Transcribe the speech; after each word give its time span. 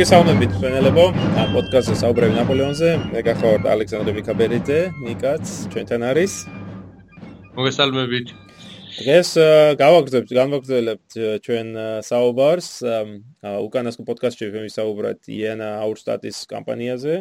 მოგესალმებით 0.00 0.52
ფენელებო 0.62 1.02
პოდკასტზე 1.52 1.94
საუბრები 2.00 2.32
ნაპოლეონზე. 2.38 2.92
მე 3.12 3.20
გახავთ 3.26 3.66
ალექსანდრე 3.68 4.14
მიქაბერიძე 4.16 4.78
ნიკაც 4.96 5.44
ჩვენთან 5.74 6.06
არის. 6.08 6.32
მოგესალმებით. 7.58 8.32
დღეს 8.96 9.30
გავაგრძელებთ 9.82 10.32
განვაგრძელებთ 10.40 11.10
ჩვენ 11.44 11.68
საუბარს. 12.08 12.70
უკანასკნელ 13.44 14.08
პოდკასტში 14.08 14.50
ვიმისაუბრეთ 14.56 15.20
იენა 15.36 15.68
აურსტატის 15.84 16.48
კამპანიაზე. 16.48 17.14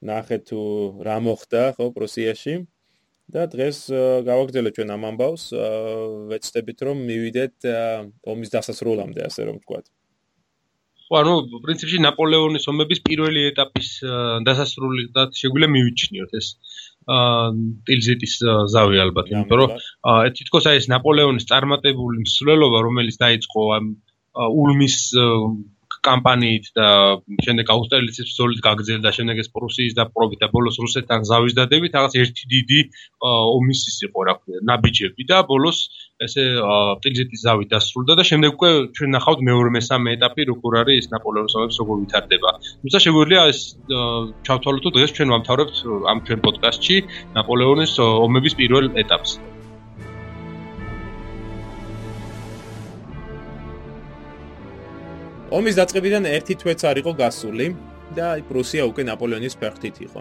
ნახეთ 0.00 0.42
თუ 0.48 0.60
რა 1.04 1.16
მოხდა 1.28 1.62
ხო 1.76 1.92
პროსიაში 1.92 2.54
და 3.28 3.44
დღეს 3.52 3.92
გავაგრძელებთ 4.32 4.80
ჩვენ 4.80 4.96
ამ 4.96 5.02
ამბავს. 5.12 5.44
ვეცდებით 6.32 6.78
რომ 6.88 6.96
მივიდეთ 7.04 7.56
ომის 8.24 8.48
დასასრულამდე 8.48 9.28
ასე 9.28 9.52
რომ 9.52 9.60
ვთქვათ 9.60 9.92
ანუ 11.20 11.34
პრინციპში 11.64 11.98
ნაპოლეონის 12.06 12.68
ომების 12.72 13.02
პირველი 13.08 13.44
ეტაპის 13.50 13.90
დასასრული 14.48 15.04
და 15.16 15.26
შეგვიძლია 15.40 15.72
მივიჩნიოთ 15.74 16.32
ეს 16.40 16.48
აა 17.16 17.50
ტილზიტის 17.90 18.34
ზავი 18.74 19.02
ალბათ 19.04 19.30
იმიტომ 19.34 19.60
რომ 19.62 19.76
ეს 19.76 20.34
თითქოს 20.38 20.70
აი 20.70 20.80
ეს 20.82 20.88
ნაპოლეონის 20.94 21.48
წარმატებული 21.50 22.24
მსვლელობა 22.24 22.82
რომელიც 22.88 23.20
დაიწყო 23.24 23.62
ამ 23.78 23.86
ულმის 24.62 24.98
კამპანიით 26.02 26.70
და 26.76 26.86
შემდეგ 27.46 27.68
აუსტრალიის 27.74 28.22
ბრძოლით 28.26 28.62
გაგრძელდა 28.66 29.10
შემდეგ 29.18 29.42
ეს 29.42 29.50
პრუსიის 29.54 29.94
დაპყრობით 29.98 30.40
და 30.42 30.48
ბოლოს 30.54 30.78
რუსეთთან 30.82 31.26
ზავის 31.30 31.54
დადებით 31.58 31.98
რაღაც 31.98 32.16
ერთი 32.22 32.48
დიდი 32.54 32.80
ომის 33.30 33.82
ის 33.92 33.98
იყო 34.08 34.24
რა 34.28 34.34
ქვია 34.40 34.62
ნაბიჯები 34.70 35.28
და 35.30 35.42
ბოლოს 35.50 35.78
ესე 36.26 36.44
ტილზიტის 37.04 37.44
ზავი 37.46 37.66
დასრულდა 37.72 38.16
და 38.18 38.24
შემდეგ 38.30 38.50
უკვე 38.58 38.70
ჩვენ 38.96 39.10
ნახავთ 39.16 39.40
მეორე 39.48 39.70
მესამე 39.78 40.16
ეტაპი 40.16 40.42
როგორ 40.52 40.72
არის 40.82 41.00
ეს 41.02 41.08
ნაპოლეონის 41.14 41.56
ომებს 41.60 41.80
როგორ 41.82 41.96
ვითარდება 42.02 42.50
თუმცა 42.82 42.98
შეგვიძლია 43.06 43.42
ეს 43.52 43.60
ჩავთვალოთ 44.46 44.82
თუ 44.86 44.90
დღეს 44.96 45.16
ჩვენ 45.16 45.28
ვამთავრებთ 45.34 45.76
ამ 46.12 46.18
ჩვენ 46.26 46.44
პოდკასტში 46.46 46.96
ნაპოლეონის 47.38 47.92
ომების 48.26 48.54
პირველ 48.60 48.84
ეტაპს 49.04 49.32
ომის 55.52 55.76
დაწყებიდან 55.76 56.24
ერთი 56.32 56.54
თვეც 56.62 56.80
არ 56.88 56.96
იყო 57.02 57.12
გასული 57.18 57.66
და 58.16 58.28
პრუსია 58.48 58.86
უკვე 58.88 59.04
ნაპოლეონის 59.08 59.58
ფერხთით 59.60 59.96
იყო. 60.08 60.20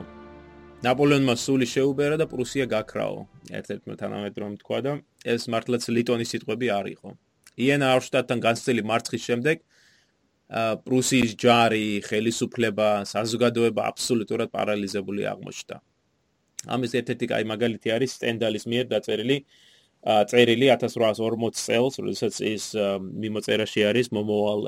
ნაპოლეონმა 0.81 1.35
სული 1.37 1.67
შეუბერა 1.69 2.15
და 2.17 2.25
პრუსია 2.25 2.65
გაქრაო. 2.65 3.17
ერთ-ერთ 3.53 3.83
თანამედროვე 4.01 4.55
თქვა 4.65 4.79
და 4.81 4.93
ეს 5.29 5.45
მართლაც 5.53 5.83
ლიტონის 5.93 6.31
სიტყვები 6.33 6.67
არ 6.73 6.87
იყო. 6.97 7.09
იენა 7.61 7.85
აუშტატთან 7.93 8.39
განცდილი 8.41 8.81
მარცხის 8.89 9.23
შემდეგ 9.29 9.57
პრუსიის 10.85 11.31
ჯარი, 11.37 12.01
ხელისუფლება, 12.01 12.89
საზოგადოება 13.13 13.81
აბსოლუტურად 13.93 14.49
პარალიზებული 14.57 15.21
აღმოჩნდა. 15.29 15.75
ამის 16.73 16.91
ერთ-ერთი 16.97 17.25
კაი 17.29 17.45
მაგალითი 17.53 17.87
არის 17.95 18.11
სტენდალის 18.17 18.65
მიერ 18.65 18.85
დაწერილი 18.89 19.37
წერილი 20.01 20.67
1840 20.73 21.61
წელს, 21.61 21.93
როდესაც 22.01 22.33
ის 22.41 22.65
მიმოწერაში 23.21 23.81
არის 23.85 24.07
მომოვალ 24.17 24.61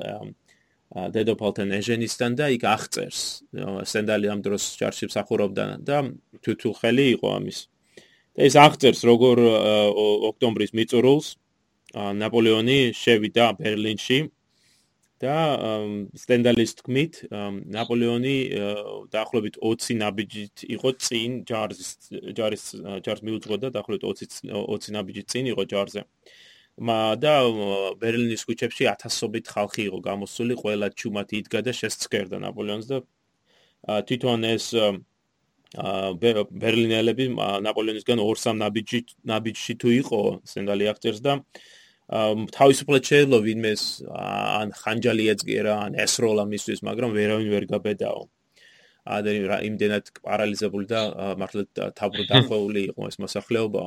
დედოფალთან 0.93 1.73
ეჟენისთან 1.79 2.31
და 2.37 2.45
იქ 2.53 2.63
აღწერს. 2.69 3.19
სენდალი 3.89 4.27
ამ 4.29 4.39
დროს 4.45 4.63
ჯარში 4.77 5.09
მსახურობდა 5.09 5.63
და 5.81 5.97
თუთუხელი 6.45 7.05
იყო 7.17 7.27
ამის. 7.37 7.59
და 8.37 8.45
ეს 8.49 8.55
აღწერს 8.57 9.01
როგორ 9.05 9.37
ოქტომბრის 10.33 10.73
მიწურულს 10.73 11.27
ნაპოლეონი 11.93 12.77
შევიდა 12.97 13.45
ბერლინში 13.61 14.19
და 15.21 15.35
სტენდალის 16.17 16.73
თქმით 16.81 17.19
ნაპოლეონი 17.29 18.37
დაახლოებით 19.13 19.59
20 19.61 20.01
ნაბიჯით 20.01 20.65
იყო 20.73 20.89
წინ 20.97 21.37
ჯარის 21.45 21.91
ჯარის 22.33 22.63
ჯარს 23.05 23.21
მიუძღოდა 23.21 23.69
დაახლოებით 23.77 24.03
20 24.09 24.49
20 24.49 24.97
ნაბიჯით 24.97 25.27
წინ 25.29 25.53
იყო 25.53 25.63
ჯარზე 25.69 26.01
და 26.77 27.33
ბერლინის 28.01 28.45
ქუჩებში 28.49 28.89
ათასობით 28.89 29.45
ხალხი 29.53 29.83
იყო 29.89 29.99
გამოსული, 30.09 30.53
ყველა 30.57 30.89
ჩუმად 30.97 31.29
იდგა 31.39 31.59
და 31.61 31.71
შესწკერდა 31.73 32.39
ნაპოლეონს 32.41 32.87
და 32.89 32.97
თვითონ 34.09 34.39
ეს 34.49 34.73
ბერლინელები 35.73 37.25
ნაპოლეონისგან 37.65 38.19
ორ-სამ 38.21 38.57
ნაბიჯი 38.61 38.99
ნაბიჯში 39.25 39.73
თუ 39.81 39.89
იყო 40.01 40.19
სენდალი 40.49 40.89
აქტერს 40.93 41.21
და 41.25 41.33
თავისუფლად 42.13 43.03
შეიძლება 43.09 43.39
ვინმეს 43.41 43.83
ან 44.11 44.73
ხანჯალი 44.75 45.25
ეწგერა, 45.33 45.73
ან 45.87 45.91
ესროლა 45.97 46.45
მისთვის, 46.45 46.83
მაგრამ 46.83 47.09
ვერავინ 47.15 47.49
ვერ 47.53 47.65
გაბედაო. 47.71 48.21
რა 49.07 49.57
იმდენად 49.67 50.05
პარალიზებული 50.23 50.85
და 50.87 50.99
მართლა 51.39 51.63
თავბრ 51.95 52.19
დახვეული 52.29 52.81
იყო 52.91 53.01
ეს 53.07 53.17
მოსახლეობა. 53.23 53.83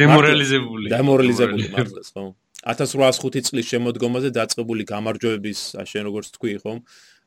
დემორალიზებული. 0.00 0.90
დემორალიზებული. 0.90 1.68
მართლაც 1.74 2.08
ხო. 2.14 2.24
1805 2.64 3.50
წლის 3.50 3.66
შემოდგომაზე 3.72 4.30
დაწყებული 4.34 4.82
გამარჯვების 4.88 5.60
შენ 5.90 6.02
როგორც 6.08 6.28
თქვი 6.34 6.54
ხო 6.64 6.72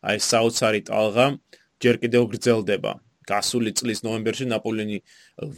აი 0.07 0.17
საოცარი 0.17 0.81
ტალღა 0.89 1.25
ჯერ 1.81 1.95
კიდევ 2.01 2.23
გრძელდება. 2.33 2.93
გასული 3.27 3.71
წლის 3.75 4.01
ნოემბერში 4.07 4.45
ნაპოლეონი 4.47 4.97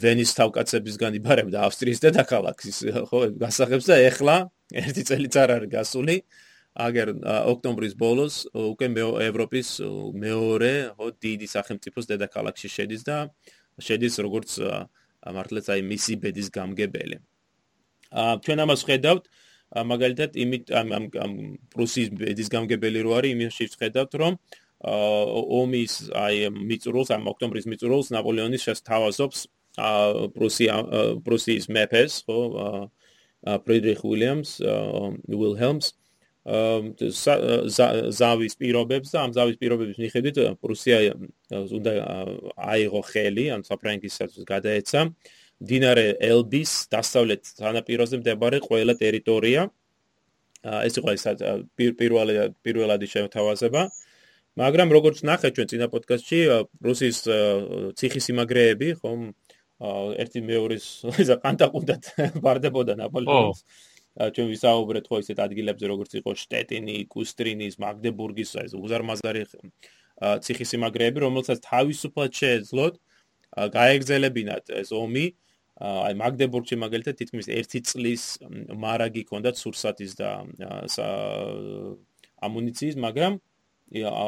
ვენის 0.01 0.31
თავკაცებისგან 0.39 1.17
იბარებდა 1.21 1.57
ავსტრიის 1.69 1.99
დედაქალაქის 2.05 2.77
ხო 3.09 3.19
გასახებს 3.37 3.85
და 3.89 3.95
ეხლა 4.09 4.35
ერთი 4.73 5.03
წელიც 5.05 5.33
არ 5.37 5.49
არის 5.57 5.69
გასული. 5.69 6.15
აგერ 6.79 7.07
ოქტომბრის 7.25 7.93
ბოლოს 7.97 8.35
უკვე 8.53 8.87
ევროპის 9.25 9.67
მეორე 10.25 10.73
ხო 10.97 11.07
დიდი 11.17 11.47
სახელმწიფოს 11.49 12.05
დედაქალაქში 12.09 12.69
შედის 12.69 13.01
და 13.05 13.17
შედის 13.81 14.15
როგორც 14.25 14.49
მართლაც 15.25 15.65
აი 15.73 15.81
მისი 15.91 16.13
ბედის 16.23 16.49
გამგებელი. 16.55 17.17
აა 18.09 18.33
ჩვენ 18.45 18.59
ამას 18.65 18.81
ხედავთ 18.87 19.23
მაგალითად 19.69 20.31
იმით 20.33 20.65
ამ 20.73 20.87
ამ 20.97 21.33
პრუსიის 21.73 22.09
ბედის 22.17 22.49
გამგებელი 22.49 22.99
რო 23.05 23.11
არის 23.19 23.31
იმის 23.35 23.53
შეხედავთ 23.59 24.11
რომ 24.21 24.33
აა 24.81 25.41
ომის 25.59 25.93
აი 26.15 26.49
მიწურულს 26.49 27.09
ამ 27.13 27.23
ოქტომბრის 27.29 27.69
მიწურულს 27.69 28.09
ნაპოლეონის 28.15 28.65
შესთავაზობს 28.65 29.39
აა 29.77 30.27
პრუსია 30.33 30.73
პრუსიის 31.27 31.65
მეფეს 31.69 32.13
ხო 32.25 32.39
ფრიდრიხ 33.67 33.99
უილიამს 34.03 34.49
უილჰელმს 35.29 35.85
ზავის 36.49 38.55
პირობებს 38.57 39.13
და 39.13 39.17
ამ 39.25 39.33
ზავის 39.37 39.57
პირობების 39.61 39.97
მიხედვით 40.01 40.37
პრუსია 40.61 40.97
უნდა 41.77 41.91
აიღო 42.57 43.01
ხელი 43.11 43.45
ან 43.53 43.61
საფრანგისაც 43.69 44.33
გადაეცა. 44.49 45.01
დინარე 45.59 46.15
ელბის 46.23 46.71
დასავლეთ 46.89 47.43
სანაპიროზე 47.59 48.15
მდებარე 48.23 48.57
ყველა 48.65 48.93
ტერიტორია. 49.03 49.69
ეს 50.63 50.93
იყო 50.99 51.09
ის 51.15 51.23
პირველი 51.99 52.33
პირველადი 52.65 53.07
შეთავაზება. 53.13 53.81
მაგრამ 54.59 54.89
როგორც 54.91 55.17
ნახეთ 55.23 55.51
ჩვენ 55.55 55.67
წინა 55.71 55.87
პოდკასტში 55.93 56.39
პრუსიის 56.83 57.19
ციხისიმაგრეები 57.99 58.89
ხომ 58.99 59.21
ერთი 60.19 60.39
მეორის 60.43 60.85
ისა 61.23 61.35
ყანტაკუნდად 61.43 62.03
ბარდებოდა 62.43 62.93
ნაპოლეონს 63.01 63.63
ჩვენ 64.17 64.47
ვისაუბრეთ 64.51 65.05
ხო 65.09 65.17
ისეთ 65.23 65.39
ადგილებზე 65.45 65.85
როგორც 65.89 66.11
იყო 66.19 66.31
შტეტინი, 66.43 66.95
კუსტრინის, 67.13 67.75
მაგდებურგის 67.83 68.49
ეს 68.63 68.73
უზარმაზარი 68.79 69.43
ციხისიმაგრეები, 70.45 71.19
რომელსაც 71.23 71.61
თავისუფლად 71.63 72.31
შეეძლოთ 72.39 72.95
გაეგზელებინათ 73.75 74.73
ეს 74.81 74.89
ომი 74.91 75.25
აი 75.79 76.13
მაგდებურგში 76.19 76.75
მაგალითად 76.75 77.15
თითქმის 77.21 77.47
1 77.47 77.87
წლის 77.87 78.23
მარაგი 78.83 79.23
ჰქონდათ 79.23 79.55
სურსათის 79.55 80.11
და 80.19 80.43
ამუნიციის, 82.43 82.95
მაგრამ 82.99 83.39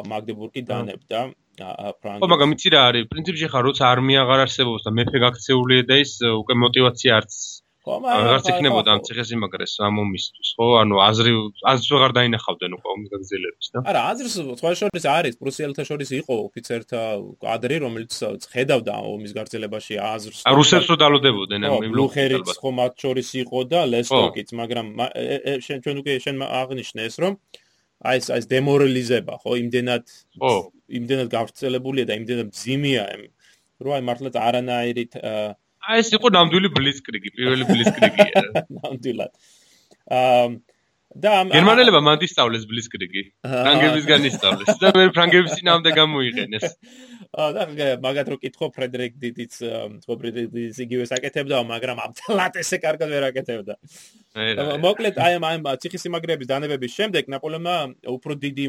მაგდებურგი 0.07 0.61
დანებდა 0.71 1.19
ფრანკს. 2.01 2.21
ხო, 2.23 2.27
მაგრამ 2.31 2.55
იცი 2.55 2.69
რა 2.71 2.81
არის? 2.89 3.03
პრინციპში 3.11 3.47
ხა 3.51 3.59
როცა 3.67 3.83
არმია 3.93 4.23
აღარ 4.23 4.39
არსებობს 4.47 4.87
და 4.87 4.91
მეფე 4.95 5.17
გაქცეულია 5.25 5.83
და 5.91 5.95
ის 6.01 6.11
უკვე 6.23 6.53
мотиваცია 6.63 7.11
არც 7.19 7.35
ხო 7.81 7.95
მაგრამ 8.01 8.27
აღარც 8.29 8.47
იქნებოდა 8.51 8.89
ამ 8.93 8.99
ციხესიმაგრეს 9.07 9.73
ამ 9.85 9.95
ომისთვის 10.03 10.49
ხო 10.57 10.65
ანუ 10.81 10.95
აზრი 11.01 11.31
აზრს 11.71 11.89
ვეღარ 11.93 12.11
დაინახავდნენ 12.17 12.75
უკვე 12.77 12.89
ომის 12.93 13.09
გაგრძელების 13.13 13.67
და 13.73 13.79
არა 13.89 14.01
აზრს 14.11 14.35
სხვა 14.61 14.71
შორის 14.81 15.05
არის 15.13 15.35
პრუსიელთა 15.41 15.83
შორის 15.89 16.09
იყო 16.21 16.33
ოფიცერთა 16.45 17.01
კადრი 17.41 17.79
რომელიც 17.85 18.13
ხედავდა 18.53 18.93
ომის 19.13 19.31
გაგრძელებაში 19.37 19.95
აზრს 20.11 20.45
რუსებს 20.61 20.87
რო 20.93 20.97
დალოდებოდნენ 21.01 21.61
ამ 21.71 21.89
ლუხერიც 21.97 22.53
ხო 22.61 22.69
მათ 22.81 22.93
შორის 23.01 23.29
იყო 23.41 23.59
და 23.73 23.81
ლესტოკიც 23.93 24.53
მაგრამ 24.61 24.87
შენ 25.65 25.77
ჩვენ 25.81 25.95
უკვე 26.05 26.19
შენ 26.21 26.35
აღნიშნე 26.61 27.01
ეს 27.09 27.17
რომ 27.25 27.33
აი 28.01 28.17
ეს 28.21 28.27
ეს 28.33 28.45
დემორალიზება 28.49 29.33
ხო 29.41 29.57
იმდენად 29.61 30.05
ხო. 30.41 30.53
იმდენად 31.01 31.27
გავრცელებულია 31.33 32.05
და 32.09 32.13
იმდენად 32.21 32.47
მძიმეა 32.53 33.03
რომ 33.81 33.91
აი 33.97 34.01
მართლაც 34.09 34.35
არანაირით 34.41 35.17
აა 35.21 35.49
აი 35.89 36.01
ეს 36.03 36.11
იყო 36.13 36.29
ნამდვილი 36.35 36.69
ბლიცკრიგი, 36.75 37.33
პირველი 37.37 37.65
ბლიცკრიგია. 37.69 38.43
ნამდვილად. 38.77 39.31
აა 40.11 40.45
და 41.11 41.31
გერმანელებმა 41.51 41.99
მანდ 42.07 42.21
ისწავლეს 42.23 42.63
ბლისკრიგი. 42.69 43.23
ფრანგებისგან 43.43 44.27
ისწავლეს 44.29 44.77
და 44.79 44.91
მე 44.95 45.07
ფრანგების 45.15 45.57
ძინავდე 45.59 45.91
გამოიყენეს. 45.97 46.67
აა 47.41 47.49
და 47.57 47.87
მაგათ 48.05 48.31
რო 48.31 48.37
კითხო 48.43 48.69
ფრედერიკ 48.77 49.17
დიდიც 49.19 49.57
ხო 50.05 50.15
ფრედერიკ 50.21 50.53
დიდიც 50.55 50.79
იგივე 50.85 51.05
საკეთებდა, 51.11 51.63
მაგრამ 51.67 51.99
ამ 52.05 52.15
ლატესე 52.39 52.79
კარგად 52.85 53.11
ვერ 53.11 53.27
აკეთებდა. 53.31 53.75
მოკლედ 54.85 55.19
აი 55.19 55.33
ამ 55.39 55.45
ამ 55.51 55.67
ციხისიმაგრეების 55.83 56.47
დანებების 56.47 56.91
შემდეგ 56.95 57.23
ნაპოლეონმა 57.35 57.75
უფრო 58.15 58.33
დიდი 58.39 58.65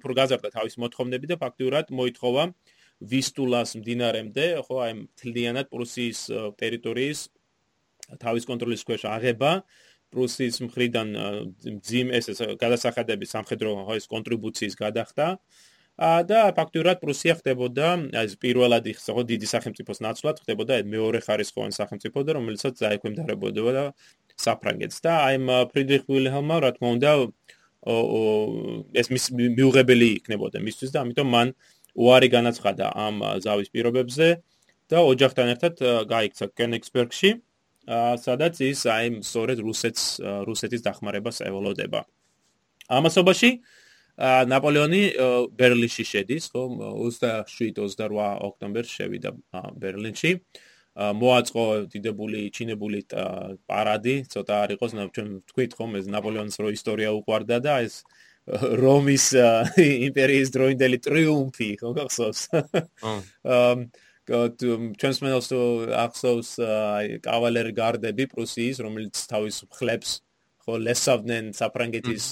უფრო 0.00 0.12
გაზარდა 0.16 0.48
თავის 0.56 0.80
მოთხოვნები 0.80 1.26
და 1.28 1.36
ფაქტურად 1.44 1.92
მოითხოვა 1.92 2.44
ვისტულას 3.00 3.76
მდინარემდე, 3.80 4.46
ხო 4.66 4.76
აი 4.84 4.92
თლიანად 5.20 5.66
პრუსიის 5.72 6.20
ტერიტორიის 6.60 7.20
თავის 8.20 8.44
კონტროლის 8.50 8.84
ქვეშ 8.84 9.02
აღება. 9.08 9.52
პრუსიის 10.10 10.56
მხრიდან 10.66 11.08
ძიმ 11.86 12.08
ეს 12.18 12.42
გადასახადების 12.58 13.30
სამხედრო 13.34 13.74
ეს 13.94 14.10
კონტრიბუციის 14.10 14.74
გადახდა 14.74 15.26
და 16.30 16.40
ფაქტურად 16.56 16.98
პრუსია 17.04 17.36
ხდებოდა 17.38 17.88
ეს 18.24 18.34
პირველად 18.42 18.88
იხსნა 18.90 19.22
დიდი 19.30 19.46
სახელმწიფოს 19.54 19.98
ნაცვლად 20.06 20.42
ხდებოდა 20.42 20.80
მეორე 20.94 21.20
ხარისხოვანი 21.26 21.74
სახელმწიფო 21.76 22.18
და 22.26 22.30
რომელიცაც 22.40 22.74
დაექვემდებარებოდა 22.82 23.84
საფრანგეთს 24.40 24.98
და 25.04 25.12
აი 25.28 25.36
ფრიდრიხ 25.70 26.02
ვილჰელმა 26.10 26.56
რა 26.64 26.70
თქმა 26.74 26.88
უნდა 26.96 27.10
ეს 29.00 29.06
მიუღებელი 29.30 30.08
იქნებოდა 30.18 30.58
მისთვის 30.64 30.90
და 30.94 30.98
ამიტომ 31.04 31.28
მან 31.36 31.48
უარი 31.94 32.28
განაცხადა 32.30 32.92
ამ 32.94 33.22
ზავის 33.44 33.70
პირობებზე 33.74 34.28
და 34.90 34.98
ოჯახთან 35.06 35.46
ერთად 35.54 35.74
გაიქცა 36.10 36.46
კენიგსბერგში 36.58 37.30
სადაც 38.20 38.60
ის 38.62 38.86
აი 38.86 39.20
სწორედ 39.24 39.58
რუსეთს 39.64 40.04
რუსეთის 40.46 40.82
დახმარებას 40.84 41.42
ევალოდება. 41.42 42.04
ამასობაში 42.90 43.50
ნაპოლეონი 44.20 45.02
ბერლინში 45.56 46.04
შედის, 46.04 46.50
ხო, 46.52 46.62
27-28 46.76 48.44
ოქტომბერს 48.48 48.90
შევიდა 48.90 49.30
ბერლინში. 49.80 50.32
მოაწყო 51.00 51.64
დიდებული 51.88 52.50
ჩინებული 52.50 53.06
პარადი, 53.64 54.14
ცოტა 54.28 54.54
არ 54.66 54.70
იყოს, 54.76 54.92
ჩვენ 55.14 55.28
ვთქვით 55.46 55.72
ხომ, 55.78 55.90
ეს 55.96 56.06
ნაპოლეონის 56.12 56.56
რო 56.60 56.68
ისტორია 56.76 57.10
უყვარდა 57.14 57.56
და 57.64 57.74
ეს 57.86 58.04
რომის 58.82 59.24
იმპერიის 60.08 60.54
დროინდელი 60.54 60.98
ტრიუმფი, 61.06 61.68
ხო 61.80 61.90
გახსოვს? 61.98 62.40
აა 62.60 63.74
ჩვენს 64.30 65.18
მენელს 65.24 65.48
თუ 65.50 65.60
ახსოვს 65.90 66.50
აი 66.62 67.18
კავალერ 67.24 67.68
გარდები 67.74 68.26
პრუსიის 68.30 68.78
რომელიც 68.86 69.22
თავის 69.32 69.56
ხლებს 69.74 70.10
ხო 70.62 70.78
ლესავდნენ 70.86 71.50
საფრანგეთის 71.58 72.26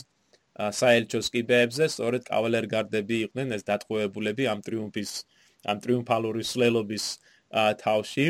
საელჩოს 0.79 1.31
კიბეებზე 1.35 1.89
სწორედ 1.91 2.23
კავალერ 2.31 2.67
გარდები 2.71 3.19
იყვნენ 3.27 3.57
ეს 3.59 3.67
დატყვევებულები 3.67 4.47
ამ 4.53 4.63
ტრიუმფის 4.63 5.13
ამ 5.67 5.83
ტრიუმფალური 5.83 6.43
სლელობის 6.47 7.05
თავში. 7.83 8.27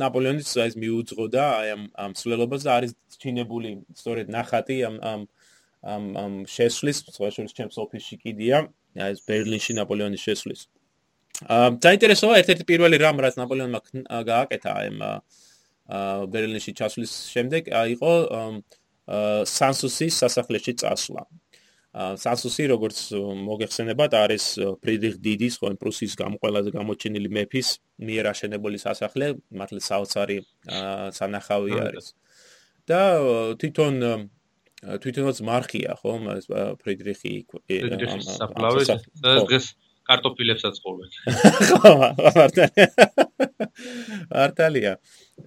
ნაპოლეონის 0.00 0.50
ეს 0.62 0.74
მიუძღოდა 0.76 1.44
აი 1.60 1.68
ამ 1.74 1.82
ამ 2.04 2.12
სლელობას 2.20 2.62
და 2.66 2.70
არის 2.76 2.92
ჩინებული 3.22 3.70
სწორედ 3.96 4.28
ნახატი 4.36 4.76
ამ 4.88 4.96
ამ 5.00 5.20
ამ 5.82 6.04
ამ 6.24 6.32
შესვლის 6.56 7.04
სხვა 7.08 7.30
შორის 7.36 7.56
ჩემს 7.56 7.76
ოფისში 7.84 8.16
კიდია 8.24 8.66
ეს 9.10 9.22
ბერლინში 9.28 9.76
ნაპოლეონის 9.80 10.24
შესვლის 10.26 10.66
აა 11.48 11.68
დაინტერესოა 11.84 12.40
ერთ-ერთი 12.42 12.64
პირველი 12.68 12.96
რამ 13.00 13.22
რაც 13.24 13.38
ნაპოლეონმა 13.40 13.80
გააკეთა 14.28 14.72
ამ 14.86 14.98
აა 15.08 16.26
ბერლინში 16.30 16.72
ჩასვლის 16.78 17.12
შემდეგ 17.34 17.70
იყო 17.96 18.12
სანსუსის 19.10 20.18
სასახლეში 20.22 20.74
წასვლა. 20.82 21.24
სანსუსი 21.90 22.64
როგორც 22.70 22.98
მოგეხსენებათ 23.46 24.12
არის 24.14 24.44
ფრიდრიხ 24.78 25.14
დიდის 25.18 25.54
ხო 25.58 25.70
პრუსიის 25.82 26.14
გამყოლაზე 26.20 26.70
გამოჩენილი 26.78 27.28
მეფის 27.34 27.68
მიერ 28.06 28.24
აშენებული 28.30 28.78
სასახლე, 28.78 29.26
მართლა 29.50 29.80
საოცარი 29.90 30.38
სანახავი 31.18 31.72
არის. 31.86 32.06
და 32.86 33.00
თვითონ 33.60 33.94
თვითონაც 34.80 35.38
მარხია 35.44 35.96
ხო 36.00 36.16
ფრიდრიხი 36.80 37.34
ამ 37.68 38.20
საფლავის 38.24 38.90
დღეს 39.20 39.66
კარტოფილებსაც 40.10 40.76
ხოვენ. 40.82 41.10
ხო, 41.70 41.92
არტალია. 44.44 44.96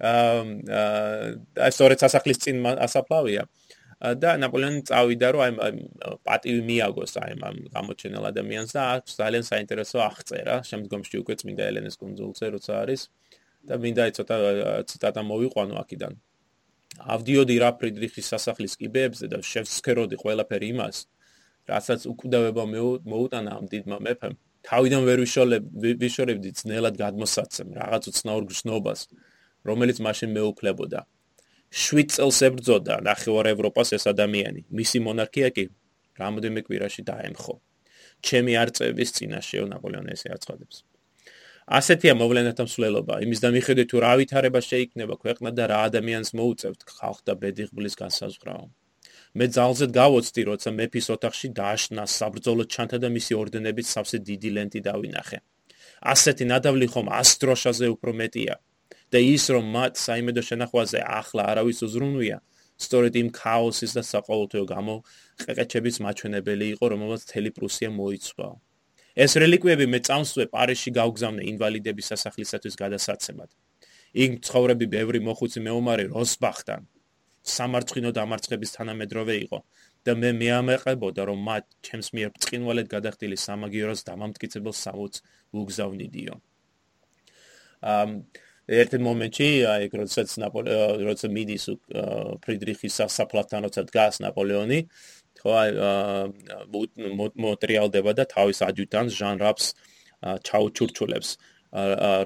აა 0.00 0.44
აა 0.80 1.70
სწორედ 1.74 1.98
სასახლის 2.04 2.38
წინ 2.46 2.62
ასაფლავია. 2.86 3.44
და 4.04 4.30
ნაპოლეონი 4.36 4.82
წავიდა 4.88 5.28
რომ 5.32 5.58
აი 5.64 5.72
პატივი 6.26 6.62
მიაგოს 6.68 7.14
აი 7.24 7.36
ამ 7.48 7.56
გამოჩენილ 7.72 8.24
ადამიანს 8.30 8.74
და 8.76 8.82
აქვს 8.96 9.12
ძალიან 9.20 9.44
საინტერესო 9.48 9.98
აღწერა 10.04 10.56
შემდგომში 10.70 11.16
უკვე 11.22 11.34
წმინდა 11.40 11.68
ელენეს 11.70 11.96
კონძულზე 12.02 12.46
როცა 12.54 12.72
არის 12.84 13.02
და 13.64 13.74
მინდა 13.80 14.02
ცოტა 14.18 14.36
ციტატა 14.90 15.20
მოვიყვანო 15.30 15.74
აქედან. 15.82 16.12
ავდიოდი 17.00 17.56
რა 17.62 17.70
ფრიდრიხის 17.80 18.30
სასახლის 18.32 18.76
კიბეებზე 18.80 19.26
და 19.32 19.40
შევსქეროდი 19.42 20.18
ყველაფერი 20.22 20.68
იმას 20.74 21.00
რასაც 21.70 22.06
უკვდავება 22.12 22.64
მოუტანა 22.70 23.50
ამ 23.58 23.66
დიდმა 23.72 23.98
მეფემ. 24.06 24.34
თავიდან 24.64 25.02
ვერ 25.08 25.18
ვიშორებდი 26.02 26.50
ძნელად 26.60 26.94
გადმოსაცემ 27.00 27.74
რაღაც 27.80 28.02
უცნაურ 28.10 28.44
გზნობას 28.48 29.00
რომელიც 29.68 29.98
მაშინ 30.06 30.30
მეუფლებოდა. 30.36 31.00
7 31.72 32.08
წელს 32.14 32.38
ებრძოდა 32.48 32.94
ნახევარ 33.10 33.46
ევროპას 33.54 33.92
ეს 33.96 34.04
ადამიანი. 34.12 34.64
მისი 34.70 34.98
მონარქია 35.06 35.48
კი 35.56 35.64
რამოდენმე 36.20 36.60
კვირაში 36.64 37.02
დაემხო. 37.10 37.54
ჩემი 38.24 38.52
არწების 38.62 39.10
წინაშე 39.16 39.66
ნაპოლეონი 39.72 40.12
ესე 40.16 40.28
აცხადებს 40.36 40.93
ასეთია 41.64 42.14
მოვლენათა 42.20 42.64
მსვლელობა 42.68 43.14
იმის 43.24 43.40
და 43.44 43.48
მიხედვით 43.56 43.88
თუ 43.90 44.00
რა 44.04 44.12
ვითარება 44.20 44.60
შეიქმნება 44.70 45.14
ქვეყნა 45.24 45.50
და 45.58 45.64
რა 45.72 45.78
ადამიანს 45.88 46.34
მოუწევთ 46.38 46.80
ხალხთა 46.96 47.32
ბედიღბლის 47.44 47.94
განსაზღვრავ 48.00 48.68
მე 49.34 49.46
ძალზედ 49.54 49.90
გავოცდი, 49.94 50.42
როცა 50.50 50.70
მეფის 50.78 51.06
ოთახში 51.14 51.48
დააშნა 51.58 52.02
საბრძოლო 52.18 52.64
ჩანთა 52.74 52.98
და 53.02 53.08
მისი 53.16 53.32
ორდენებით 53.40 53.86
სავსე 53.90 54.18
დიდი 54.28 54.50
ლენტი 54.56 54.80
დავინახე. 54.88 55.38
ასეთი 56.12 56.44
ნადავლი 56.52 56.86
ხომ 56.92 57.08
ასტროშაზე 57.20 57.86
უფრო 57.94 58.12
მეტია. 58.20 58.56
და 59.12 59.18
ის 59.34 59.44
რომ 59.54 59.64
მათ 59.74 59.92
საიმედო 60.04 60.42
შენახვაზე 60.48 60.98
ახლა 61.20 61.42
არავის 61.50 61.78
უზრუნვია, 61.86 62.38
სწორედ 62.84 63.14
იმ 63.22 63.28
ქაოსის 63.38 63.92
და 63.96 64.02
საყოველთაო 64.10 64.64
გამო 64.74 64.94
ყეყეჩების 65.44 65.96
მაჩვენებელი 66.04 66.66
იყო, 66.74 66.84
რომელსაც 66.94 67.22
თელი 67.30 67.50
პრუსია 67.56 67.90
მოიცვა. 67.98 68.48
ეს 69.14 69.36
რელიკვიები 69.38 69.86
მე 69.90 70.00
წამსვე 70.08 70.44
პარიზში 70.50 70.90
გავგზავნე 70.98 71.42
ინვალიდების 71.54 72.10
სასახლისათვის 72.12 72.74
გადასაცემად. 72.82 73.50
იქ 74.14 74.30
ცხოვრები 74.46 74.86
ბევრი 74.90 75.20
მოხუცი 75.26 75.60
მეომარი 75.66 76.04
როსბახთან 76.14 76.82
სამარცხინო 77.44 78.10
დამარცხების 78.14 78.70
თანამედროვე 78.78 79.34
იყო 79.44 79.58
და 80.06 80.12
მე 80.20 80.30
მეამეყებოდა 80.40 81.22
რომ 81.30 81.38
მათ 81.48 81.64
ჩემს 81.86 82.08
მიერ 82.16 82.30
წკინვალედ 82.44 82.88
გადახდილი 82.94 83.36
სამაგიეროს 83.46 84.00
დამამტკიცებელ 84.10 84.74
სამოც 84.84 85.14
უგზავნიდიო. 85.60 86.34
ამ 87.84 88.10
ერთ 88.64 88.92
მომენტში 89.06 89.48
აი 89.68 89.84
როდესაც 89.92 90.30
ნაპოლეონი 90.40 91.04
როცა 91.04 91.28
მიდის 91.36 91.64
ფრიდრიხის 92.44 92.94
სასაფლავთან 93.00 93.60
როცა 93.68 93.82
დგას 93.90 94.14
ნაპოლეონი 94.24 94.78
ხო 95.44 95.52
აი 95.60 95.68
მოტრიალდება 97.44 98.12
და 98.16 98.24
თავის 98.32 98.58
ადიუტანტს 98.64 99.14
ჟან 99.20 99.36
რაპს 99.44 99.66
ჩაუჩურჩულებს 100.24 101.30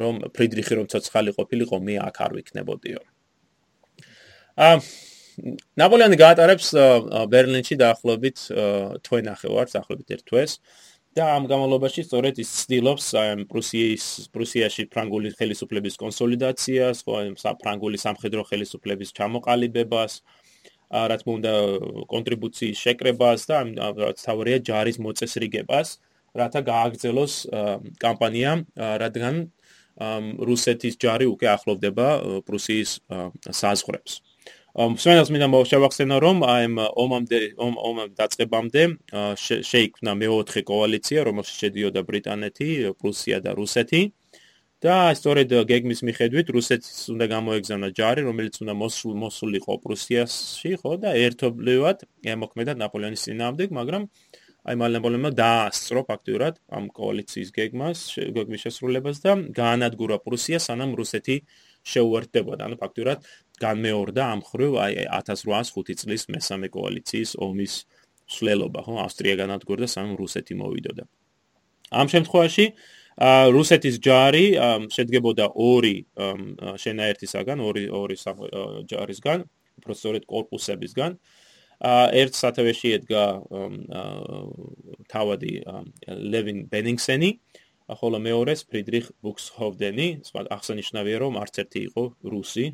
რომ 0.02 0.14
ფრიდრიხი 0.36 0.74
რომ 0.78 0.86
ცოცხალი 0.92 1.34
ყოფილიყო 1.34 1.76
მე 1.82 1.94
აქ 2.08 2.16
არ 2.24 2.32
ვიქნებოდიო. 2.38 3.00
აა 4.58 4.76
ნაპოლეონი 5.78 6.16
გაატარებს 6.18 6.68
ბერლინში 7.32 7.74
დაახლოებით 7.78 8.38
თვენახევარს, 9.06 9.74
დაახლოებით 9.74 10.08
ერთ 10.18 10.24
თვეს 10.30 10.52
და 11.18 11.26
ამ 11.34 11.46
გამალობაში 11.50 12.04
სწორედ 12.06 12.38
ის 12.42 12.50
ცდილობს 12.62 13.06
აი 13.18 13.46
პრუსიის 13.50 14.04
პრუსიაში 14.34 14.86
ფრანგული 14.92 15.32
ხელისუფლების 15.38 15.94
კონსოლიდაციას, 16.02 17.02
ხო 17.06 17.12
აი 17.18 17.26
საფრანგული 17.42 17.98
სამხედრო 17.98 18.42
ხელისუფლების 18.50 19.14
ჩამოყალიბებას, 19.18 20.12
რა 20.88 21.16
თქმა 21.20 21.32
უნდა 21.38 21.52
კონტრიბუციის 22.12 22.76
შეკრებას 22.84 23.40
და 23.50 23.58
რაც 23.76 24.18
თავია 24.24 24.58
ჯარის 24.68 24.96
მოწესრიგებას, 25.04 25.88
რათა 26.38 26.60
გააგრძელოს 26.70 27.34
კამპანია, 28.00 28.52
რადგან 28.76 29.34
რუსეთის 30.48 30.94
ჯარი 31.02 31.26
უკვე 31.28 31.48
ახლოვდება 31.56 32.06
პრუსიის 32.46 32.90
საზღვრებს. 33.50 34.12
მსმენელს 34.78 35.30
მინდა 35.34 35.46
მოვშევახსენო 35.50 36.16
რომ 36.22 36.42
აი 36.46 36.66
ომამდე 37.02 37.38
ომამ 37.58 38.12
დაწყებამდე 38.14 38.82
შეიქმნა 39.42 40.12
მეოთხე 40.22 40.60
კოალიცია 40.70 41.24
რომელშიც 41.26 41.56
შედიოდა 41.62 42.00
ბრიტანეთი, 42.06 42.68
პრუსია 43.00 43.38
და 43.42 43.58
რუსეთი 43.58 44.00
და 44.78 45.10
სწორედ 45.18 45.50
გეგმის 45.66 46.04
მიხედვით 46.06 46.50
რუსეთს 46.54 47.10
უნდა 47.10 47.26
გამოეგზავნა 47.34 47.88
ჯარი, 47.98 48.22
რომელიც 48.30 48.54
უნდა 48.62 48.74
მოსულიყო 48.78 49.74
პრუსიაში, 49.82 50.70
ხო 50.78 50.92
და 51.02 51.10
ერთობლივად 51.18 52.04
ემოქმედა 52.34 52.78
ნაპოლეონის 52.78 53.24
წინააღმდეგ, 53.26 53.68
მაგრამ 53.74 54.02
აი 54.68 54.74
მალნაპოლეონმა 54.78 55.30
დაასწრო 55.34 56.00
ფაქტურად 56.06 56.54
ამ 56.78 56.84
კოალიციის 56.94 57.50
გეგმას, 57.58 57.98
გეგმის 58.36 58.60
შესრულებას 58.66 59.18
და 59.24 59.32
გაანადგურა 59.58 60.18
პრუსია, 60.22 60.58
სანამ 60.62 60.94
რუსეთი 60.98 61.36
შეუერთდებოდა. 61.82 62.62
ანუ 62.68 62.76
ფაქტურად 62.78 63.18
განმეორდა 63.58 64.22
ამ 64.34 64.40
ხრივ 64.46 64.72
აი 64.84 64.92
1805 65.18 65.98
წლის 66.02 66.22
მესამე 66.30 66.66
კოალიციის 66.70 67.30
ომის 67.42 67.74
სვლელობა, 68.28 68.80
ხო? 68.86 68.94
ავსტრია 69.06 69.34
განადგურდა, 69.42 69.86
სანამ 69.88 70.14
რუსეთი 70.22 70.54
მოვიდოდა. 70.60 71.04
ამ 71.88 72.06
შემთხვევაში 72.12 72.64
რუსეთის 73.18 73.98
ჯარი 73.98 74.46
შედგებოდა 74.94 75.50
ორი 75.58 76.06
შენაერთისაგან, 76.78 77.58
ორი 77.58 77.84
ორი 77.90 78.16
ჯარისგან, 78.86 79.38
უბრალოდ 79.82 80.24
კორპუსებისგან. 80.30 81.18
ერთ 81.78 82.34
სათავეში 82.34 82.88
ედგა 82.98 83.24
თავადი 85.10 85.52
ლევინ 86.06 86.58
ბენინგსენი, 86.70 87.30
ხოლო 87.88 88.18
მეორეს 88.22 88.66
ფრიდრიხ 88.70 89.06
ბუქსჰოვდენი, 89.22 90.08
სხვა 90.26 90.40
აღსანიშნავია 90.54 91.18
რომ 91.22 91.38
არც 91.42 91.54
ერთი 91.62 91.80
იყო 91.88 92.02
რუსი. 92.22 92.64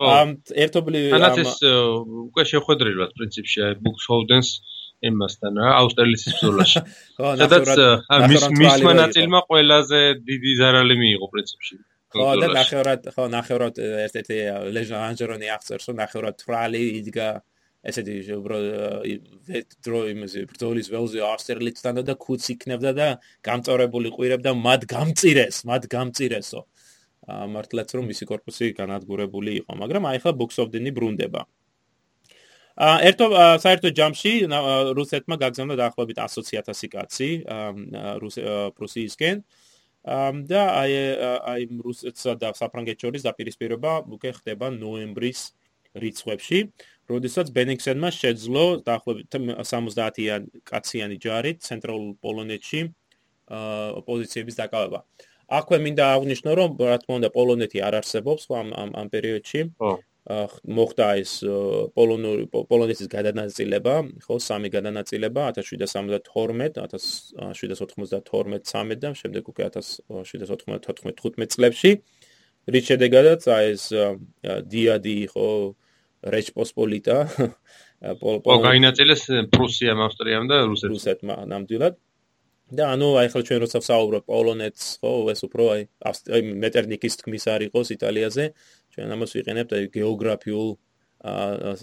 ამ 0.00 0.28
ერთობლივ 0.64 1.12
ამ 1.12 1.16
ანათეს 1.20 1.52
უკვე 1.60 2.42
შეხვედრილად 2.48 3.10
პრინციპში 3.16 3.60
ბუქსჰოვდენს 3.84 4.48
ემასთან 5.08 5.60
რა, 5.60 5.68
ავსტრალიის 5.80 6.24
ბრძოლაში. 6.30 6.82
ხო, 7.18 7.30
სადაც 7.40 7.70
მისმა 8.60 8.92
ნაწილმა 9.00 9.40
ყველაზე 9.48 10.00
დიდი 10.28 10.52
ზარალი 10.60 10.96
მიიღო 11.00 11.26
პრინციპში. 11.32 11.80
ხო 12.10 12.26
და 12.42 12.48
ნახევრად 12.50 13.06
ხო 13.14 13.24
ნახევრად 13.30 13.76
ერთ-ერთი 13.78 14.38
ლეჟანჟერონი 14.74 15.50
აღწერს 15.54 15.84
რომ 15.90 15.96
ნახევრად 16.02 16.36
თრალი 16.42 16.80
იდგა 16.98 17.28
ესეთი 17.90 18.16
უბრო 18.36 18.58
დრო 19.86 20.00
იმაზე 20.12 20.42
ბრძოლის 20.50 20.90
ველზე 20.92 21.22
ავსტრიელთან 21.28 22.02
და 22.08 22.14
ქუც 22.24 22.48
იქნებდა 22.54 22.92
და 22.98 23.06
გამწორებული 23.46 24.12
ყვირებდა 24.16 24.52
მათ 24.66 24.84
გამწირეს 24.90 25.62
მათ 25.70 25.86
გამწირესო 25.94 26.60
მართლაც 27.54 27.94
რომ 27.96 28.10
მისი 28.10 28.28
корпуსი 28.28 28.74
განადგურებული 28.80 29.56
იყო 29.62 29.78
მაგრამ 29.80 30.10
აი 30.10 30.18
ხა 30.26 30.34
ბოქს 30.42 30.60
ოფ 30.66 30.74
დინი 30.74 30.90
ბრუნდება 30.98 31.46
ერთო 32.78 33.26
საერთო 33.60 33.90
ჯამში 33.96 34.32
რუსეთმა 34.96 35.36
გაგზავნა 35.42 35.74
დაახლოებით 35.80 36.18
100.000 36.22 36.88
კაცი 36.94 37.30
პრუსიისკენ 38.78 39.42
და 40.48 40.62
აი 40.80 40.92
აი 41.52 41.62
რუსეთსა 41.84 42.32
და 42.40 42.52
საფრანგეთს 42.56 43.02
შორის 43.04 43.26
დაპირისპირება 43.26 43.92
უკვე 44.08 44.30
ხდება 44.38 44.70
ნოემბრის 44.72 45.40
რიცხვებში, 45.98 46.58
როდესაც 47.10 47.50
ბენიქსენმა 47.50 48.08
შეძლო 48.14 48.64
დაახლოებით 48.86 49.26
70-იან 49.66 50.42
კაციანი 50.70 51.16
ჯარი 51.18 51.52
ცენტრალურ 51.58 52.14
პოლონეთში 52.22 52.80
ოპოზიციების 53.50 54.54
დაკავება. 54.62 55.00
აქვე 55.50 55.78
მინდა 55.82 56.04
აღვნიშნო, 56.14 56.50
რომ 56.54 56.70
რა 56.78 56.96
თქმა 57.02 57.14
უნდა 57.18 57.30
პოლონეთი 57.34 57.78
არ 57.82 57.94
არსებობს 58.00 58.42
ამ 58.54 58.68
ამ 58.94 59.08
პერიოდში. 59.10 59.60
მოხდა 60.28 61.06
ეს 61.16 61.40
პოლონური 61.96 62.44
პოლონეთის 62.52 63.08
გადანაწილება, 63.08 63.94
ხო, 64.20 64.36
სამი 64.36 64.68
გადანაწილება 64.70 65.56
1772, 65.56 66.76
1792 66.76 69.00
და 69.00 69.16
შემდეგ 69.16 69.48
უკვე 69.48 69.64
1794-15 69.72 71.56
წლებში. 71.56 71.90
რის 72.68 72.84
შედეგადაც 72.84 73.42
აი 73.48 73.64
ეს 73.72 73.84
დიადი 74.44 75.16
ხო 75.32 75.48
რეჩპოსპოლიტა 76.28 77.16
პოლ 78.20 78.58
გაინაწილეს 78.68 79.48
პრუსიამ, 79.48 80.04
ავსტრიამ 80.04 80.44
და 80.52 80.68
რუსეთმა 80.68 81.48
ნამდვილად. 81.48 81.96
და 82.70 82.94
ანუ 82.94 83.08
აი 83.18 83.28
ხელ 83.34 83.42
ჩვენ 83.46 83.60
როცა 83.66 83.78
ვსაუბრობ 83.82 84.24
პოლონეთს, 84.30 84.84
ხო, 85.02 85.12
ეს 85.34 85.40
უფრო 85.42 85.64
აი 85.74 85.80
აი 86.06 86.40
მეტერნიკის 86.62 87.14
თქმის 87.18 87.44
არ 87.50 87.60
იყოს 87.66 87.88
იტალიაზე, 87.98 88.44
ჩვენ 88.94 89.14
ამას 89.16 89.30
ვიყენებთ 89.38 89.70
აი 89.76 89.84
გეოგრაფიულ 89.96 90.70
აა 91.20 91.74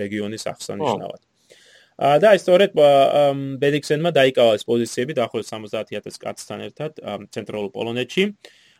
რეგიონის 0.00 0.44
აღსანიშნავად. 0.52 1.20
აა 2.00 2.16
და 2.24 2.28
ისტორიეთ 2.38 2.72
ბედიქსენმა 3.60 4.10
დაიკავა 4.16 4.56
ეს 4.56 4.64
პოზიციები 4.64 5.12
დაახლოებით 5.20 5.48
70000 5.52 6.16
კაცთან 6.24 6.58
ერთად 6.68 6.92
ცენტრალურ 7.34 7.70
პოლონეთში. 7.76 8.24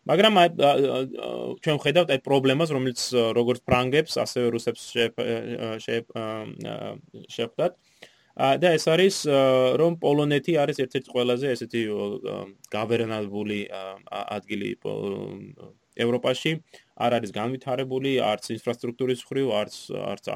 მაგრამ 0.08 0.34
ჩვენ 1.60 1.78
ხედავთ 1.84 2.08
აი 2.16 2.20
პრობლემას, 2.24 2.70
რომელიც 2.72 3.00
როგორც 3.36 3.60
ფრანგებს, 3.68 4.16
ასევე 4.24 4.46
რუსებს 4.56 4.82
შეხვდათ. 7.36 7.72
და 8.40 8.68
ეს 8.72 8.84
არის 8.88 9.16
რომ 9.76 9.92
პოლონეთი 10.00 10.52
არის 10.62 10.78
ერთ-ერთი 10.80 11.08
ყველაზე 11.12 11.46
ესეთი 11.52 11.82
გავერნებული 12.72 13.68
ადგილი 14.08 14.70
ევროპაში 16.06 16.52
არ 17.00 17.18
არის 17.18 17.30
განვითარებული 17.36 18.16
არც 18.30 18.50
ინფრასტრუქტურის 18.56 19.24
მხრივ, 19.26 19.52
არც 19.60 19.76
არც 20.12 20.32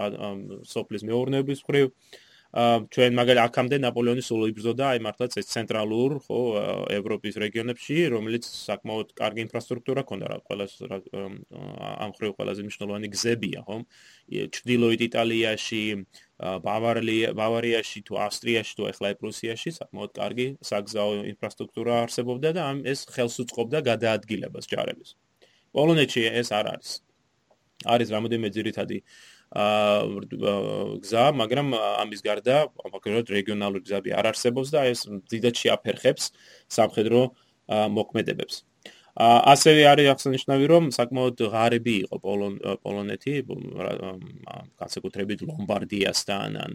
სოფლის 0.74 1.02
მეურნეობის 1.08 1.64
მხრივ. 1.64 1.90
ჩვენ 2.54 3.16
მაგალითად 3.18 3.48
აქამდე 3.50 3.76
ნაპოლეონის 3.82 4.28
სულ 4.30 4.42
იბრძოდა 4.52 4.84
აი 4.94 4.98
მართლაც 5.02 5.32
ეს 5.42 5.48
ცენტრალურ, 5.50 6.12
ხო, 6.22 6.38
ევროპის 6.94 7.34
რეგიონებში, 7.42 7.96
რომელიც 8.14 8.46
საკმაოდ 8.46 9.10
კარგი 9.18 9.42
ინფრასტრუქტურა 9.46 10.04
ჰქონდა 10.06 10.26
რა, 10.30 10.36
ყველა 10.46 10.66
ამ 11.18 12.12
მხრივ 12.14 12.30
ყველაზე 12.38 12.60
მნიშვნელოვანი 12.62 13.10
გზებია, 13.10 13.60
ხო? 13.66 13.76
ჩრდილოეთ 14.54 15.00
იტალიაში, 15.08 15.82
ბავარია, 16.70 17.34
ბავარიაში 17.42 18.06
თუ 18.06 18.22
ავსტრიაში 18.22 18.72
თუ 18.78 18.82
ახლა 18.94 19.14
პრუსიაში 19.18 19.74
საკმაოდ 19.74 20.10
კარგი 20.14 20.46
საგზაო 20.70 21.26
ინფრასტრუქტურა 21.34 21.92
არსებობდა 22.06 22.54
და 22.54 22.70
ამ 22.70 22.86
ეს 22.86 23.02
ხელს 23.10 23.42
უწყობდა 23.42 23.82
გადაადგილებას 23.90 24.70
ჯარების. 24.70 25.18
პოლონეთში 25.74 26.22
ეს 26.40 26.52
არ 26.54 26.66
არის. 26.74 26.90
არის 27.84 28.08
რამოდენიმე 28.14 28.50
ძირითადი 28.54 28.98
აა 29.54 30.98
გზა, 31.04 31.24
მაგრამ 31.38 31.74
ამის 31.78 32.20
გარდა, 32.26 32.56
ფაქტობრივად 32.74 33.28
რეგიონალური 33.30 33.84
გზები 33.86 34.10
არ 34.18 34.32
არსებობს 34.34 34.68
და 34.74 34.80
ეს 34.90 35.06
დიდად 35.30 35.54
შეაფერხებს 35.54 36.32
სამხედრო 36.74 37.20
მოქმედებებს. 37.70 38.64
აა 39.14 39.38
ასევე 39.54 39.82
არის 39.86 40.06
აღსანიშნავი, 40.10 40.64
რომ 40.74 40.84
საკმაოდ 40.90 41.38
ღარიბი 41.54 41.94
იყო 42.02 42.16
პოლონეთი, 42.82 43.34
განსაკუთრებით 44.74 45.46
ლომბარდიასთან 45.46 46.58
ან 46.64 46.72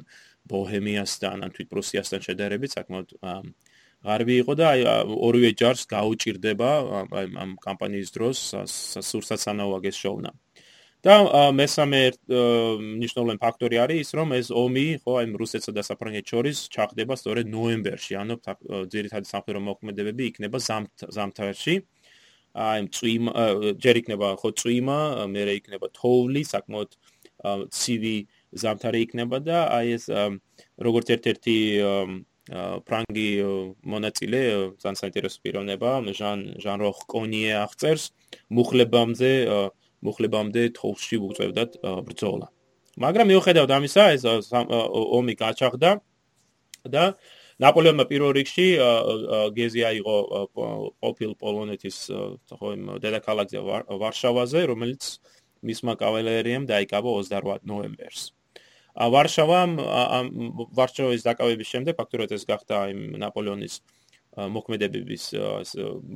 ბოჰემიასთან 0.48 1.44
ან 1.44 1.52
თვით 1.52 1.68
პრუსიასთან 1.68 2.24
შედარებით 2.24 2.80
საკმაოდ 2.80 3.10
ღარიბი 4.06 4.36
იყო 4.42 4.54
და 4.56 4.66
აი 4.74 4.82
ორივე 5.28 5.52
ჯარს 5.60 5.84
გაუჭirdება 5.92 6.70
აი 7.20 7.26
ამ 7.44 7.52
კამპანიის 7.66 8.10
დროს 8.16 8.38
სურსაცანაოაგეს 9.10 9.98
შოვნა. 10.04 10.32
და 11.00 11.16
მესამე 11.56 12.00
ნიშნულოვანი 13.00 13.40
ფაქტორი 13.40 13.78
არის 13.84 14.00
ის 14.04 14.10
რომ 14.20 14.34
ეს 14.36 14.48
ომი 14.52 14.88
ხო 15.04 15.12
აი 15.20 15.28
რუსეთსა 15.42 15.72
და 15.78 15.84
საფრანგეთს 15.88 16.32
შორის 16.34 16.58
ჩახდება 16.76 17.16
სწორედ 17.16 17.46
ნოემბერში, 17.56 18.14
ანუ 18.20 18.36
ძირითადად 18.92 19.28
სამხედრო 19.32 19.60
მოქმედებები 19.70 20.24
იქნება 20.32 20.60
ზამთარში. 20.60 21.76
აი 22.52 22.80
წვიმა 22.96 23.32
ჯერ 23.80 23.96
იქნება 24.02 24.28
ხო 24.42 24.50
წვიმა, 24.60 25.00
მერე 25.32 25.54
იქნება 25.60 25.88
თოვლი, 25.96 26.42
საკმაოდ 26.52 26.92
ცივი 27.72 28.18
ზამთარი 28.60 29.00
იქნება 29.08 29.38
და 29.40 29.58
აი 29.72 29.88
ეს 29.96 30.06
როგორც 30.84 31.08
ერთ-ერთი 31.16 31.58
ფრანგი 32.50 33.30
მონაწილე 33.86 34.42
ძალიან 34.82 34.98
საინტერესო 35.02 35.38
პიროვნება 35.46 35.90
ჟან 36.20 36.40
ჟან 36.64 36.78
როხ 36.82 37.00
კონიე 37.14 37.54
აღწერს. 37.66 38.04
მუხლებამდე 38.50 39.32
მუხლებამდე 40.02 40.64
თოვლში 40.74 41.18
უწევდათ 41.30 41.72
ბრძოლა. 42.08 42.48
მაგრამ 42.98 43.28
მიუხედავად 43.32 43.72
ამისა 43.78 44.04
ეს 44.16 44.24
ომი 45.20 45.34
გაჩაღდა 45.38 45.92
და 46.90 47.04
ნაპოლეონმა 47.60 48.06
პირველ 48.08 48.32
რიგში 48.40 48.68
გეზი 49.56 49.82
აიღო 49.92 50.18
ოპილ 51.04 51.32
პოლონეთის 51.44 51.98
ხო 52.50 52.70
დედაქალაქზე 53.04 53.60
ვარშავაზე 54.02 54.60
რომელიც 54.72 55.04
მისმა 55.68 55.94
კავალერიამ 56.00 56.66
დაიკავა 56.72 57.10
28 57.20 57.68
ნოემბერს 57.68 58.32
ვარშავამ 58.96 59.76
ვარშავის 60.78 61.26
დაკავების 61.28 61.68
შემდეგ 61.74 62.00
ფაქტურად 62.00 62.34
ეს 62.36 62.44
გახდა 62.50 62.90
იმ 62.94 63.02
ნაპოლეონის 63.22 63.76
მოქმედებების 64.56 65.24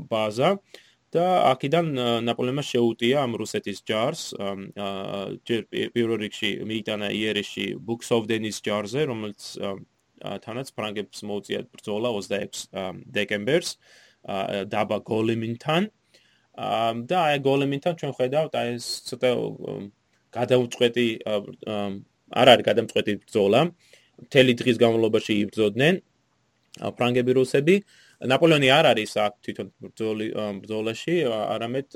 ბაზა 0.10 0.50
და 1.14 1.26
აქედან 1.54 1.90
ნაპოლეონმა 2.26 2.64
შეუტია 2.66 3.22
ამ 3.22 3.38
რუსეთის 3.38 3.84
ჯარს 3.86 4.22
პირველ 5.94 6.18
რიგში 6.26 6.52
მიიტანა 6.66 7.14
იერეში 7.14 7.66
ბუქსოვდენის 7.78 8.58
ჯარზე 8.66 9.06
რომელიც 9.10 9.42
თანაც 10.24 10.72
ფრანგებს 10.74 11.22
მოუწია 11.28 11.60
ბრძოლა 11.70 12.10
26 12.18 12.74
დეკემბერს 13.18 13.78
დაბა 14.74 14.98
გოლემინთან. 15.04 15.92
და 17.10 17.18
აი 17.28 17.38
გოლემინთან 17.42 17.94
ჩვენ 17.98 18.14
ხედავთ 18.14 18.54
აი 18.54 18.68
ეს 18.78 18.86
ცოტა 19.10 19.30
გადაუწყვეტი 20.38 21.08
არ 22.34 22.48
არის 22.54 22.66
გადამწყვეტი 22.70 23.14
ბრძოლა. 23.24 23.62
მთელი 24.26 24.54
დღის 24.60 24.78
განმავლობაში 24.84 25.34
იბრძოდნენ 25.44 25.96
ფრანგები 26.98 27.32
რუსები. 27.38 27.76
ნაპოლეონი 28.24 28.70
არ 28.72 28.86
არის 28.94 29.12
აქ 29.26 29.34
თვითონ 29.46 29.68
ბრძოლაში 30.64 31.16
არამედ 31.30 31.88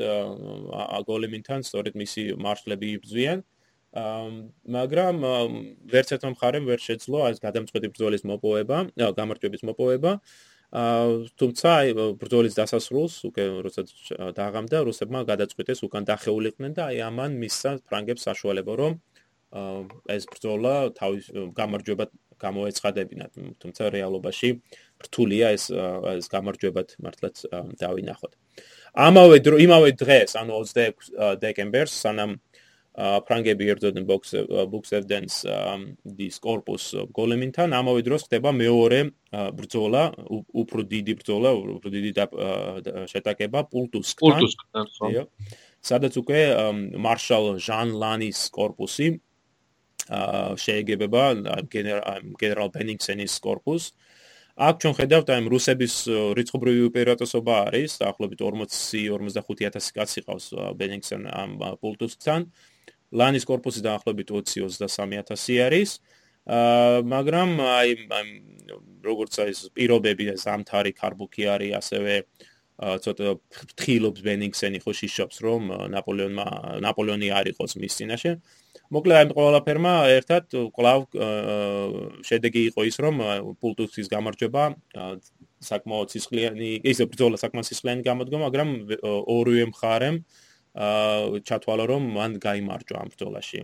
გოლემინთან 1.09 1.59
სწორედ 1.67 1.93
მისი 2.01 2.23
მარშლები 2.45 2.87
იბრძვიან. 2.97 3.39
მაგრამ 4.77 5.15
ვერც 5.93 6.09
ერთმა 6.13 6.31
მხარემ 6.35 6.65
ვერ 6.69 6.79
შეძლო 6.83 7.19
ეს 7.31 7.39
გადამწყვეტი 7.41 7.87
ბრძოლის 7.95 8.23
მოპოვება, 8.29 8.77
გამარჯვების 9.17 9.61
მოპოვება. 9.69 10.11
თუმცა 11.39 11.67
აი 11.79 11.89
ბრძოლის 12.19 12.53
დასასრულს 12.59 13.13
უკვე 13.31 13.43
როდესაც 13.63 13.87
დააღამდა 14.35 14.77
რუსებმა 14.83 15.23
გადაწყვიტეს 15.23 15.79
უკან 15.87 16.03
დახეულიყვნენ 16.11 16.71
და 16.75 16.91
აი 16.91 16.97
ამან 17.07 17.39
მისცა 17.39 17.71
ფრანგებს 17.87 18.27
საშუალება 18.27 18.75
რომ 18.75 18.99
ეს 19.51 20.23
ბრძოლა 20.27 20.73
თავის 20.97 21.31
გამარჯვებად 21.55 22.09
გამოეცხადებინათ, 22.37 23.31
თუმცა 23.63 23.83
რეალობაში 23.95 24.49
რთულია 25.01 25.53
ეს 25.57 25.71
ეს 25.71 26.27
გამარჯვებად 26.29 26.87
მართლაც 27.01 27.35
დავინახოთ. 27.81 28.33
ამავე 28.93 29.37
იმავე 29.41 29.89
დღეს, 29.97 30.35
ანუ 30.37 30.53
26 30.61 31.13
დეკემბერს, 31.41 31.93
სანამ 31.97 32.37
ფრანგები 32.97 33.63
ებრძოდნენ 33.73 34.05
ბუქსევდენს 34.73 35.35
დის 36.17 36.37
корпус 36.41 36.97
გოლემინთან, 37.13 37.69
ამავე 37.77 38.01
დროს 38.01 38.25
ხდება 38.25 38.49
მეორე 38.57 39.13
ბრძოლა, 39.53 40.03
უფრო 40.33 40.81
დიდი 40.81 41.13
ბრძოლა, 41.21 41.49
უფრო 41.77 41.89
დიდი 41.93 42.11
შეტაკება 43.05 43.59
პულტუსკთან. 43.69 44.41
პულტუსკთან, 44.41 44.85
ხო. 44.97 45.29
სადაც 45.77 46.13
უკვე 46.17 46.41
მარშალ 46.97 47.61
ჟან 47.61 47.87
ლანის 48.01 48.49
корпуსი 48.49 49.21
შეეგებება 50.63 51.23
გენერალ 51.71 52.69
ბენინგსენის 52.75 53.35
корпуს 53.43 53.91
აქ 54.57 54.75
ჩვენ 54.81 54.93
ხედავთ 54.97 55.27
აი 55.29 55.41
რუსების 55.53 55.95
რიცხობრივი 56.37 56.81
უპირატესობა 56.89 57.55
არის 57.69 57.91
დაახლოებით 58.01 58.39
40-45000 58.41 59.89
კაცი 59.93 60.21
ყავს 60.25 60.45
ბენინგსენ 60.79 61.21
ამ 61.29 61.51
პულტუსთან. 61.77 62.41
ლანის 63.13 63.45
корпуსი 63.45 63.81
დაახლოებით 63.85 64.33
20-23000 64.33 65.61
არის. 65.61 65.89
აა 66.57 67.05
მაგრამ 67.13 67.49
აი 67.69 67.89
როგორც 69.05 69.33
აი 69.45 69.51
პირობები 69.77 70.25
ზამთარი, 70.41 70.91
ქარბუქი 70.97 71.43
არის, 71.53 71.71
ასევე 71.77 72.13
აა 72.17 72.56
ცოტა 72.77 73.33
ფრთხილობს 73.49 74.21
ბენინგსენი 74.21 74.79
ხო 74.83 74.93
შიშობს 74.93 75.41
რომ 75.41 75.69
ნაპოლეონმა 75.93 76.45
ნაპოლეონი 76.85 77.29
არ 77.33 77.49
იყოს 77.53 77.77
მის 77.81 77.93
წინაშე. 77.97 78.31
მოკლედ 78.93 79.17
აი 79.17 79.35
ყველაფერმა 79.37 79.93
ერთად 80.13 80.45
კლავ 80.77 81.07
შედეგი 82.29 82.61
იყო 82.71 82.81
ის 82.87 82.97
რომ 83.01 83.15
პულტუსის 83.61 84.07
გამარჯვება 84.13 84.63
საკმაოდ 85.69 86.13
სისხლიანი 86.13 86.69
ისე 86.85 87.09
ბრძოლა 87.09 87.41
საკმაოდ 87.41 87.67
სისხლიანი 87.71 88.05
გამოდგა 88.05 88.37
მაგრამ 88.45 88.69
ორივე 89.25 89.65
მხარემ 89.73 90.21
აა 90.77 91.41
ჩათვალა 91.41 91.85
რომ 91.89 92.03
მან 92.13 92.37
გამოიმარჯვა 92.37 92.97
ამ 93.01 93.09
ბრძოლაში. 93.09 93.59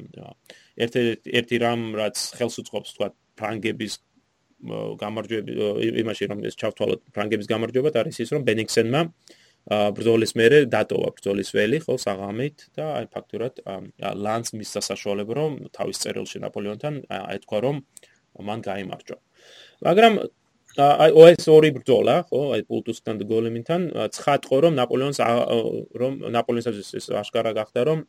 ერთი 0.83 1.01
ერთი 1.29 1.55
რამ 1.61 1.81
რაც 1.93 2.17
ხელს 2.37 2.55
უწყობს 2.65 2.89
თქვა 2.97 3.07
ფრანგების 3.37 3.93
გამარჯვება 5.03 5.71
იმაში 6.03 6.29
რომ 6.31 6.43
ეს 6.49 6.55
ჩათვალოთ 6.61 7.01
ფრანგების 7.15 7.47
გამარჯვება 7.53 7.89
და 7.93 8.03
არის 8.03 8.19
ის 8.23 8.29
რომ 8.35 8.45
ბენიქსენმა 8.49 9.01
ბრძოლის 9.97 10.33
მერე 10.35 10.57
დატოვა 10.71 11.09
ბრძოლის 11.17 11.49
ველი 11.55 11.79
ხო 11.83 11.95
საღამით 12.05 12.67
და 12.75 12.85
აი 12.99 13.05
ფაქტურად 13.15 13.61
ლანს 14.25 14.55
მისცა 14.59 14.81
საშუალება 14.91 15.33
რომ 15.39 15.51
თავის 15.77 16.03
წერილში 16.03 16.43
ნაპოლეონთან 16.43 17.03
აი 17.19 17.43
თქვა 17.47 17.59
რომ 17.67 17.77
მან 18.41 18.59
გამოიმარჯვა. 18.67 19.17
მაგრამ 19.87 20.13
აი 20.73 21.11
OS 21.13 21.45
ორი 21.53 21.69
ბრძოლა, 21.69 22.15
ხო, 22.25 22.39
აი 22.57 22.61
პულტუსთან 22.65 23.21
და 23.21 23.25
გოლემინთან 23.29 23.81
ცხადყო 24.09 24.57
რომ 24.65 24.73
ნაპოლეონს 24.81 25.19
რომ 26.01 26.13
ნაპოლეონს 26.33 26.97
ეს 26.97 27.07
აშკარა 27.13 27.51
გახდა 27.53 27.81
რომ 27.93 27.99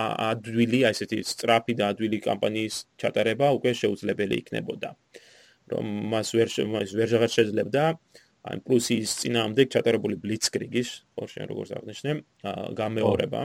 ადვილი, 0.00 0.80
აი 0.88 0.96
ესეთი 0.96 1.20
სტრაფი 1.20 1.74
და 1.76 1.92
ადვილი 1.92 2.18
კამპანიის 2.24 2.74
ჩატარება 2.96 3.52
უკვე 3.60 3.76
შეუძლებელი 3.76 4.34
იქნებოდა. 4.40 4.96
რომ 5.74 5.86
მას 6.14 6.28
ვერ 6.38 6.48
მას 6.74 6.94
ვერ 6.98 7.08
აღარ 7.18 7.30
შეძლებდა. 7.36 7.82
აი 8.44 8.56
პლუსის 8.64 9.10
წინაამდე 9.24 9.62
ჩატარებული 9.72 10.16
ბლიცკრიგის, 10.20 10.88
ხო, 11.16 11.24
შენ 11.32 11.44
როგორც 11.48 11.70
აღნიშნე, 11.80 12.12
გამეორება. 12.80 13.40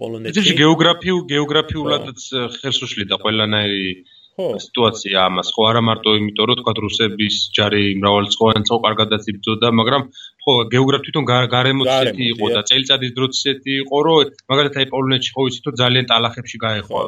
პოლონეთში 0.00 0.52
გეოგრაფიულ 0.60 1.22
გეოგრაფიულადაც 1.32 2.20
ხელს 2.60 2.78
უშლიდა 2.86 3.16
ყველანაირი 3.24 3.88
სიტუაცია 4.36 5.16
ამას. 5.26 5.48
ხო 5.56 5.62
არა 5.70 5.82
მარტო 5.88 6.10
იმიტომ 6.20 6.46
რომ 6.50 6.58
თქვა 6.60 6.72
რუსების 6.84 7.36
ჯარი 7.56 7.84
მრავალწლოვანი 8.00 8.68
წო 8.68 8.76
კარგადაც 8.86 9.22
იბრძოდა 9.32 9.68
მაგრამ 9.80 10.02
ხო 10.44 10.54
გეოგრაფ 10.74 11.02
თვითონ 11.06 11.24
გარემოც 11.56 11.88
ისეთი 11.94 12.24
იყო 12.36 12.46
და 12.56 12.60
წელიწადის 12.70 13.12
დროც 13.16 13.32
ისეთი 13.40 13.72
იყო 13.82 13.96
რომ 14.06 14.34
მაგალითად 14.52 14.80
აი 14.82 14.90
პოლონეთში 14.92 15.30
ხო 15.36 15.46
იცით 15.50 15.64
რომ 15.70 15.78
ძალიან 15.82 16.10
ტალახებში 16.12 16.58
გაეხვა 16.66 17.02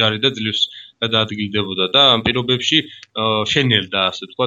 ჯარი 0.00 0.18
და 0.24 0.28
ძლივს 0.36 0.62
გადაადგილდებოდა 1.02 1.86
და 1.94 2.02
ამ 2.14 2.24
პირობებში 2.26 2.78
შენელდა 3.52 4.00
ასე 4.12 4.30
თქვა 4.32 4.46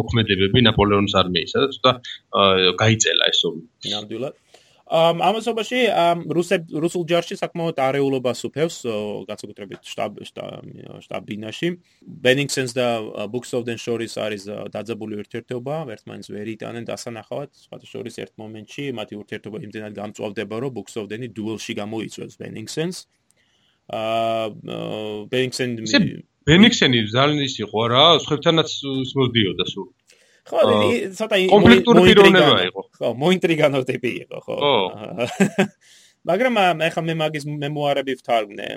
მოქმედებები 0.00 0.64
ნაპოლეონის 0.68 1.14
არმიისა 1.22 1.58
და 1.64 1.68
ცოტა 1.76 1.92
გაიწელა 2.80 3.24
ეს 3.32 3.40
ომი. 3.48 3.62
ნამდვილად. 3.94 4.34
ამასობაში 4.84 5.78
რუსებ 6.28 6.68
რუსულ 6.76 7.04
ჯარში 7.08 7.36
საკმაოდ 7.40 7.78
არეულობას 7.80 8.40
უფევს 8.44 8.76
განსაკუთრებით 9.30 9.80
შტაბ 9.80 10.20
შტაბინაში. 11.00 11.68
ბენინგსენს 12.04 12.72
და 12.76 12.86
ბუქსოვდენ 13.32 13.78
შორის 13.80 14.12
არის 14.20 14.42
დაძაბული 14.76 15.24
ურთიერთობა 15.24 15.74
ერთმანეთს 15.88 16.28
ვერ 16.36 16.46
იტანენ 16.52 16.84
დასანახავად. 16.84 17.50
სხვათა 17.64 17.86
შორის 17.88 18.14
ერთ 18.28 18.32
მომენტში 18.36 18.84
მათი 18.92 19.14
ურთიერთობა 19.24 19.56
იმდენად 19.64 19.92
გამწვავდება 19.96 20.54
რომ 20.60 20.70
ბუქსოვდენი 20.76 21.26
დუელში 21.32 21.72
გამოიწვევს 21.80 22.34
ბენინგსენს 22.44 22.96
აა 23.90 24.48
ბენინგსენი 25.32 26.14
ბენინგსენი 26.48 26.98
ძალიან 27.12 27.40
ის 27.44 27.54
იყო 27.64 27.80
რა 27.92 28.04
სხვებთანაც 28.24 28.70
მოსდიოდა 29.20 29.64
სულ 29.72 29.88
ხო, 30.44 30.60
ცოტა 31.16 31.36
კონფლიქტური 31.48 32.00
პიროვნება 32.04 32.56
იყო. 32.68 32.82
ხო, 33.00 33.08
მოინტრიგანო 33.16 33.80
ტიპი 33.88 34.10
იყო, 34.24 34.38
ხო. 34.44 34.56
მაგრამ 36.28 36.54
ახლა 36.84 37.02
მე 37.08 37.14
მაგის 37.20 37.44
მემუარები 37.48 38.12
ვთარგმნე. 38.20 38.68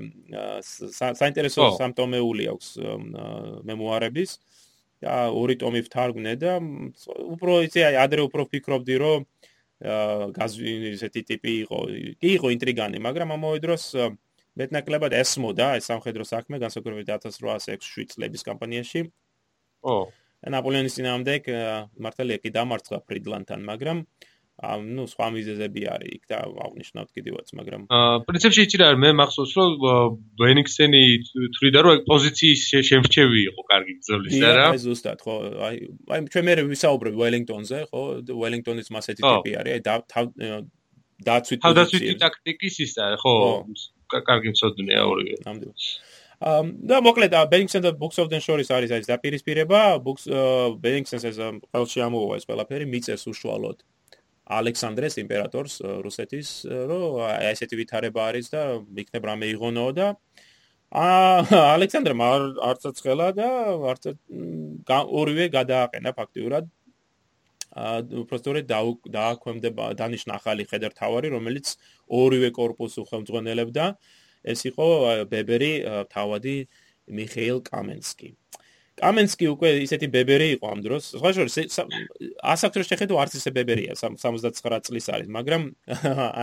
საინტერესო 0.63 1.75
სამტომეული 1.79 2.43
აქვს 2.55 2.67
მემუარების. 3.67 4.31
და 4.97 5.29
ორი 5.29 5.53
ტომი 5.61 5.85
ვთარგმნე 5.85 6.31
და 6.41 6.57
უფრო 7.37 7.61
აი 7.69 7.97
ადრე 8.01 8.21
უფრო 8.25 8.49
ფიქრობდი 8.49 8.95
რომ 8.97 9.19
გაზვი 10.33 10.71
ესეთი 10.97 11.21
ტიპი 11.21 11.53
იყო. 11.67 11.79
კი 12.17 12.29
იყო 12.33 12.47
ინტრიგანი, 12.55 12.97
მაგრამ 12.97 13.29
ამავე 13.37 13.59
დროს 13.61 13.83
მეტნაკლებად 14.57 15.13
ესმოდა 15.17 15.67
ეს 15.79 15.89
სამხედრო 15.91 16.23
საქმე 16.27 16.61
განსაკუთრებით 16.63 17.11
1806-7 17.15 18.13
წლების 18.13 18.47
კამპანიაში. 18.47 19.03
ო. 19.83 19.97
ნაპოლეონის 20.53 20.95
წინააღმდეგ 20.97 21.47
მართალია 22.05 22.37
კი 22.41 22.49
დამარცხა 22.53 22.97
ფრიდლანდთან, 23.09 23.61
მაგრამ 23.69 23.97
ამ 24.57 24.81
ნუ 24.97 25.03
სხვა 25.05 25.27
მიზეზები 25.37 25.81
არის 25.93 26.13
იქ 26.17 26.23
და 26.33 26.37
აღნიშნავთ 26.65 27.09
კიდევაც, 27.13 27.47
მაგრამ 27.57 27.81
აა 27.93 28.13
პრინციპში 28.25 28.61
იცი 28.65 28.77
რა 28.81 28.87
მე 28.97 29.09
მახსოვს 29.21 29.51
რომ 29.57 30.15
ვენიქსენი 30.41 31.01
თვლიდა 31.57 31.79
რომ 31.85 32.01
პოზიციის 32.09 32.61
შემრჩევი 32.89 33.39
იყო 33.53 33.61
კარგი 33.69 33.93
ბრძოლის 34.01 34.33
და 34.41 34.49
რა. 34.57 34.65
აი 34.73 34.81
ზუსტად 34.81 35.21
ხო 35.21 35.35
აი 35.67 35.75
აი 36.09 36.19
ჩვენ 36.33 36.45
მე 36.49 36.53
ვისაუბრებ 36.73 37.13
ველინგტონზე 37.21 37.79
ხო 37.93 38.01
ველინგტონის 38.33 38.89
მასეთი 38.97 39.21
ტიპი 39.21 39.51
არის 39.61 39.73
აი 39.77 39.81
და 39.85 39.95
დაცვით 41.29 41.61
თავდაცვითი 41.61 42.17
ტაქტიკის 42.25 42.75
ის 42.81 42.97
არის 43.05 43.21
ხო 43.21 43.33
კარგი 44.07 44.49
მცოდნეა 44.53 45.03
ორივე. 45.11 45.35
ნამდვილად. 45.47 45.79
და 46.89 46.95
მოკლედ 47.01 47.33
ბენინგსენ 47.51 47.81
და 47.81 47.91
ბუქს 47.97 48.17
ოფ 48.21 48.27
დენ 48.29 48.41
შორის 48.45 48.69
არის 48.69 48.91
ეს 48.93 49.07
დაპირისპირება. 49.09 49.81
ბუქს 50.05 50.25
ბენინგსენს 50.83 51.23
ეს 51.29 51.37
ყველში 51.73 51.99
ამოვა 52.07 52.33
ეს 52.37 52.45
ყველაფერი. 52.45 52.85
მიწეს 52.93 53.25
უშუალოდ 53.31 53.77
ალექსანდრეს 54.47 55.19
იმპერატორს 55.19 55.73
რუსეთის 56.05 56.49
რომ 56.89 57.19
ესეთი 57.51 57.79
ვითარება 57.81 58.27
არის 58.31 58.47
და 58.53 58.61
მიქნებ 58.99 59.27
რამე 59.29 59.49
იღონო 59.53 59.87
და 59.97 60.07
აა 60.95 61.59
ალექსანდრემ 61.75 62.23
არც 62.23 62.83
ცხელა 62.99 63.27
და 63.35 63.47
არც 63.91 64.07
ორივე 65.21 65.49
გადააყენა 65.51 66.15
ფაქტიურად 66.15 66.71
უпростоრედ 68.23 68.69
დააქვემდება 69.13 69.93
დანიშნა 69.99 70.39
ახალი 70.39 70.65
ხედართავარი, 70.69 71.33
რომელიც 71.35 71.75
ორივე 72.07 72.49
корпуს 72.55 72.97
უხელმძღვანელებდა. 73.03 73.85
ეს 74.47 74.63
იყო 74.69 74.87
ბებერი 75.27 75.73
თავადი 76.13 76.57
მიხეილ 77.07 77.59
კამენსკი. 77.67 78.29
კამენსკი 78.97 79.45
უკვე 79.53 79.69
ისეთი 79.85 80.07
ბებერი 80.09 80.47
იყო 80.57 80.69
ამ 80.73 80.79
დროს. 80.81 81.03
სხვა 81.21 81.29
შორის 81.37 81.55
ასაკს 82.53 82.89
შეხედო 82.89 83.19
არც 83.21 83.33
ისე 83.37 83.51
ბებერია 83.53 83.93
79 83.93 84.87
წლის 84.87 85.07
არის, 85.13 85.27
მაგრამ 85.37 85.63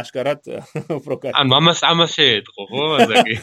აშკარად 0.00 0.46
უფრო 0.98 1.14
კაცი. 1.24 1.34
ან 1.34 1.46
მამას 1.50 1.80
ამას 1.82 2.14
შეეტყო, 2.14 2.62
ხო, 2.70 2.84
ასაკი. 3.02 3.34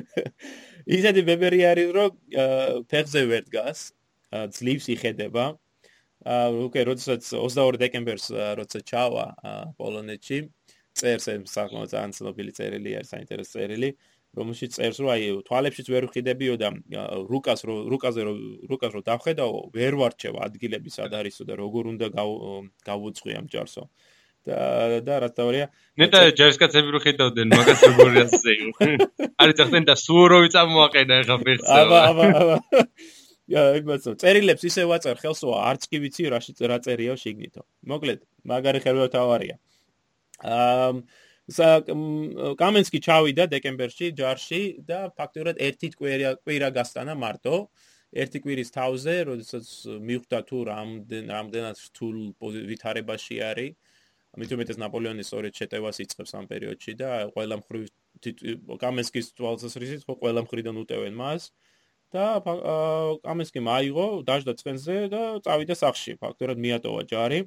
ისეთი 0.98 1.22
ბებერი 1.28 1.60
არის, 1.70 1.88
რომ 1.94 2.10
ფეხზე 2.90 3.22
ვერ 3.30 3.46
დგას, 3.46 3.78
ძლივს 4.58 4.90
იხედება, 4.96 5.54
უკვე 6.26 6.84
როდესაც 6.90 7.22
22 7.38 7.78
დეკემბერს 7.84 8.26
როცა 8.58 8.82
ჩავა 8.90 9.26
პოლონეთში, 9.78 10.38
წერს 10.96 11.28
ეს 11.30 11.54
საკმაოდ 11.54 11.92
ძალიან 11.94 12.12
ცნობილი 12.18 12.52
წერილი 12.56 12.90
არის, 12.98 13.10
საინტერესო 13.14 13.58
წერილი. 13.60 13.90
რომელშიც 14.36 14.74
წერს 14.76 14.98
რომ 15.00 15.10
აი 15.14 15.28
თვალებშიც 15.48 15.86
ვერ 15.88 16.06
ვხიდებიო 16.10 16.54
და 16.60 16.68
რუკას 17.30 17.64
რო 17.68 17.76
რუკაზე 17.88 18.20
რო 18.26 18.34
რუკას 18.68 18.92
რო 18.92 19.00
დავხედაო 19.06 19.54
ვერ 19.72 19.96
ვარჩევ 19.96 20.36
ადგილები 20.44 20.92
სად 20.92 21.16
არისო 21.16 21.48
და 21.48 21.56
როგორ 21.56 21.88
უნდა 21.96 22.06
გავუწყვი 22.84 23.32
ამ 23.40 23.48
ჯარსო. 23.48 23.88
და 24.46 25.02
და 25.02 25.14
რა 25.22 25.28
თქმა 25.34 25.66
ნეტა 25.98 26.18
ჯარსკაცები 26.38 26.92
რო 26.94 27.00
ხედავდნენ 27.02 27.48
მაგას 27.50 27.80
როგორ 27.82 28.18
ასეო 28.22 28.68
არის 29.42 29.62
ახლა 29.64 29.80
და 29.90 29.94
სუორავი 29.98 30.48
წამოაყენა 30.54 31.14
ეხა 31.24 31.36
ფეხს 31.42 31.66
აბა 31.66 31.98
აბა 32.10 32.26
აბა 32.42 32.56
я 33.50 33.62
ეგმაცო 33.78 34.16
წერილებს 34.20 34.66
ისე 34.66 34.86
ვაწერ 34.90 35.20
ხელსო 35.22 35.54
არც 35.54 35.86
კი 35.90 36.00
ვიცი 36.02 36.30
რა 36.34 36.40
რა 36.42 36.78
წერიო 36.86 37.14
შიგნითო. 37.22 37.62
მოკლედ 37.86 38.20
მაგარი 38.50 38.80
ხელვა 38.82 39.06
თავარია. 39.14 39.56
აა 40.42 40.92
კამენსკი 42.58 42.98
ჩავიდა 43.06 43.46
დეკემბერში 43.46 44.10
ჯარში 44.18 44.62
და 44.82 45.14
ფაქტობრივად 45.14 45.60
ერთი 45.62 45.88
კვირა 45.94 46.30
კვირა 46.42 46.68
გასტანა 46.74 47.14
მარტო. 47.14 47.70
ერთი 48.16 48.38
კვირის 48.42 48.70
თავზე 48.74 49.14
როდესაც 49.30 49.66
მიხვდა 50.08 50.38
თუ 50.48 50.56
რამდენ 50.66 51.24
რამდენად 51.36 51.76
რთულ 51.86 52.16
ვითარებაში 52.70 53.36
არის. 53.50 53.74
ამიტომ 54.36 54.60
ეს 54.66 54.78
ნაპოლეონის 54.82 55.30
ორი 55.32 55.50
ჩეტევას 55.56 55.96
იწყებს 56.04 56.32
ამ 56.36 56.46
პერიოდში 56.50 56.92
და 57.00 57.10
ყველა 57.32 57.56
მხრივ 57.62 57.84
კამენსკის 58.82 59.32
თვალსაზრისით 59.38 60.02
ხო 60.04 60.14
ყველა 60.20 60.40
მხრიდან 60.44 60.76
უტევენ 60.82 61.14
მას 61.16 61.48
და 62.16 62.26
კამენსკი 63.26 63.60
მაიღო 63.68 64.06
დაждდა 64.28 64.52
ცხენზე 64.60 64.96
და 65.12 65.22
წავიდა 65.44 65.74
სახში 65.82 66.16
ფაქტობრივად 66.22 66.58
მიატოვა 66.64 67.02
ჯარი. 67.12 67.40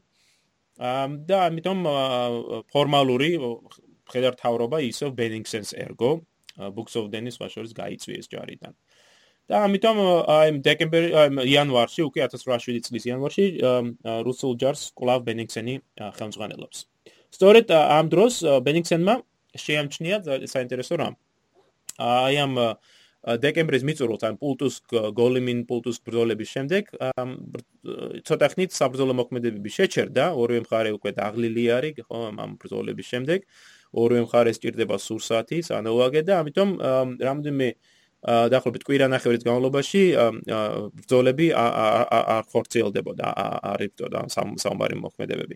და 1.30 1.38
ამიტომ 1.50 1.80
ფორმალური 2.72 3.32
ხედარ 4.12 4.34
თავრობა 4.40 4.78
ისო 4.90 5.12
ბენინგსენს 5.20 5.74
ერგო 5.84 6.12
ბუქსოვდენის 6.76 7.36
ვაშორის 7.42 7.74
გაიწვიეს 7.76 8.32
ჯარიდან. 8.32 8.74
და 9.50 9.66
ამიტომ 9.66 9.98
აი 10.30 10.50
დეკემბერი 10.66 11.08
აი 11.20 11.30
იანვარში 11.52 12.02
უკვე 12.06 12.22
1807 12.30 12.86
წლის 12.86 13.04
იანვარში 13.10 13.46
რუსულ 14.28 14.52
ჯარს 14.62 14.82
კლავ 15.00 15.26
ბენინგსენი 15.28 15.76
ხელმძღვანელობს. 16.18 16.80
სწორედ 17.34 17.68
ამ 17.74 18.06
დროს 18.14 18.34
ბენინგსენმა 18.66 19.16
შეამჩნია 19.64 20.18
საინტერესო 20.54 20.96
რამ. 21.02 21.16
აი 21.98 22.36
ამ 22.46 22.54
დეკემბრის 23.20 23.84
მიწურულს 23.84 24.24
ან 24.24 24.38
პულტუს 24.40 24.76
გოლიმინ 25.16 25.66
პულტუს 25.68 25.98
ბრძოლების 26.08 26.50
შემდეგ 26.56 26.84
ცოტა 28.24 28.48
ხნით 28.56 28.72
საბრძოლო 28.72 29.14
მოქმედებები 29.20 29.70
შეჩერდა. 29.76 30.32
ორივე 30.40 30.64
მხარე 30.64 30.90
უკვე 30.96 31.12
დაღლილი 31.20 31.64
არის 31.76 32.00
ხო 32.08 32.20
ამ 32.32 32.52
ბრძოლების 32.64 33.08
შემდეგ. 33.12 33.40
ორივე 33.92 34.22
მხარე 34.24 34.52
სჭირდება 34.56 34.96
სურსათის 35.04 35.68
ანალოგია 35.76 36.24
და 36.24 36.34
ამიტომ 36.40 36.70
რამდენიმე 37.28 37.68
დაახლოებით 38.52 38.84
კვირანახევრის 38.88 39.44
განმავლობაში 39.48 40.02
ბრძოლები 40.96 41.48
არ 41.60 42.44
ხორციელდებოდა 42.52 43.28
არ 43.72 43.80
იფტოდა 43.88 44.20
საომარი 44.64 44.96
მოქმედებები. 44.96 45.56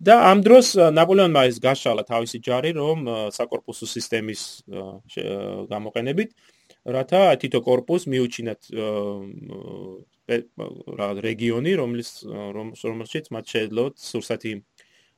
და 0.00 0.14
ამ 0.32 0.40
დროს 0.40 0.80
ნაპოლეონმა 0.96 1.42
ის 1.52 1.60
გაშალა 1.60 2.02
თავისი 2.08 2.38
ჯარი 2.40 2.72
რომ 2.72 3.04
საკორპუსო 3.36 3.84
სისტემის 3.84 4.64
გამოყენებით 5.68 6.30
რათა 6.84 7.36
თითო 7.36 7.60
корпуს 7.60 8.06
მიუჩინათ 8.08 8.72
რაღაც 11.00 11.18
რეგიონი, 11.26 11.72
რომლის 11.76 12.10
რომელშიც 12.24 13.28
მათ 13.34 13.44
შეძლო 13.52 13.84
სურსათი 14.00 14.52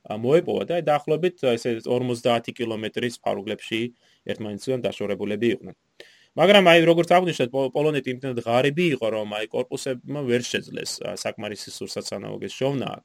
მოეპოვა 0.03 0.65
და 0.67 0.81
დაახლოებით 0.83 1.45
ესე 1.55 1.79
50 1.87 2.51
კილომეტრის 2.59 3.21
ფარგლებში 3.23 3.81
ერთმანეთისგან 4.27 4.83
დაშორებულები 4.83 5.47
იყვნენ. 5.55 5.77
მაგრამ 6.33 6.65
აი 6.73 6.81
როგორც 6.89 7.11
აღნიშნეთ, 7.13 7.51
პოლონეთი 7.53 8.09
იმდენად 8.17 8.39
ღარიბი 8.43 8.87
იყო, 8.97 9.07
რომ 9.15 9.29
აი 9.37 9.47
корпуსებმა 9.53 10.21
ვერ 10.27 10.43
შეძლეს 10.43 10.91
საკმარისი 11.23 11.71
სურსათსანაოგეს 11.77 12.53
შოვნა 12.57 12.87
აქ. 12.97 13.05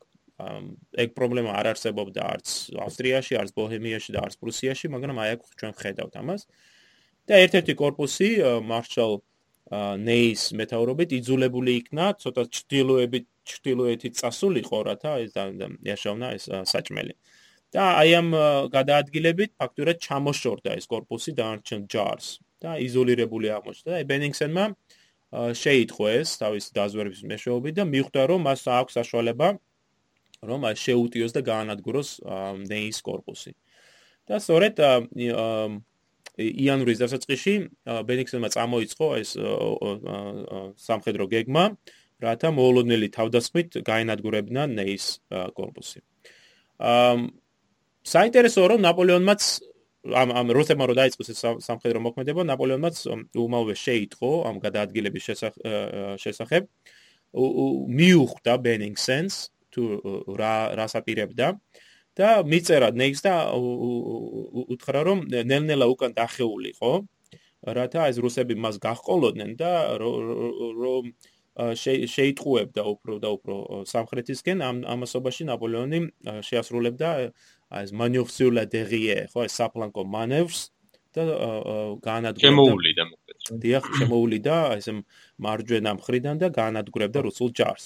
ეგ 1.04 1.10
პრობლემა 1.17 1.52
არ 1.60 1.65
არსებობდა 1.74 2.22
არც 2.34 2.48
ავსტრიაში, 2.78 3.34
არც 3.41 3.52
ბოჰემიაში 3.58 4.10
და 4.15 4.20
არც 4.26 4.34
პრუსიაში, 4.41 4.86
მაგრამ 4.96 5.17
აი 5.22 5.30
აქ 5.36 5.41
ჩვენ 5.60 5.74
ხედავთ 5.82 6.13
ამას. 6.24 6.41
აა 6.48 6.66
და 7.27 7.41
ერთ-ერთი 7.43 7.73
корпуსი 7.81 8.29
მარშალ 8.71 9.19
ნეის 9.99 10.43
მეთაურობით 10.59 11.17
იძულებული 11.19 11.73
იქნა 11.81 12.05
ცოტა 12.23 12.43
ჩtildeებით 12.55 13.25
ჩtildeეთით 13.47 14.13
წასულიყო, 14.19 14.79
რათა 14.87 15.11
ეს 15.23 15.35
ეშოვნა 15.95 16.27
ეს 16.37 16.45
საჭმელი. 16.71 17.13
და 17.75 17.83
აი 17.99 18.11
ამ 18.15 18.29
გადაადგილებით 18.71 19.51
ფაქტურად 19.59 19.97
ჩამოშორდა 20.05 20.75
ეს 20.79 20.85
корпуსი 20.87 21.33
დაარჩენ 21.39 21.81
ჯარს 21.91 22.27
და 22.63 22.79
იზოლირებული 22.79 23.51
აღმოჩნდა 23.57 23.91
და 23.91 24.07
ბენინგსენმა 24.11 24.65
შეიტყო 25.61 26.05
ეს 26.15 26.29
თავის 26.41 26.65
დაზვერვის 26.77 27.21
მეშვეობით 27.27 27.73
და 27.79 27.83
მიხვდა 27.91 28.21
რომ 28.31 28.47
მას 28.47 28.63
აქვს 28.79 28.97
საშუალება 28.99 29.47
რომ 30.47 30.61
შეუტიოს 30.85 31.35
და 31.35 31.41
გაანადგუროს 31.51 32.09
ნეის 32.71 32.97
корпуსი. 33.03 33.51
და 34.27 34.39
სწორედ 34.39 34.75
იანვრის 36.38 37.00
დასაწყისში 37.02 37.54
ბენიქსენმა 38.06 38.50
წამოიწყო 38.54 39.08
ეს 39.17 39.32
სამხედრო 40.78 41.26
გეგმა, 41.34 41.63
რათა 42.21 42.50
მოულოდნელი 42.54 43.10
თავდასხმით 43.17 43.82
გაენადგურებინა 43.86 44.67
ნეის 44.69 45.06
კორპუსი. 45.58 46.02
ამ 46.78 47.34
საინტერესოა 48.06 48.67
რომ 48.73 48.86
ნაპოლეონმაც 48.86 49.41
ამ 50.08 50.30
ამ 50.39 50.47
რუსებმა 50.56 50.86
რო 50.88 50.95
დაიწყეს 51.02 51.30
ეს 51.34 51.41
სამხედრო 51.67 52.00
მოქმედება, 52.06 52.41
ნაპოლეონმაც 52.47 52.95
უმალვე 53.34 53.76
შეიტყო 53.76 54.32
ამ 54.47 54.56
გადაადგილების 54.62 55.23
შესახებ. 56.21 56.63
მიუხვდა 57.97 58.54
ბენინგსენს 58.65 59.34
თუ 59.73 59.82
რა 60.38 60.56
რას 60.80 60.93
აპირებდა. 61.02 61.47
აა 61.58 61.87
და 62.17 62.30
მიწერა 62.51 62.89
ნეიქს 62.97 63.21
და 63.25 63.34
უთხრა 64.73 65.01
რომ 65.08 65.19
ნელ-ნელა 65.32 65.86
უკან 65.93 66.17
დახეულიყო 66.17 66.91
რათა 67.77 68.08
ეს 68.12 68.17
რუსები 68.25 68.56
მას 68.63 68.77
გაჰყოლოდნენ 68.82 69.51
და 69.62 69.71
რომ 70.01 71.12
შეიტყუებდა 71.58 72.82
უფრო 72.93 73.13
და 73.21 73.30
უფრო 73.38 73.56
სამხრეთისკენ 73.89 74.58
ამ 74.62 74.82
ამასობაში 74.93 75.47
ნაპოლეონი 75.49 75.99
შეასრულებდა 76.49 77.10
ეს 77.82 77.93
მანევსიულა 78.01 78.63
დერიე 78.73 79.17
ხო 79.34 79.45
ეს 79.49 79.58
საფლანკო 79.62 80.06
მანევრს 80.17 80.62
და 81.17 81.23
განადგურდა 82.06 82.45
შემოულიდა 82.45 83.03
მოკლედ. 83.10 83.39
დიახ 83.63 83.86
შემოულიდა 83.99 84.58
ეს 84.77 84.88
მარჯვენა 85.45 85.91
მხრიდან 85.97 86.36
და 86.43 86.47
განადგურებდა 86.62 87.19
რუსულ 87.27 87.49
ჯარს 87.58 87.86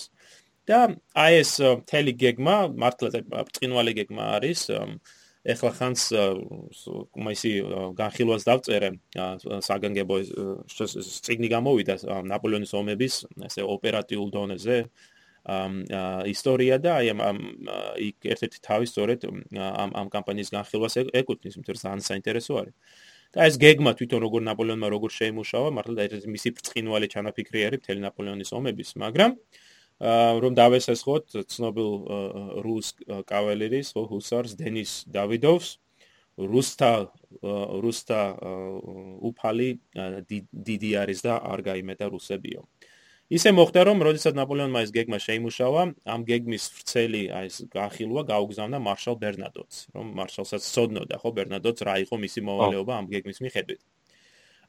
და 0.70 0.80
აი 1.18 1.34
ეს 1.42 1.52
თელი 1.90 2.14
გეგმა 2.24 2.58
მართლა 2.84 3.22
წინვალი 3.58 3.94
გეგმა 4.00 4.24
არის 4.38 4.68
ეხლა 5.42 5.72
ხანს 5.78 6.04
მაისი 7.28 7.52
განხილვას 7.98 8.46
დავწერე 8.46 8.90
საგანგებო 9.66 10.18
წიგნი 11.26 11.50
გამოვიდა 11.56 11.96
ნაპოლეონის 12.30 12.74
ომების 12.78 13.16
ესე 13.50 13.66
ოპერატიულ 13.66 14.30
დონეზე 14.38 14.78
ისტორია 16.30 16.78
და 16.78 17.02
აი 17.02 17.10
ამ 17.18 17.40
იქ 17.98 18.30
ერთ-ერთი 18.30 18.60
თავი 18.62 18.86
სწორედ 18.86 19.26
ამ 19.26 19.90
ამ 19.98 20.08
კამპანიის 20.14 20.54
განხილვას 20.54 20.94
ეკუთვნის, 21.02 21.58
იმიტომ 21.58 21.74
რომ 21.74 21.82
ძალიან 21.82 22.06
საინტერესო 22.06 22.54
არის. 22.62 22.76
და 23.32 23.48
ეს 23.48 23.56
გეგმა 23.58 23.96
თვითონ 23.96 24.20
როგორ 24.22 24.42
ნაპოლეონმა 24.44 24.88
როგორ 24.92 25.10
შეიმუშავა, 25.18 25.70
მართლა 25.72 26.04
ეს 26.04 26.26
მისი 26.28 26.50
ბრწყინვალე 26.52 27.08
ჩანაფიქრი 27.14 27.60
არის 27.64 27.80
მთელი 27.82 28.02
ნაპოლეონის 28.06 28.50
ომების, 28.60 28.90
მაგრამ 29.02 29.32
რომ 30.02 30.58
დავესესხოთ 30.58 31.46
ცნობილ 31.46 31.92
რუს 32.66 32.88
კავალერის 33.30 33.94
ჰუსარს 33.94 34.58
დენის 34.58 35.06
დავიდოვს 35.14 35.78
რუსთა 36.42 36.92
რუსთა 37.86 38.22
უფალი 39.30 39.70
დიდი 40.52 40.92
არის 41.06 41.22
და 41.22 41.38
არ 41.38 41.62
გაიმეტა 41.70 42.06
რუსებიო. 42.10 42.66
ისე 43.32 43.52
მოხდა 43.56 43.82
რომ 43.88 44.02
როდესაც 44.04 44.34
ნაპოლეონმა 44.36 44.80
ეს 44.84 44.92
გეგმა 44.92 45.18
შეიმუშავა 45.24 45.84
ამ 46.04 46.22
გეგმის 46.28 46.64
ვრცელი 46.76 47.22
აი 47.32 47.46
ეს 47.48 47.58
გაახილვა 47.72 48.22
გაუგზავნა 48.28 48.78
მარშალ 48.88 49.16
ბერნადოტს 49.22 49.78
რომ 49.96 50.06
მარშალსაც 50.20 50.64
ცოდნოდა 50.68 51.16
ხო 51.22 51.30
ბერნადოტს 51.38 51.86
რა 51.88 51.96
იყო 52.04 52.16
მისი 52.26 52.40
მოვალეობა 52.50 52.94
ამ 53.00 53.06
გეგმის 53.14 53.40
მიხედვით 53.46 53.82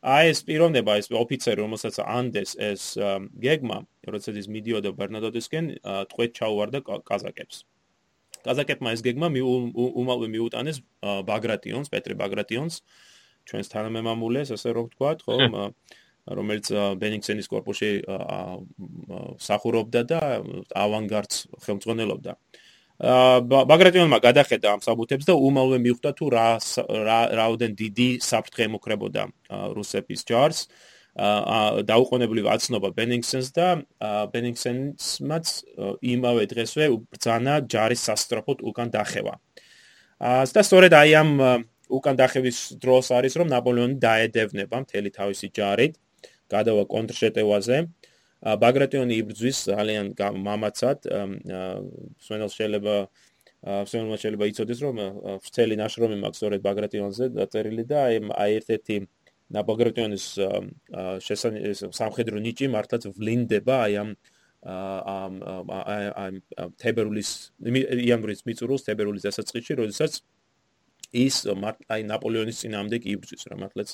აი 0.03 0.33
ეს 0.33 0.41
პიროვნება 0.43 0.97
ეს 0.99 1.07
ოფიცერი 1.15 1.62
რომელსაც 1.62 2.01
ანდეს 2.03 2.57
ეს 2.59 2.99
გეგმა 3.38 3.77
როდესაც 4.11 4.38
ის 4.41 4.49
მიდიოდა 4.51 4.91
ბერნადოტისკენ 4.99 5.69
ტყვედ 6.11 6.31
ჩაუვარდა 6.38 6.81
კაზაკებს. 7.07 7.62
კაზაკებმა 8.43 8.95
ეს 8.99 9.03
გეგმა 9.07 9.31
უმალვე 10.03 10.29
მიუტანეს 10.35 10.83
ბაგრატიონს 11.31 11.93
პეტრე 11.95 12.19
ბაგრატიონს. 12.19 12.83
ჩვენს 13.47 13.69
თანამემამულეს 13.75 14.51
ასე 14.55 14.75
რომ 14.75 14.91
ვთქვათ 14.91 15.23
ხომ 15.23 15.55
რომელიც 16.38 16.67
ბენინგსენის 16.99 17.47
корпуში 17.51 18.03
სახურობდა 19.38 20.03
და 20.11 20.21
ავანგარდს 20.75 21.47
ხელმძღვანელობდა. 21.62 22.33
აა 22.35 22.62
ბაგრატიონმა 23.03 24.19
გადახედა 24.23 24.79
ამ 24.79 24.81
საბუთებს 24.87 25.27
და 25.27 25.35
უმალვე 25.35 25.79
მიხვდა 25.83 26.11
თუ 26.15 26.27
რა 26.31 27.19
რაოდენ 27.35 27.73
დიდი 27.75 28.09
საფრთხე 28.23 28.62
ემუქრებოდა 28.71 29.23
რუსების 29.75 30.23
ჯარს 30.23 30.61
დაუყოვნებლივ 31.12 32.47
აცნობა 32.49 32.88
ბენინგსენს 32.97 33.49
და 33.59 33.67
ბენინგსენსმაც 34.33 35.47
იმავე 35.99 36.45
დღესვე 36.53 36.85
ბრძანა 37.12 37.55
ჯარის 37.69 38.07
სასტრაფოდ 38.07 38.62
უკან 38.71 38.88
დახევა. 38.95 39.35
აა 40.23 40.47
და 40.55 40.62
სწორედ 40.62 40.93
აი 40.95 41.11
ამ 41.21 41.31
უკან 41.91 42.17
დახევის 42.17 42.59
დროს 42.81 43.12
არის 43.12 43.35
რომ 43.37 43.51
ნაპოლეონი 43.53 43.99
დაედევნება 43.99 44.77
მთელი 44.87 45.11
თავისი 45.11 45.47
ჯარით 45.53 45.99
გადავა 46.49 46.85
კონტრშეტევაზე. 46.88 47.77
ბაგრატიონი 48.42 49.14
იბრძვის 49.22 49.59
ძალიან 49.70 50.07
მამაცად. 50.18 50.98
სვენელს 52.26 52.55
შეიძლება 52.59 52.96
სვენელმა 53.62 54.16
შეიძლება 54.18 54.46
იცოდეს 54.50 54.78
რომ 54.83 54.96
ფრთელი 55.46 55.76
ნაშრომი 55.78 56.16
მაქვს 56.22 56.38
სწორედ 56.42 56.61
ბაგრატიონზე 56.66 57.24
დაწერილი 57.38 57.85
და 57.87 57.98
აი 58.11 58.16
აი 58.35 58.50
ერთ-ერთი 58.59 58.96
ნაპოგრატიონის 59.55 60.24
სამხედრო 62.02 62.42
ნიჭი 62.42 62.66
მართლაც 62.74 63.07
ვლინდება 63.14 63.76
აი 63.87 63.94
ამ 64.02 64.11
ამ 64.66 65.35
ამ 66.24 66.35
თებერულის 66.83 67.31
იანვრის 67.62 68.42
მიწურულს 68.50 68.87
თებერულის 68.88 69.26
დასაწყისში 69.28 69.78
როდესაც 69.83 70.18
ის 71.22 71.37
აი 71.46 72.02
ნაპოლეონის 72.11 72.66
წინამდე 72.66 72.98
კი 73.05 73.14
იბრძვის 73.14 73.46
რა 73.52 73.57
მართლაც 73.62 73.88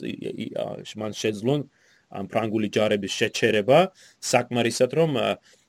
მან 1.03 1.13
შეძლონ 1.23 1.69
ამ 2.09 2.27
ფრანგული 2.33 2.69
ჯარების 2.73 3.13
შეჩერება 3.13 3.79
საკმარისად 4.23 4.91
რომ 4.99 5.11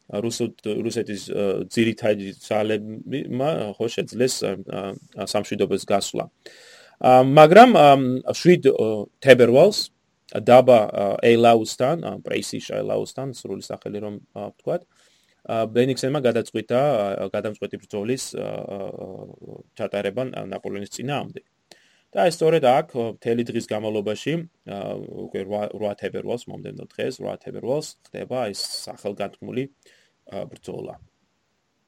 რუსეთის 0.10 1.22
ძირითადი 1.70 2.28
ძალებმა 2.42 3.50
ხო 3.78 3.86
შეძლეს 3.96 4.36
სამშვიდობოს 5.30 5.84
გასვლა. 5.86 6.26
მაგრამ 7.40 7.70
შვიდ 8.34 8.64
თებერვალს 9.22 9.80
დაბა 10.30 10.80
ეილაუსთან, 11.26 11.98
პრეისიშ 12.26 12.66
ეილაუსთან, 12.80 13.28
სრული 13.38 13.64
სახელი 13.66 14.00
რომ 14.06 14.16
ვთქვათ, 14.34 14.82
ბენიქსენმა 15.50 16.20
გადაწყვიტა 16.26 16.82
გადამწყვეტი 17.34 17.78
ბრძოლის 17.82 18.24
ჩატარება 19.78 20.24
ნაპოლეონის 20.50 20.94
წინააღმდეგ. 20.98 21.46
და 22.16 22.26
სწორედ 22.34 22.64
აქ 22.66 22.88
მთელი 23.18 23.44
დღის 23.50 23.70
განმავლობაში 23.70 24.34
უკვე 25.26 25.42
8 25.78 26.00
თებერვალს 26.02 26.48
მომდენო 26.50 26.88
დღეს 26.94 27.22
8 27.22 27.44
თებერვალს 27.46 27.88
ხდება 28.10 28.50
ეს 28.54 28.62
სახელგანთქმული 28.90 29.64
ბრძოლა. 30.54 30.98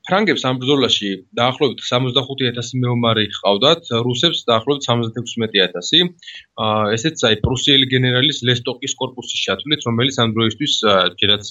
ფრანგებს 0.09 0.43
ამ 0.49 0.57
ბრძოლაში 0.61 1.09
დაახლოებით 1.37 1.81
65000 1.85 2.79
მეომარი 2.83 3.25
ჰყავდათ, 3.37 3.81
რუსებს 4.07 4.39
დაახლოებით 4.49 4.87
76000. 4.89 6.09
ესეც 6.97 7.17
აი 7.29 7.35
პრუსიელი 7.45 7.85
გენერალის 7.93 8.41
ლესტოკის 8.49 8.97
корпуსის 9.01 9.43
შათვლით, 9.45 9.85
რომელიც 9.89 10.15
ამ 10.25 10.33
დროისთვის 10.37 10.73
ჯერაც 11.21 11.45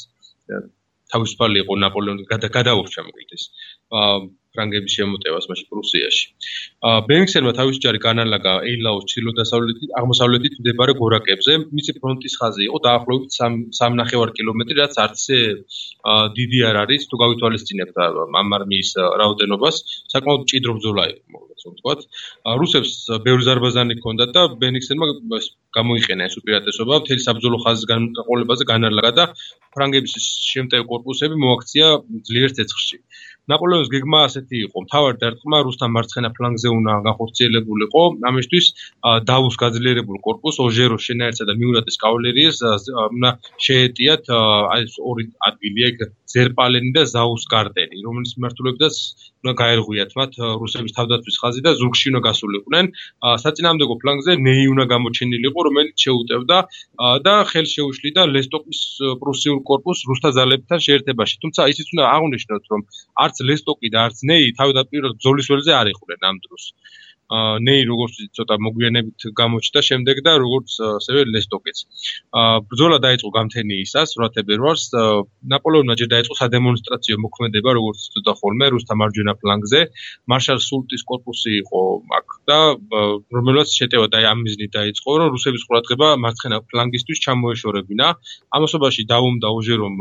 თავისუფალი 1.15 1.63
იყო 1.63 1.73
ნაპოლეონის 1.85 2.27
გადაურჩა 2.59 3.01
მოკლედ 3.07 3.31
ეს. 3.39 3.45
აა 3.91 4.19
ფრანგების 4.55 4.95
შემოტევას 4.99 5.47
მაშინ 5.51 5.67
პრუსიაში. 5.73 6.25
ბენქსერმა 7.11 7.53
თავისი 7.59 7.83
ჯარი 7.85 8.01
განალაგა 8.03 8.55
ეილაოს 8.71 9.07
ჩრდილო-დასავლეთით, 9.13 9.91
აღმოსავლეთით 10.01 10.55
მდებარე 10.63 10.93
გორაკებზე. 11.01 11.53
მისი 11.77 11.93
ფრონტის 12.01 12.35
ხაზი 12.41 12.63
იყო 12.69 12.79
დაახლოებით 12.87 13.31
3.5 13.37 14.35
კილომეტრი, 14.39 14.77
რაც 14.83 14.95
არცე 15.05 15.39
დიდი 16.39 16.61
არ 16.71 16.77
არის, 16.83 17.07
თუ 17.11 17.15
გავითვალისწინებთ 17.23 17.97
ამ 18.41 18.49
არმიის 18.59 18.91
რაოდენობას, 19.23 19.77
საკმაოდ 20.15 20.41
მჭიდრო 20.47 20.73
ბრძოლა 20.79 21.05
იყო, 21.15 21.39
ასე 21.55 21.67
ვთქვათ. 21.71 22.01
რუსებს 22.61 22.91
ბევრი 23.27 23.43
ზარბაზანი 23.47 23.95
ჰქონდათ 24.01 24.31
და 24.35 24.43
ბენქსერმა 24.61 25.07
გამოიყენა 25.79 26.23
ეს 26.27 26.35
უპირატესობა, 26.41 26.95
მთელი 27.05 27.21
საბრძოლო 27.29 27.59
ხაზის 27.63 27.87
განმკაყოლებაზე 27.93 28.65
განალაგა 28.73 29.13
და 29.19 29.25
ფრანგების 29.75 30.15
შემტევ 30.51 30.83
კორპუსები 30.91 31.37
მოაქცია 31.45 31.87
ძლიერ 32.27 32.51
ცეცხლში. 32.57 32.97
აა 32.99 33.30
ნაპოლეონის 33.53 33.91
გეგმა 33.95 34.19
ასეთი 34.29 34.57
იყო. 34.67 34.77
მთავარი 34.87 35.17
დარტყმა 35.23 35.59
რუსთა 35.67 35.87
მარცხენა 35.95 36.31
ფლანგზე 36.37 36.69
უნდა 36.79 36.93
განხორციელებულიყო. 37.09 38.03
ამისთვის 38.31 38.67
დავუს 39.31 39.57
გაძლიერებულ 39.63 40.17
კორპუს 40.27 40.57
ოჟეროს 40.67 41.03
შენაერთსა 41.09 41.45
და 41.51 41.55
მიურატის 41.61 41.97
კავალერიას 42.05 42.59
უნდა 43.17 43.31
შეეტიათ 43.67 44.25
აი 44.75 44.81
ეს 44.87 44.95
ორი 45.11 45.25
ადგილი 45.49 45.81
ეგ 45.91 45.97
ზერპალენი 46.31 46.91
და 46.95 47.03
ზაუსკარტენი, 47.11 47.97
რომლის 48.07 48.33
მიმართულებითაც 48.39 48.95
უნდა 49.41 49.53
გაერღვიათ 49.61 50.11
მათ 50.21 50.33
რუსების 50.63 50.93
თავდაცვის 50.95 51.37
ხაზი 51.43 51.61
და 51.67 51.71
ზურგში 51.81 52.07
უნდა 52.13 52.21
გასულიყვნენ. 52.29 52.85
საწინააღმდეგო 53.43 53.95
ფლანგზე 54.03 54.33
ნეი 54.47 54.65
უნდა 54.71 54.85
გამოჩენილიყო, 54.95 55.61
რომელიც 55.67 55.97
შეუტევდა 56.07 56.59
და 57.27 57.35
ხელ 57.51 57.67
შეუშლიდა 57.75 58.23
ლესტოპის 58.37 58.81
პრუსიულ 59.23 59.59
კორპუსს 59.71 60.07
რუსთა 60.11 60.31
ძალებთან 60.39 60.79
შეერთებაში. 60.87 61.35
თუმცა 61.43 61.61
ისიც 61.73 61.87
უნდა 61.95 62.05
აღვნიშნოთ, 62.15 62.65
რომ 62.71 62.81
არც 63.25 63.37
არც 63.41 63.49
ლესტოკი 63.49 63.89
და 63.93 63.99
არც 64.07 64.19
ნეი 64.29 64.53
თავდაპირველად 64.61 65.17
ბრძოლის 65.17 65.49
ველზე 65.51 65.73
არ 65.81 65.87
იყვნენ 65.95 66.21
ამ 66.29 66.37
დროს. 66.45 66.65
აა 67.31 67.63
ნეი 67.63 67.83
როგორც 67.87 68.15
ცოტა 68.35 68.55
მოგვიანებით 68.59 69.21
გამოჩნდა 69.39 69.81
შემდეგ 69.89 70.17
და 70.27 70.33
როგორც 70.43 70.71
ასევე 70.83 71.21
ლესტოკიც. 71.31 71.79
აა 72.35 72.57
ბრძოლა 72.67 72.99
დაიწყო 73.07 73.31
გამთენიისას 73.39 74.09
8 74.19 74.35
თებერვალს 74.35 74.85
ნაპოლეონმა 75.53 75.95
ჯერ 76.01 76.09
დაიწყო 76.15 76.35
სადემონსტრაციო 76.43 77.17
მოქმედება 77.25 77.71
როგორც 77.79 78.01
ცოტა 78.19 78.33
ხოლმე 78.41 78.67
რუსთა 78.75 78.95
მარჯვენა 78.99 79.35
ფლანგზე. 79.41 79.81
მარშალ 80.27 80.59
სულტის 80.59 81.03
корпуსი 81.07 81.51
იყო 81.63 81.81
აქ 82.19 82.27
და 82.51 82.59
რომელსაც 83.31 83.69
შეტევა 83.79 84.07
და 84.11 84.19
ამ 84.27 84.39
მიზნით 84.43 84.71
დაიწყო, 84.75 85.11
რომ 85.23 85.29
რუსების 85.31 85.63
ყურადღება 85.71 86.09
მარცხენა 86.25 86.59
ფლანგისთვის 86.67 87.19
ჩამოეშორებინა. 87.25 88.07
ამასობაში 88.59 89.03
დაუმდა 89.07 89.49
ოჟერომ 89.55 89.97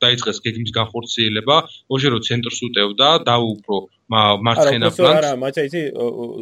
დაიწყეს 0.00 0.38
გეგმის 0.44 0.72
განხორციელება, 0.74 1.56
ოჟერო 1.92 2.18
ცენტრს 2.26 2.58
უტევდა, 2.66 3.08
დაუპრო 3.28 3.78
მარცხენა 4.10 4.88
ფლანგს. 4.90 5.18
არა, 5.20 5.32
მაგრამ 5.38 5.66
იცი, 5.70 5.82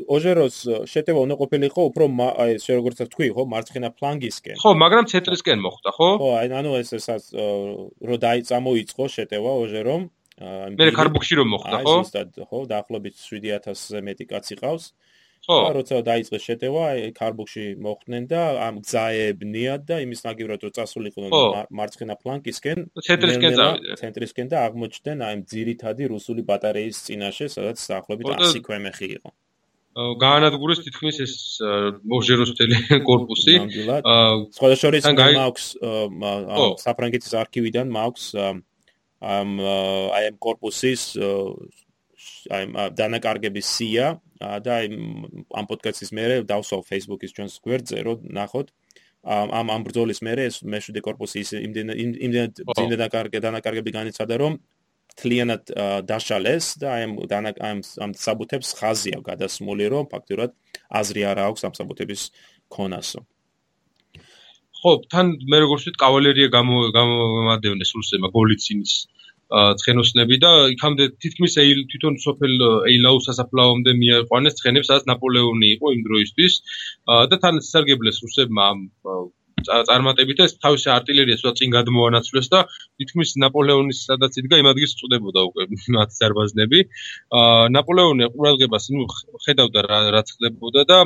ოჟეროს 0.08 0.56
შეტევა 0.88 1.20
უნდა 1.26 1.34
ყოფილიყო 1.36 1.80
უფრო 1.92 2.04
აი 2.42 2.50
ეს 2.56 2.64
როგორც 2.72 2.98
თქვი, 3.12 3.28
ხო, 3.36 3.42
მარცხენა 3.52 3.88
ფლანგისკენ. 3.98 4.56
ხო, 4.62 4.70
მაგრამ 4.82 5.04
ცენტრისკენ 5.12 5.58
მოხდა, 5.66 5.90
ხო? 5.92 6.08
ხო, 6.16 6.28
აი 6.40 6.46
ანუ 6.48 6.70
ეს 6.80 6.90
ესაც 6.96 7.22
რო 8.08 8.16
დაიწამოიწყო 8.24 9.04
შეტევა 9.16 9.52
ოჟერომ. 9.68 10.02
მე 10.78 10.84
კარბუქში 10.96 11.34
რომ 11.36 11.48
მოხდა, 11.52 11.76
ხო? 11.84 11.92
აი 11.92 12.04
ზუსტად, 12.08 12.30
ხო, 12.48 12.58
დაახლოებით 12.72 13.14
7000-ზე 13.20 13.98
მეტი 14.06 14.24
კაცი 14.32 14.54
ყავს. 14.62 14.84
ხო. 15.48 15.58
როცა 15.72 15.96
დაიწყეს 16.04 16.42
შეტევა, 16.44 16.84
კარბუქში 17.16 17.64
მოხვდნენ 17.80 18.24
და 18.28 18.42
ამ 18.68 18.74
გზაებნიათ 18.84 19.82
და 19.88 19.96
იმის 20.04 20.20
ნაგივრად 20.28 20.60
რომ 20.68 20.72
წასულიყვნენ 20.76 21.30
მარცხენა 21.72 22.14
ფლანკისკენ, 22.20 22.78
ცენტრისკენ 23.08 23.52
წავიდნენ. 23.56 23.96
ცენტრისკენ 24.02 24.46
და 24.52 24.56
აღმოჩნდნენ 24.68 25.18
აი 25.24 25.34
ძირითადი 25.48 26.04
რუსული 26.12 26.44
ბატარეის 26.44 27.00
წინაშე, 27.08 27.48
სადაც 27.48 27.80
დაახლოებით 27.80 28.26
100 28.28 28.60
ქვემეხი 28.68 29.08
იყო. 29.16 29.30
გაანადგურეს 29.98 30.84
თითქმის 30.84 31.16
ეს 31.24 31.34
მოჟეროსტელი 32.12 33.02
корпуსი. 33.08 33.54
სხვადასხვა 34.56 34.88
ის 35.00 35.06
მაქვს 35.16 35.66
საფრანგეთის 36.84 37.32
არქივიდან 37.40 37.88
მაქვს 37.96 38.26
ამ 38.38 39.48
აი 40.14 40.24
ამ 40.30 40.36
корпуსის 40.38 41.16
აი 41.18 42.62
ამ 42.68 42.70
დანაკარგების 42.94 43.66
სია 43.66 44.06
და 44.38 44.74
ამ 44.86 45.66
პოდკასტის 45.68 46.10
მერე 46.14 46.42
დავსვავ 46.46 46.82
Facebook-ის 46.86 47.34
ჩვენს 47.34 47.54
გვერდზე, 47.64 47.98
რომ 48.06 48.18
ნახოთ 48.38 48.70
ამ 49.26 49.66
ამ 49.74 49.82
ბრძოლის 49.86 50.22
მერე 50.22 50.46
ეს 50.50 50.62
მეშვიდე 50.62 51.00
корпуსი 51.02 51.42
ის 51.42 51.50
იმდენად 51.58 51.96
იმდენად 51.98 52.52
ძინდა 52.78 53.08
დანაკარგები 53.42 53.90
განიცადა, 53.98 54.34
რომ 54.38 54.60
თლიანად 55.18 55.62
დაშალეს 56.06 56.78
და 56.78 56.88
ამ 57.02 57.10
ამ 57.26 57.78
ამ 57.82 58.10
საბუთებს 58.14 58.68
ხაზია 58.78 59.18
გადასმული, 59.26 59.84
რომ 59.90 60.04
ფაქტურად 60.12 60.54
აზრი 61.00 61.22
არ 61.30 61.38
აქვს 61.50 61.66
ამ 61.66 61.74
საბუთების 61.74 62.22
ქონასო. 62.70 63.20
ხო, 64.78 64.90
თან 65.10 65.26
მე 65.50 65.58
როგორც 65.66 65.82
ვთქვით, 65.82 65.96
კავალერია 65.98 66.48
გამომადევნეს 66.54 67.90
რუსებმა 67.98 68.30
გოლიცინის 68.30 68.92
აა 69.02 69.17
ცხენოსნები 69.48 70.36
და 70.44 70.52
იქამდე 70.74 71.04
თითქმის 71.24 71.56
ეილ 71.64 71.80
თვითონ 71.92 72.20
სოფელ 72.24 72.54
ეილაუს 72.92 73.28
სასაფლაომდე 73.30 73.96
მიაყვანეს 74.02 74.58
ცხენებს, 74.60 74.90
სადაც 74.92 75.08
ნაპოლეონი 75.12 75.72
იყო 75.78 75.96
იმ 75.96 76.04
დროისთვის 76.08 76.60
და 77.32 77.40
თან 77.42 77.64
სარგებლეს 77.72 78.20
რუსებმა 78.24 78.68
წარმატებით 79.66 80.42
ეს 80.44 80.54
თავისი 80.62 80.90
არტილერიას 80.94 81.42
უდა 81.44 81.52
წინ 81.58 81.72
გადმოანაცვლეს 81.74 82.48
და 82.52 82.60
თითქმის 83.00 83.34
ნაპოლეონის 83.42 84.02
სადაც 84.10 84.38
იდგა 84.42 84.60
იმ 84.62 84.68
ადგილს 84.72 84.94
წუდებოდა 85.00 85.44
უკვე 85.48 85.66
მათ 85.96 86.14
ზარბაზნები. 86.18 86.80
აა 87.40 87.72
ნაპოლეონი 87.74 88.30
ყურადღებას 88.34 88.90
ნუ 88.94 89.08
ხედავდა 89.46 89.80
რა 89.88 89.98
რაც 90.14 90.28
ხდებოდა 90.36 90.86
და 90.92 90.98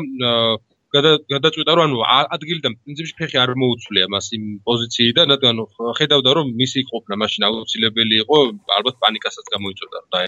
გადაწყვიტა 0.93 1.73
რომ 1.79 1.85
ანუ 1.89 1.99
ადგილიდან 2.37 2.75
პრინციპში 2.85 3.15
ფეხი 3.21 3.39
არ 3.43 3.51
მოუცვლია 3.63 4.07
მას 4.13 4.27
იმ 4.37 4.45
პოზიციიდან 4.69 5.27
რადგან 5.33 5.63
ხედავდა 5.99 6.31
რომ 6.39 6.47
მისი 6.61 6.81
ყოფნა 6.93 7.15
მაშინ 7.23 7.47
აუცილებელი 7.49 8.17
იყო 8.25 8.39
ალბათ 8.77 8.97
პანიკასაც 9.05 9.47
გამოიწვევდა 9.55 10.01
და 10.13 10.21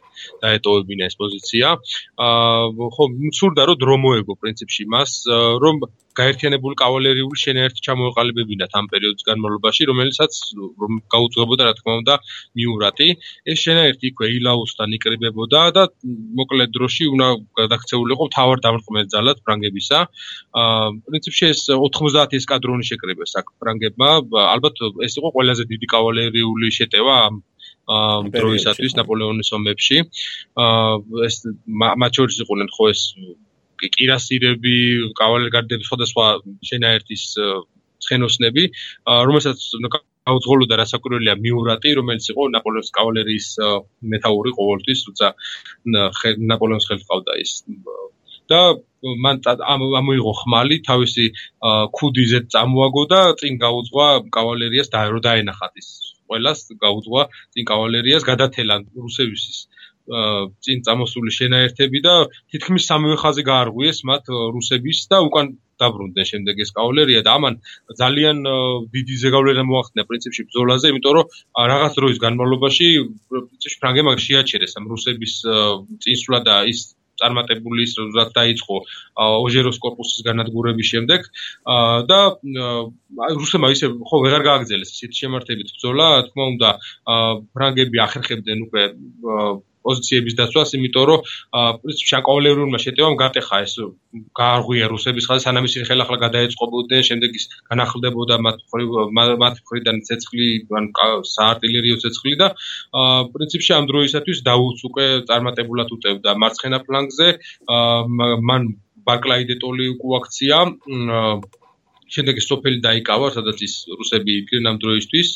დაეტოვებინა 0.44 1.05
ეს 1.11 1.16
პოზიცია. 1.20 1.66
აა 2.29 2.88
ხო 2.96 3.05
მცურდა 3.29 3.62
რომ 3.68 3.81
დრო 3.85 3.96
მოეგო 4.05 4.33
პრინციპში 4.40 4.85
მას 4.94 5.12
რომ 5.64 5.85
გაერთიანებული 6.18 6.77
კავალერიული 6.79 7.38
შენაერთი 7.44 7.81
ჩამოეყალიბებინათ 7.87 8.72
ამ 8.81 8.87
პერიოდის 8.92 9.27
განმავლობაში, 9.29 9.87
რომელიცაც 9.90 10.33
რომ 10.83 10.92
გაუძღვებოდა 11.14 11.62
რა 11.68 11.72
თქმა 11.79 11.94
უნდა 12.03 12.14
მიურატი. 12.59 13.09
ეს 13.50 13.59
შენაერთი 13.66 14.05
იქვე 14.11 14.27
ილაუსთან 14.38 14.94
იკრიბებოდა 14.98 15.61
და 15.77 15.83
მოკლედ 16.40 16.70
დროში 16.77 17.05
უნდა 17.14 17.29
გადაქცეულიყო 17.61 18.24
თავარ 18.37 18.59
დამრტყმელ 18.66 19.07
ძალად 19.14 19.38
ფრანგებისა. 19.44 19.98
აა 20.62 20.87
პრინციპში 21.09 21.44
ეს 21.53 21.61
90 21.70 22.38
ესკადრონი 22.38 22.85
შეკრიბეს 22.90 23.33
აქ 23.40 23.46
ფრანგებმა. 23.61 24.11
ალბათ 24.55 24.74
ეს 25.07 25.12
იყო 25.18 25.29
ყველაზე 25.37 25.62
დიდი 25.72 25.87
კავალერიული 25.94 26.68
შეტევა 26.79 27.14
ამ 27.27 27.35
აა 27.85 28.31
დროისათვის 28.38 28.92
ნაპოლეონის 28.98 29.50
ომებში. 29.59 29.98
აა 30.64 31.27
ეს 31.29 31.37
მათ 32.00 32.12
შორის 32.16 32.37
იყვნენ 32.44 32.68
ხო 32.77 32.85
ეს 32.94 33.03
კირასირები, 33.97 34.75
კავალერგარდები, 35.20 35.88
სხვადასხვა 35.88 36.27
შენაერთის 36.70 37.25
ცხენოსნები, 38.05 38.64
რომელსაც 39.31 39.59
გაუძღოლოდა 40.25 40.75
რასაკვირველია 40.81 41.35
მიურატი, 41.44 41.94
რომელიც 42.01 42.29
იყო 42.33 42.49
ნაპოლეონის 42.57 42.94
კავალერიის 42.97 43.49
მეტაური 44.14 44.51
ყოველთვის, 44.57 45.05
თუმცა 45.09 45.27
ნაპოლეონის 46.53 46.88
ხელს 46.90 47.05
ყავდა 47.11 47.40
ის 47.44 47.53
და 48.51 48.61
მან 49.25 49.40
ამოიღო 50.01 50.33
ხმალი 50.40 50.81
თავისი 50.88 51.27
ქუდიზე 51.97 52.40
წამოაგო 52.53 53.05
და 53.12 53.20
წინ 53.40 53.57
გაუძღვა 53.64 54.09
კავალერიას 54.37 54.88
და 54.92 55.05
რო 55.12 55.20
დაენახათ 55.27 55.81
ის 55.81 55.88
ყველას 56.29 56.61
გაუძღვა 56.85 57.23
წინ 57.57 57.64
კავალერიას 57.70 58.25
გადათელა 58.31 58.77
რუსების 59.05 59.44
წინ 60.05 60.79
წამოსული 60.87 61.31
შენაერთები 61.33 61.99
და 62.05 62.14
თითქმის 62.53 62.88
სამივე 62.90 63.17
ხაზი 63.23 63.43
გაარღვიეს 63.49 63.99
მათ 64.05 64.25
რუსების 64.57 64.99
და 65.11 65.19
უკან 65.29 65.47
დაბრუნდნენ. 65.81 66.25
შემდეგ 66.33 66.55
ეს 66.64 66.71
კავალერია 66.77 67.21
და 67.27 67.31
ამან 67.38 67.55
ძალიან 67.99 68.37
დიდი 68.95 69.14
ზეგავლენა 69.25 69.64
მოახდინა 69.71 70.05
პრინციპში 70.11 70.43
ბრძოლაზე, 70.49 70.87
იმიტომ 70.93 71.12
რომ 71.19 71.27
რაღაც 71.73 71.93
დროის 71.99 72.19
განმავლობაში 72.27 72.87
პრინციპში 73.31 73.79
ფრანგებმა 73.83 74.12
შეაჩერეს 74.27 74.77
ამ 74.79 74.85
რუსების 74.93 75.35
წინსვლა 76.03 76.38
და 76.49 76.57
ის 76.71 76.81
წარმატებული 77.21 77.87
ის 77.87 77.93
რაც 78.19 78.31
დაიწყო 78.38 78.77
ოჟეროს 79.17 79.79
корпуსის 79.85 80.25
განადგურების 80.29 80.87
შემდეგ 80.93 81.21
და 82.11 82.19
რუსებმა 83.38 83.71
ისე 83.75 83.87
ხო 84.09 84.17
ვეღარ 84.25 84.43
გააგრძელეს. 84.49 84.90
ისეთი 84.95 85.17
შემართებით 85.23 85.69
ბრძოლა, 85.75 86.09
თქმა 86.29 86.45
უნდა, 86.55 86.71
ფრანგები 87.55 87.97
ახერხებდნენ 88.07 88.59
უკვე 88.67 88.83
პოზიციების 89.85 90.37
დაცვას, 90.40 90.70
იმიტომ 90.79 91.05
რომ 91.11 91.20
პრინციპში 91.81 92.11
შაკავალერულმა 92.12 92.79
შეტევამ 92.85 93.16
გატეხა 93.23 93.59
ეს 93.64 93.75
გაარღვია 94.40 94.87
რუსების 94.92 95.29
ხაზი, 95.29 95.44
სანამ 95.47 95.68
ისინი 95.68 95.85
ხელახლა 95.90 96.18
გადაეწყობოდნენ, 96.25 97.03
შემდეგ 97.11 97.31
ის 97.38 97.44
განახლდებოდა 97.70 98.35
მათ 98.47 98.57
მათ 99.44 99.55
მხრიდან 99.64 99.97
ცეცხლი, 100.09 100.49
ან 100.79 100.85
საარტილერიო 101.35 101.97
ცეცხლი 102.05 102.35
და 102.42 102.49
პრინციპში 103.35 103.73
ამ 103.79 103.85
დროისათვის 103.90 104.38
დაუც 104.49 104.79
უკვე 104.88 105.07
წარმატებულად 105.29 105.88
უტევდა 105.99 106.31
მარცხენა 106.44 106.79
ფლანგზე, 106.87 107.29
მან 108.51 108.62
ბარკლაი 109.05 109.44
დეტოლი 109.53 109.87
უკუაქცია 109.94 110.59
შემდეგ 112.11 112.37
სოფელი 112.45 112.79
დაიკავა, 112.85 113.29
სადაც 113.37 113.59
ის 113.67 113.75
რუსები 113.88 114.33
იყვნენ 114.40 114.64
ამ 114.71 114.77
დროისთვის. 114.83 115.29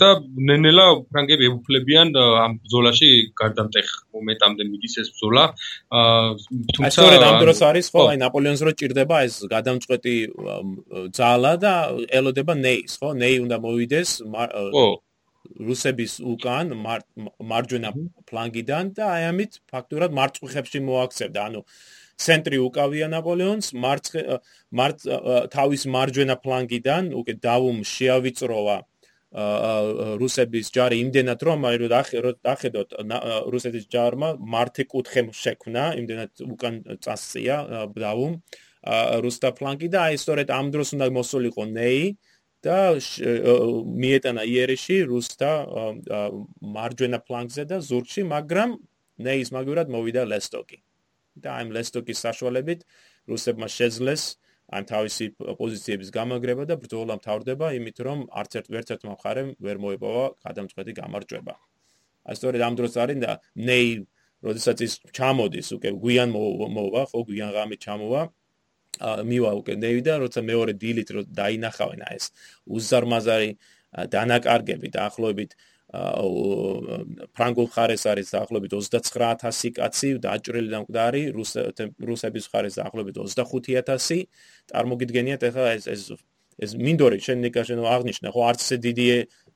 და 0.00 0.08
ნენელა 0.50 0.86
ფრანგები 1.10 1.48
ეუფლებიან 1.50 2.08
ამ 2.16 2.52
ბრძოლაში 2.64 3.10
გარდამტეხ 3.40 3.88
მომენტამდე 4.16 4.62
მიდის 4.70 4.94
ეს 5.02 5.08
ბრძოლა. 5.14 5.44
თუმცა 6.76 6.92
სწორედ 6.96 7.22
ამ 7.30 7.36
დროს 7.44 7.60
არის 7.70 7.86
ხო, 7.92 8.02
აი 8.10 8.16
ნაპოლეონს 8.24 8.62
რო 8.66 8.72
ჭირდება 8.80 9.16
ეს 9.26 9.34
გადამწყვეტი 9.54 10.16
ძალა 11.16 11.52
და 11.62 11.74
ელოდება 12.10 12.54
ნეის, 12.54 12.92
ხო? 13.00 13.08
ნეი 13.14 13.36
უნდა 13.46 13.56
მოვიდეს 13.62 14.10
ხო 14.74 14.86
რუსების 15.46 16.18
უკან 16.32 16.74
მარჯვენა 17.50 17.90
ფლანგიდან 18.28 18.90
და 18.98 19.04
აი 19.16 19.22
ამით 19.30 19.60
ფაქტურად 19.70 20.16
მარცხუხებში 20.18 20.82
მოაქცევდა. 20.88 21.40
ანუ 21.48 21.60
ცენტრი 22.24 22.58
უკავია 22.64 23.06
ნაპოლეონს 23.12 23.72
მარცხე 23.84 24.22
მარც 24.80 25.06
თავის 25.52 25.82
მარჯვენა 25.94 26.36
ფლანგიდან 26.44 27.10
უკვე 27.20 27.34
დავუმ 27.44 27.82
შეავიწროვა 27.92 28.76
რუსების 29.36 30.70
ჯარი 30.72 30.96
იმდენად 31.04 31.42
რომ 31.44 31.66
აი 31.68 31.76
რომ 31.82 32.38
დახედოთ 32.48 32.94
რუსეთის 33.52 33.84
ჯარმა 33.92 34.30
მარტე 34.54 34.86
კუთხე 34.92 35.26
შექმნა 35.42 35.84
იმდენად 36.00 36.30
უკან 36.56 36.74
წასწია 37.04 37.56
დავუმ 37.92 38.32
რუსთა 39.26 39.50
ფლანგი 39.58 39.88
და 39.92 40.08
აი 40.08 40.16
სწორედ 40.22 40.48
ამ 40.56 40.72
დროს 40.72 40.94
უნდა 40.96 41.06
მოსულიყო 41.18 41.64
ნეი 41.74 42.16
და 42.64 42.78
მიეტანა 44.02 44.42
იერეში 44.46 44.96
რუსთა 45.12 45.52
მარჯვენა 46.76 47.18
ფლანგზე 47.26 47.64
და 47.70 47.76
ზურგში 47.84 48.22
მაგრამ 48.32 48.78
ნეის 49.26 49.52
მაგურად 49.52 49.92
მოვიდა 49.92 50.22
ლესტოკი 50.32 50.85
და 51.42 51.50
ამ 51.60 51.68
ლესტოკის 51.76 52.18
საშუალებით 52.26 52.80
რუსებმა 53.30 53.68
შეძლეს 53.78 54.22
ამ 54.66 54.82
თავისი 54.90 55.26
პოზიციების 55.38 56.08
გამაგრება 56.10 56.64
და 56.66 56.74
ბრძოლა 56.82 57.14
მთავრდება 57.22 57.66
იმით 57.78 57.96
რომ 58.06 58.18
არც 58.40 58.52
ერთ 58.58 58.66
ვერც 58.74 58.88
ერთმა 58.96 59.14
მხარემ 59.14 59.50
ვერ 59.62 59.76
მოიპოვა 59.84 60.24
გადამწყვეტი 60.42 60.92
გამარჯვება. 61.00 61.54
აი 62.26 62.34
სწორედ 62.34 62.60
ამ 62.66 62.74
დროს 62.78 62.94
არის 62.98 63.18
და 63.22 63.32
ნეი 63.54 63.90
როდესაც 64.42 64.78
ის 64.86 64.92
ჩამოდის 65.14 65.68
უკვე 65.76 65.90
გვიან 66.02 66.28
მოვა 66.34 67.02
ხო 67.10 67.20
გვიან 67.30 67.50
ღამით 67.56 67.80
ჩამოვა 67.86 68.22
მივა 69.30 69.50
უკვე 69.60 69.74
ნეი 69.84 70.00
და 70.02 70.14
როცა 70.24 70.40
მეორე 70.50 70.72
დილით 70.82 71.08
რო 71.14 71.22
დაინახავენ 71.38 72.00
აი 72.08 72.16
ეს 72.18 72.26
უზარმაზარი 72.66 73.50
დანაკარგები 74.12 74.88
და 74.92 75.00
ახლობებით 75.08 75.50
ფრანგულ 75.86 77.68
ხარეს 77.70 78.04
არის 78.10 78.32
დაახლოებით 78.34 78.72
29000 78.74 79.70
კაცი 79.76 80.08
და 80.18 80.34
აჭრელი 80.34 80.70
და 80.72 80.80
მკვდარი 80.82 81.22
რუსების 82.10 82.48
ხარეს 82.50 82.78
დაახლოებით 82.80 83.20
25000 83.22 84.26
წარმოგიდგენიათ 84.72 85.46
ახლა 85.46 85.70
ეს 85.78 85.86
ეს 85.94 86.02
ეს 86.56 86.72
მინდორი 86.80 87.18
შენ 87.20 87.42
ნიკაშენ 87.44 87.80
აღნიშნა 87.84 88.28
ხო? 88.32 88.40
არც 88.48 88.60
ესე 88.64 88.76
დიდი 88.80 89.06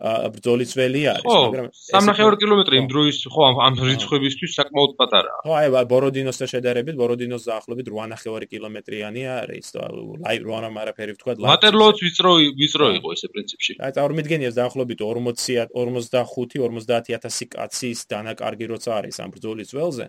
ბრძოლის 0.01 0.71
ველი 0.81 1.03
არის 1.13 1.29
მაგრამ 1.29 1.67
3.5 1.77 2.37
კილომეტრი 2.41 2.75
იმ 2.81 2.87
დროის 2.93 3.19
ხო 3.29 3.43
ამ 3.53 3.75
რიცხვებისთვის 3.85 4.53
საკმაოდ 4.57 4.93
პატარაა 5.01 5.41
ხო 5.45 5.53
აი 5.61 5.85
ბოროდინოსთან 5.93 6.49
შედარებით 6.53 6.97
ბოროდინოს 7.01 7.45
დაახლოებით 7.49 7.89
8.5 7.93 8.49
კილომეტრიანი 8.53 9.23
არის 9.33 9.67
და 9.77 9.89
ლაივ 10.25 10.43
რონა 10.49 10.71
მარაფერი 10.77 11.17
ვთქვა 11.17 11.37
ვატერლოც 11.45 11.97
ვიწრო 12.05 12.33
ვიწრო 12.61 12.87
იყო 12.97 13.09
ესე 13.17 13.29
პრინციპში. 13.33 13.73
აი 13.81 13.93
წარმოგიდგენიათ 14.01 14.55
დაახლოებით 14.61 14.99
40 15.05 15.69
55-50000 15.77 17.53
კაცის 17.57 18.01
დანაკარგი 18.13 18.67
როცა 18.73 18.91
არის 19.01 19.17
ამ 19.21 19.31
ბრძოლის 19.37 19.77
ველზე 19.77 20.07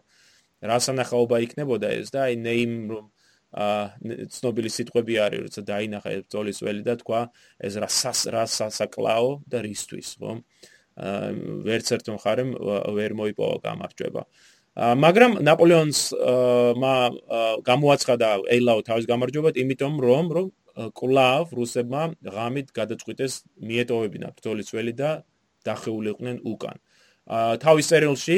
რა 0.71 0.77
სანახაობა 0.87 1.37
იქნებოდა 1.47 1.87
ეს 1.99 2.15
და 2.15 2.31
აი 2.31 2.35
ნეიმ 2.47 2.73
რომ 2.95 3.05
ცნობილი 3.51 4.69
სიტყვები 4.71 5.15
არის, 5.19 5.39
როცა 5.47 5.61
დაინახა 5.67 6.09
ეს 6.15 6.21
ბრძოლის 6.23 6.59
ველი 6.63 6.83
და 6.87 6.95
თქვა 7.03 7.21
ეს 7.67 7.73
რა 7.83 7.89
რა 8.31 8.43
სასაკლაო 8.47 9.29
და 9.51 9.59
რისთვის, 9.67 10.09
ხო? 10.23 10.31
აა 10.95 11.29
ვერც 11.67 11.87
ერთ 11.95 12.05
მხარემ 12.15 12.51
ვერ 12.95 13.11
მოიპოვა 13.19 13.57
გამარჯვება. 13.67 14.21
აა 14.71 14.95
მაგრამ 15.03 15.31
ნაპოლეონს 15.43 15.99
მა 16.79 16.95
გამოაცხადა 17.67 18.27
ეილაო 18.55 18.79
თავის 18.87 19.05
გამარჯვებად, 19.11 19.55
იმიტომ 19.59 19.93
რომ 19.99 20.25
რომ 20.31 20.47
კლავ 20.95 21.51
რუსებმა 21.51 22.03
ღამით 22.23 22.71
გადაწყვიტეს 22.71 23.33
მიეტოვებინა 23.67 24.27
ბრძოლის 24.31 24.69
ველი 24.71 24.93
და 24.95 25.09
დახეულიყვნენ 25.67 26.37
უკან. 26.47 26.77
აა 27.27 27.59
თავის 27.59 27.85
წერილში 27.91 28.37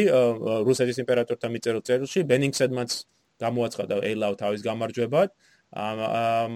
რუსეთის 0.65 0.97
იმპერატორთან 1.05 1.49
მიწერილ 1.53 1.81
წერილში 1.85 2.19
ბენინგსედმანს 2.25 2.93
გამოაცხადა 3.41 3.95
ელაუ 4.11 4.35
თავის 4.41 4.61
გამარჯვებად 4.67 5.29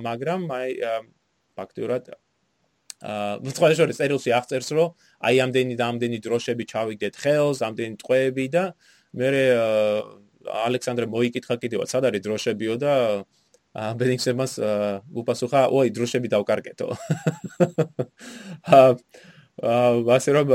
მაგრამ 0.07 0.41
აი 0.57 0.69
ფაქტურად 1.57 2.11
ნუ 3.45 3.51
სხვა 3.53 3.67
შორის 3.77 3.97
წერილში 4.01 4.31
აღწერს 4.33 4.69
რომ 4.77 4.93
აი 5.29 5.35
ამდენი 5.45 5.75
და 5.77 5.85
ამდენი 5.93 6.17
დროშები 6.25 6.65
ჩავიგდეთ 6.73 7.13
ხელს 7.23 7.59
ამდენი 7.67 7.95
ტყვეები 8.01 8.45
და 8.53 8.63
მე 9.17 9.29
ალექსანდრე 10.67 11.05
მოიკითხა 11.11 11.55
კიდევაც 11.61 11.93
სად 11.93 12.09
არის 12.09 12.21
დროშებიო 12.25 12.75
და 12.81 12.93
ბენინგსენმას 13.77 14.53
უპასუხა, 15.13 15.69
"ოი, 15.69 15.93
დროშები 15.93 16.27
დავკარგეთო." 16.33 16.87
აა 18.77 18.97
ასე 19.57 20.31
რომ 20.37 20.51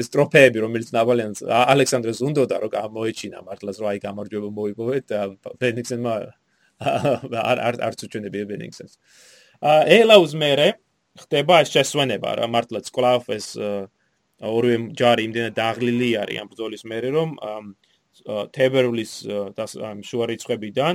ეს 0.00 0.08
ტროფეები 0.08 0.58
რომელიც 0.64 0.88
ნაპოლეონს 0.96 1.44
ალექსანდრეს 1.44 2.22
უნდოდა 2.24 2.56
რომ 2.64 2.70
გამოეჩინა 2.72 3.44
მართლაც 3.44 3.76
რომ 3.80 3.88
აი 3.92 3.98
გამარჯვება 4.00 4.48
მოიპოვეთ 4.56 5.06
ბენინგსენმა 5.60 6.12
არ 6.80 7.58
არ 7.60 7.76
არ 7.84 7.94
წუჩენებია 8.00 8.44
ბენინგსენს. 8.48 8.92
აა 9.60 9.82
ელაუს 10.00 10.32
მერე 10.40 10.68
ხდება 11.20 11.54
ეს 11.64 11.68
შესვენება 11.76 12.30
რა 12.40 12.46
მართლაც 12.48 12.88
კლავ 12.96 13.28
ეს 13.36 13.56
ორივე 14.40 14.76
ჯარი 14.96 15.22
იმდენად 15.28 15.54
დაღლილი 15.56 16.10
არის 16.24 16.40
ამ 16.40 16.48
ბრძოლის 16.52 16.82
მერე 16.88 17.08
რომ 17.12 17.30
თებერვლის 18.56 19.12
შუა 20.08 20.26
რიცხვებიდან 20.32 20.94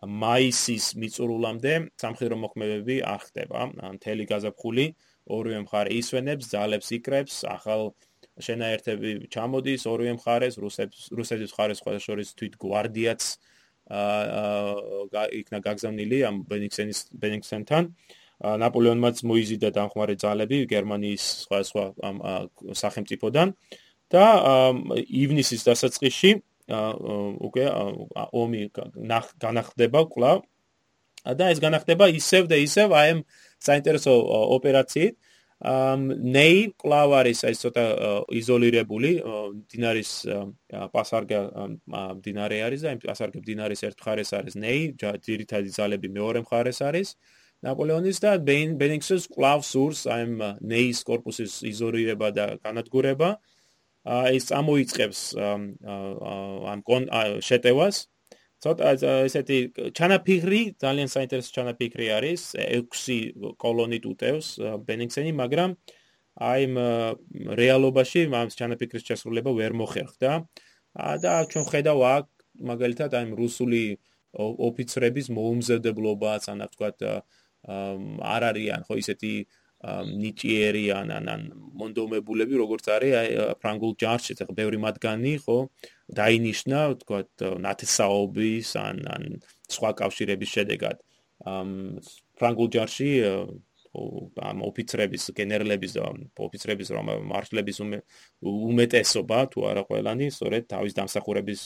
მაისის 0.00 0.86
მიწურულამდე 0.96 1.74
სამხედრო 2.02 2.36
მოქმედებები 2.44 2.96
არ 3.04 3.20
ხდება 3.26 3.60
მთელი 3.98 4.24
გაზაფხული 4.30 4.86
ორივე 5.36 5.58
მხარე 5.64 5.90
ისვენებს 6.00 6.50
ძალებს 6.52 6.88
იკრებს 6.98 7.34
ახალ 7.56 7.90
შენაერთები 8.40 9.10
ჩამოდის 9.34 9.86
ორივე 9.90 10.16
მხარეს 10.18 10.56
რუსებს 10.62 11.08
რუსეთის 11.16 11.52
მხარეს 11.54 11.80
სხვა 11.82 11.98
შორის 12.06 12.34
თვით 12.38 12.54
გვარდიაც 12.62 13.22
აა 13.90 15.24
იქნა 15.40 15.58
გაგზავნილი 15.66 16.18
ამ 16.28 16.36
ბენიქსენის 16.46 16.98
ბენიქსენთან. 17.22 17.84
ნაპოლეონმაც 18.40 19.16
მოიზიდა 19.28 19.68
დამხმარე 19.76 20.14
ძალები 20.16 20.58
გერმანიის 20.70 21.24
სხვა 21.44 21.58
სხვა 21.68 21.84
სახელმწიფოდან 22.82 23.52
და 24.14 24.24
ივნისის 24.96 25.66
დასაწყისში 25.68 26.30
უკვე 27.48 27.64
ომი 28.32 28.62
განახდება 29.44 30.00
კვლავ. 30.14 30.38
და 31.20 31.44
ეს 31.52 31.58
განახდება 31.60 32.08
ისევ 32.16 32.48
და 32.48 32.56
ისევ 32.56 32.96
აი 32.96 33.08
ამ 33.12 33.20
საინტერესო 33.60 34.12
ოპერაციით. 34.56 35.14
ნეი 35.60 36.72
კლავ 36.80 37.10
არის 37.20 37.40
აი 37.44 37.56
ცოტა 37.60 37.84
იზოლირებული 38.32 39.10
დინარის 39.68 40.12
პასარგა 40.94 41.40
დინარე 42.24 42.58
არის 42.64 42.80
და 42.80 42.94
იმ 42.96 43.00
პასარგა 43.04 43.40
დინარის 43.44 43.84
ერთ 43.84 43.96
მხარეს 44.00 44.30
არის 44.40 44.54
ნეი, 44.56 44.80
ძირითადი 44.96 45.70
ძალები 45.76 46.08
მეორე 46.16 46.40
მხარეს 46.48 46.80
არის. 46.80 47.08
ნაპოლეონის 47.60 48.18
და 48.24 48.30
ბენინგსის 48.40 49.28
კლავ 49.36 49.60
სურს 49.68 50.08
ამ 50.08 50.40
ნეის 50.64 51.04
корпуსის 51.04 51.60
იზოლირება 51.68 52.28
და 52.32 52.46
განადგურება. 52.64 53.36
ეს 54.08 54.48
ამოიწებს 54.48 55.36
ამ 55.36 56.80
შეტევას 57.44 57.96
ცოტა 58.60 58.90
ესეთი 59.24 59.58
ჩანაფიქრი, 59.96 60.60
ძალიან 60.84 61.08
საინტერესო 61.08 61.50
ჩანაფიქრი 61.56 62.06
არის. 62.16 62.42
6 62.60 63.32
კოლონით 63.56 64.04
უტევს 64.04 64.48
ბენინგსენი, 64.84 65.32
მაგრამ 65.42 65.70
აი 66.50 66.62
რეალობაში 67.60 68.20
ამ 68.28 68.48
ჩანაფიქრის 68.60 69.06
შესრულება 69.08 69.50
ვერ 69.60 69.72
მოხერხდა. 69.80 70.30
და 71.22 71.32
ჩვენ 71.50 71.64
ხედავ 71.70 71.98
აქ 72.02 72.26
მაგალითად 72.70 73.10
აი 73.14 73.24
რუსული 73.38 73.82
ოფიცრების 74.34 75.26
მოუმზადებლობაც, 75.30 76.42
ან 76.50 76.66
თქვათ 76.74 76.98
არ 78.34 78.42
არიან 78.50 78.80
ხო 78.88 78.94
ისეთი 79.02 79.32
ნიჭიერი 79.80 80.84
ან 80.92 81.08
ან 81.16 81.42
მონდომებულები 81.80 82.54
როგორც 82.60 82.84
არის 82.92 83.12
აი 83.20 83.28
ფრანგულ 83.64 83.92
ჯარში 84.02 84.36
ახლა 84.36 84.54
ბევრი 84.60 84.78
მათგანი 84.84 85.32
ხო 85.40 85.56
დაინიშნა 86.20 86.80
თქვა 87.00 87.18
ნათესაობის 87.64 88.68
ან 88.76 88.96
ან 89.14 89.22
სხვა 89.72 89.90
კავშირების 90.00 90.50
შედეგად. 90.56 90.96
ფრანგულ 92.36 92.68
ჯარში 92.76 93.10
ამ 94.50 94.58
ოფიცრების 94.68 95.22
გენერლების 95.38 95.92
და 95.96 96.02
ოფიცრების 96.46 96.88
მარშლების 97.32 97.76
უმეტესობა 97.80 99.38
თუ 99.50 99.58
არა 99.70 99.82
ყველანი 99.88 100.26
სწორედ 100.28 100.62
თავის 100.68 100.92
დამსახურების 101.00 101.60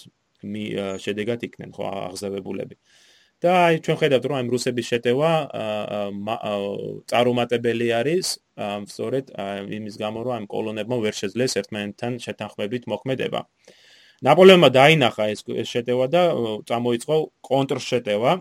შედეგად 1.05 1.41
იქნენ 1.51 1.71
ხო 1.75 1.85
აღზევებულები 1.91 2.77
და 3.45 3.53
აი 3.69 3.81
ჩვენ 3.85 3.97
ხედავთ 4.01 4.25
რომ 4.31 4.37
აი 4.41 4.49
რუსების 4.55 4.87
შეტევა 4.93 5.31
წარუმატებელი 7.13 7.89
არის 8.01 8.27
სწორედ 8.93 9.25
იმის 9.79 9.95
გამო 10.01 10.21
რომ 10.25 10.35
აი 10.37 10.47
კოლონებმა 10.55 10.97
ვერ 11.05 11.15
შეძლეს 11.21 11.57
ერთმანეთთან 11.61 12.13
შეთანხმებით 12.25 12.89
მოქმედება. 12.93 13.41
ნაპოლეონმა 14.25 14.71
დაინახა 14.73 15.25
ეს 15.35 15.45
შეტევა 15.45 16.07
და 16.15 16.23
წამოიწყო 16.69 17.17
კონტრშეტევა 17.51 18.33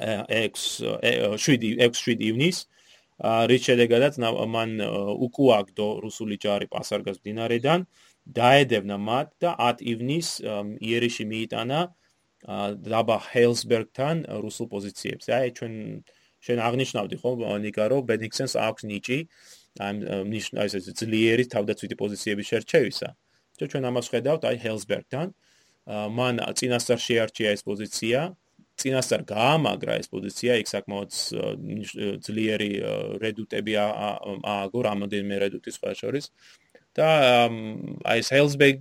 6 0.00 0.62
7 1.04 1.98
6 2.00 2.24
ივნის 2.30 2.56
რის 3.50 3.62
შედეგადაც 3.68 4.16
მან 4.54 4.70
უკუაგდო 5.26 5.88
რუსული 6.04 6.38
ჯარი 6.44 6.66
პასარგას 6.72 7.20
დინარიდან 7.22 7.86
დაედევნა 8.38 8.96
მათ 8.98 9.28
და 9.44 9.50
10 9.68 9.84
ივნის 9.92 10.28
იერიში 10.42 11.24
მიიტანა 11.30 11.80
დაბა 12.44 13.16
ჰელსბერგთან 13.32 14.16
რუსულ 14.44 14.66
პოზიციებზე. 14.74 15.30
აი 15.32 15.48
ჩვენ 15.58 15.74
შენ 16.44 16.58
აღნიშნავდი 16.68 17.16
ხო 17.20 17.30
ნიკა 17.64 17.84
რომ 17.92 18.02
ბენიქსენს 18.10 18.52
აქვს 18.68 18.82
ნიჭი 18.90 19.18
ამ 19.80 19.96
ნიშნა 20.28 20.60
ეს 20.68 20.74
ძლიერი 21.00 21.44
თავდაცვითი 21.54 21.96
პოზიციების 22.02 22.46
შერჩევისა. 22.52 23.08
ჩვენ 23.56 23.68
ჩვენ 23.72 23.84
ამას 23.90 24.06
ხედავთ 24.12 24.42
აი 24.48 24.56
ჰელსბერგთან. 24.64 25.26
მან 26.18 26.34
წინასწარ 26.58 26.98
შეარჩია 27.06 27.48
ეს 27.56 27.62
პოზიცია. 27.68 28.20
წინასწარ 28.74 29.22
გაამაგრა 29.30 29.94
ეს 30.02 30.08
პოზიცია, 30.10 30.52
იქ 30.62 30.68
საკმაოდ 30.74 31.10
ძლიერი 32.26 32.70
რედუტები 33.22 33.72
ააგო 33.78 34.80
რამოდენიმე 34.88 35.36
რედუტის 35.44 35.78
სხვა 35.78 35.90
შორის. 35.94 36.24
და 36.94 37.10
აი 38.06 38.18
ეს 38.22 38.28
ჰელსბერგ 38.30 38.78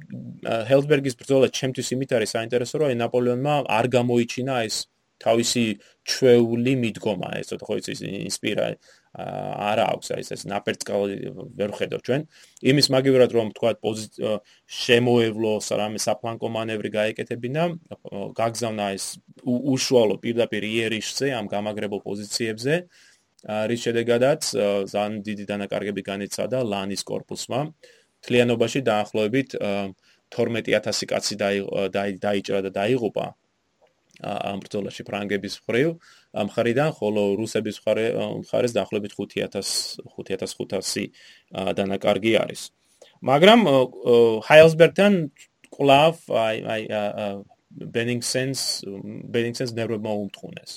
ჰელსბერგის 0.69 1.15
ბრძოლა 1.17 1.47
ჩემთვის 1.49 1.87
იმით 1.97 2.11
არის 2.17 2.33
საინტერესო, 2.37 2.75
რომ 2.83 2.97
ნაპოლეონმა 3.01 3.53
არ 3.77 3.85
გამოიჩინა 3.97 4.55
ეს 4.69 4.75
თავისი 5.23 5.63
ჩვეული 6.03 6.73
მიდგომა, 6.83 7.29
ეს 7.39 7.55
თქო 7.55 7.73
იცის 7.79 7.99
ინსპირა 8.27 8.65
არ 9.13 9.79
აქვს, 9.83 10.07
აი 10.13 10.21
ეს 10.35 10.41
ნაპერწკალი 10.51 11.15
ვერ 11.57 11.71
ხედავ 11.77 12.01
ჩვენ. 12.05 12.21
იმის 12.69 12.87
მაგივრად 12.93 13.31
რომ 13.37 13.47
თქვა 13.55 13.71
შემოევლო 14.83 15.53
რამე 15.63 15.99
საფლანკო 16.07 16.47
მანევრი 16.57 16.89
გაეკეთებინა, 16.97 17.63
გაგზავნა 18.39 18.85
ეს 18.97 19.05
უშუალო 19.47 20.15
პირდაპირ 20.23 20.63
იერიშზე 20.73 21.27
ამ 21.39 21.45
გამაგრებულ 21.55 22.01
პოზიციებზე. 22.03 22.73
რის 23.43 23.79
შედეგადაც 23.85 24.41
ძალიან 24.87 25.13
დიდი 25.27 25.43
დანაკარგები 25.51 26.01
განიცადა 26.09 26.63
ლანის 26.63 27.03
корпуსმა. 27.03 27.59
აა 27.67 28.02
თლიანობაში 28.25 28.79
დაახლოებით 28.89 29.49
12000 30.33 31.09
კაცი 31.11 31.35
დაიჭრა 32.25 32.59
და 32.65 32.71
დაიღუპა 32.79 33.25
ამ 34.23 34.59
ბრძოლაში 34.63 35.03
ფრანგების 35.09 35.53
მხრივ. 35.61 35.89
ამ 36.33 36.47
ხარიდან 36.53 36.89
ხოლო 36.97 37.23
რუსების 37.39 37.77
მხარეს 37.81 38.73
დაახლოებით 38.77 39.13
5000 39.17 39.97
5500 40.15 41.11
დანაკარგი 41.77 42.33
არის. 42.43 42.61
მაგრამ 43.23 43.59
ჰაილსბერგთან 44.47 45.13
კლავ 45.73 46.15
აი 46.29 46.57
აი 46.73 46.81
ბენინგსენს 47.73 48.61
ბენინგსენს 49.33 49.71
never 49.73 49.97
მოუმთხუნეს 49.97 50.71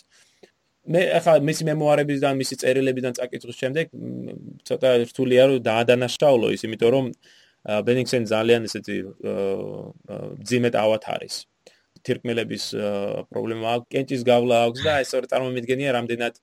მე 0.87 1.03
ახლა 1.19 1.41
მისი 1.43 1.67
მემუარებიდან 1.67 2.39
მისი 2.39 2.57
წერილებიდან 2.63 3.17
წაკითხვის 3.19 3.59
შემდეგ 3.63 3.93
ცოტა 4.69 4.91
რთულია 5.11 5.47
რომ 5.51 5.59
დაადანაშაულო 5.67 6.51
ის 6.55 6.63
იმიტომ 6.69 6.91
რომ 6.95 7.07
ბენინგსენ 7.87 8.27
ძალიან 8.31 8.69
ესეთი 8.69 8.97
ძიმეთ 10.47 10.75
ავათ 10.79 11.05
არის. 11.15 11.35
თირკმელების 12.07 12.65
პრობლემა 13.31 13.67
აქვს 13.75 13.89
კენჭის 13.91 14.23
გავლა 14.31 14.57
აქვს 14.67 14.81
და 14.87 14.93
ეს 15.03 15.11
ორი 15.19 15.27
წარმომიდგენია 15.33 15.91
რამდენად 15.99 16.35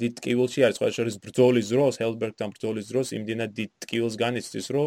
დიდ 0.00 0.12
ტკივილში 0.16 0.60
არის. 0.64 0.76
სხვა 0.80 0.88
შორის 0.96 1.16
ბრძოლის 1.24 1.66
დროს 1.68 1.94
ჰელბერგთან 2.00 2.48
ბრძოლის 2.56 2.86
დროს 2.88 3.12
იმდენად 3.18 3.50
დიდ 3.52 3.70
ტკივილს 3.84 4.16
განიცდის 4.16 4.66
რომ 4.72 4.86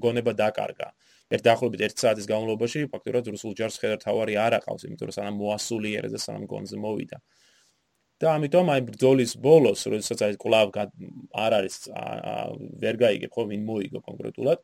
გონება 0.00 0.32
დაკარგა. 0.32 0.88
ერთ 1.30 1.42
დაახლოებით 1.46 1.80
1 1.86 2.00
საათის 2.02 2.26
განმავლობაში 2.26 2.88
ფაქტობრივად 2.90 3.26
რუსულ 3.36 3.52
ჯარს 3.58 3.76
ხედართავარი 3.78 4.34
არ 4.46 4.52
აყავს 4.58 4.82
იმიტომ 4.88 5.06
რომ 5.10 5.14
სანამ 5.14 5.36
მოასულიერეს 5.38 6.12
და 6.16 6.20
სანამ 6.24 6.44
გონზე 6.50 6.76
მოვიდა 6.82 7.18
და 8.20 8.34
ამიტომ 8.36 8.70
აი 8.74 8.80
ბრძოლის 8.90 9.32
ბოლოს, 9.40 9.86
როდესაც 9.92 10.20
აი 10.26 10.36
კლავ 10.44 10.68
არ 11.44 11.52
არის 11.60 11.76
ვერ 12.82 12.96
გაიგებ 13.04 13.30
ხო 13.32 13.44
ვინ 13.52 13.62
მოიგო 13.70 14.00
კონკრეტულად. 14.08 14.60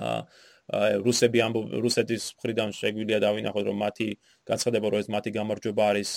აა 0.00 0.18
რუსები 1.02 1.40
ამ 1.42 1.54
რუსეთის 1.82 2.24
მხრიდან 2.38 2.70
შეგვიძლია 2.78 3.18
დავინახოთ 3.26 3.64
რომ 3.66 3.78
მათი 3.82 4.06
გაცხადება 4.46 4.86
რომ 4.94 5.02
ეს 5.02 5.08
მათი 5.10 5.30
გამარჯვება 5.34 5.82
არის 5.92 6.10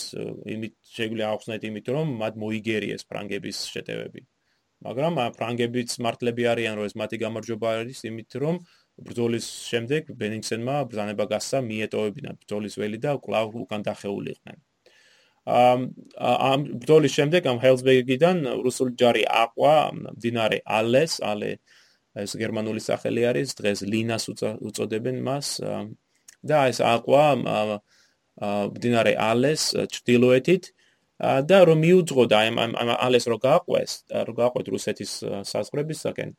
იმით 0.55 0.73
შეგვიძლია 0.93 1.29
ახსნათ 1.33 1.63
იმით 1.69 1.89
რომ 1.95 2.13
მათ 2.21 2.33
მოიგერიეს 2.43 3.03
ფრანგების 3.09 3.57
შეტევები. 3.73 4.21
მაგრამ 4.85 5.13
ფრანგებიც 5.39 5.97
მართლები 6.05 6.43
არიან 6.53 6.73
რომ 6.77 6.85
ეს 6.85 6.95
მათი 7.01 7.17
გამარჯვება 7.25 7.67
არის 7.81 7.99
იმით 8.11 8.31
რომ 8.43 8.55
ბრძოლის 9.09 9.47
შემდეგ 9.73 10.13
ბენინგსენმა 10.21 10.75
ბრძანება 10.91 11.25
გასცა 11.33 11.57
მიეტოვებინა 11.71 12.31
ბრძოლის 12.43 12.77
ველი 12.77 12.99
და 13.01 13.17
კლავ 13.25 13.57
უკან 13.63 13.81
დახეულიყვნენ. 13.89 14.57
ამ 15.45 16.59
ბრძოლის 16.79 17.13
შემდეგ 17.19 17.47
ამ 17.51 17.57
ჰელსბეგიდან 17.59 18.37
რუსული 18.63 18.95
ჯარი 18.95 19.23
აყვა 19.27 19.75
დინარე 20.23 20.59
ალეს, 20.63 21.19
ალე 21.19 21.59
ეს 22.15 22.35
გერმანული 22.39 22.79
სახელი 22.79 23.21
არის, 23.27 23.57
დღეს 23.59 23.79
ლინას 23.83 24.29
უწოდებენ 24.39 25.19
მას 25.25 25.59
და 26.47 26.57
ეს 26.71 26.79
აყვა 26.79 27.25
დინარე 28.79 29.13
ალეს 29.19 29.75
ჭtildeოეთით 29.75 30.63
და 31.19 31.57
რომ 31.67 31.79
მიუძღოდა 31.85 32.37
ამ 32.47 32.55
ამ 32.63 32.89
ალეს 32.95 33.27
რო 33.27 33.37
გააყვეს, 33.43 33.91
რო 34.27 34.33
გააყვეთ 34.39 34.65
რუსეთის 34.73 35.11
საზღვრებისაკენ, 35.51 36.29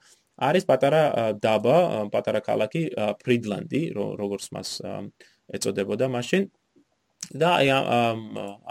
არის 0.48 0.64
პატარა 0.64 1.02
დაბა, 1.38 2.08
პატარა 2.10 2.40
ქალაქი 2.40 2.82
ფრიდლანდი, 3.22 3.82
როგორც 3.94 4.44
მას 4.50 4.80
ეწოდებოდა 5.54 6.08
მაშინ. 6.08 6.48
და 7.32 7.48
აი 7.60 7.68
ამ 7.72 8.20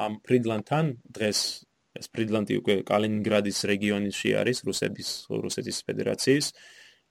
ამ 0.05 0.13
ფრიდლანდთან 0.25 0.85
დღეს 1.17 1.39
ეს 1.99 2.07
ფრიდლანდი 2.13 2.57
უკვე 2.61 2.75
კალინინგრადის 2.89 3.59
რეგიონში 3.69 4.29
არის 4.41 4.63
რუსების 4.67 5.09
რუსეთის 5.29 5.77
ფედერაციის 5.87 6.47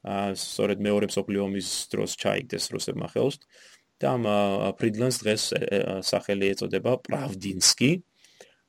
აა 0.03 0.35
სწორედ 0.35 0.79
მეორე 0.87 1.07
მსოფლიო 1.13 1.43
ომის 1.47 1.69
დროს 1.93 2.17
ჩაიგდეს 2.23 2.65
რუსებმა 2.75 3.09
ხელს 3.15 3.39
და 4.03 4.07
ამ 4.19 4.25
ფრიდლანდს 4.79 5.19
დღეს 5.23 5.43
სახელი 6.11 6.47
ეწოდება 6.55 6.99
პრავდინსკი 7.07 7.93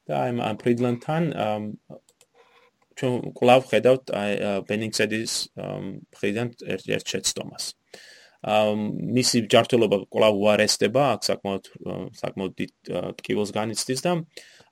და 0.06 0.14
აი 0.24 0.32
ამ 0.50 0.58
ფრიდლანდთან 0.62 1.24
ჩვენ 2.94 3.34
კლავ 3.38 3.62
ხედავთ 3.72 4.14
აი 4.14 4.32
ბენინგსედის 4.70 5.34
მხრიდან 5.58 6.48
ერთ-ერთ 6.76 7.06
შეცდომას. 7.14 7.66
მისი 8.44 9.42
ჯანმრთელობა 9.48 9.98
კვლავ 10.12 10.40
უარესდება, 10.44 11.04
აქ 11.16 11.22
საკმაოდ 11.30 11.70
საკმაოდ 12.20 12.64
ტკივილს 13.20 13.52
განიცდის 13.56 14.04
და 14.04 14.16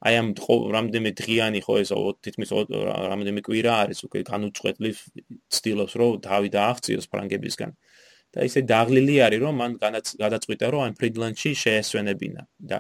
აი 0.02 0.16
ამ 0.20 0.28
რამდენიმე 0.76 1.12
დღიანი 1.22 1.60
ხო 1.64 1.74
ეს 1.80 1.92
თითქმის 2.26 2.52
რამდენიმე 2.52 3.42
კვირა 3.48 3.74
არის 3.86 4.00
უკვე 4.08 4.24
განუწყვეტლივ 4.28 4.96
ცდილობს 5.56 5.94
რომ 6.02 6.20
თავი 6.26 6.50
დააღწიოს 6.58 7.08
ფრანგებისგან. 7.12 7.72
და 8.32 8.48
ისე 8.48 8.62
დაღლილი 8.64 9.16
არის 9.28 9.40
რომ 9.44 9.56
მან 9.60 9.72
გადაწყვიტა 10.24 10.66
რომ 10.72 10.82
ამ 10.88 10.94
ფრიდლანდში 11.00 11.52
შეესვენებინა 11.64 12.42
და 12.64 12.78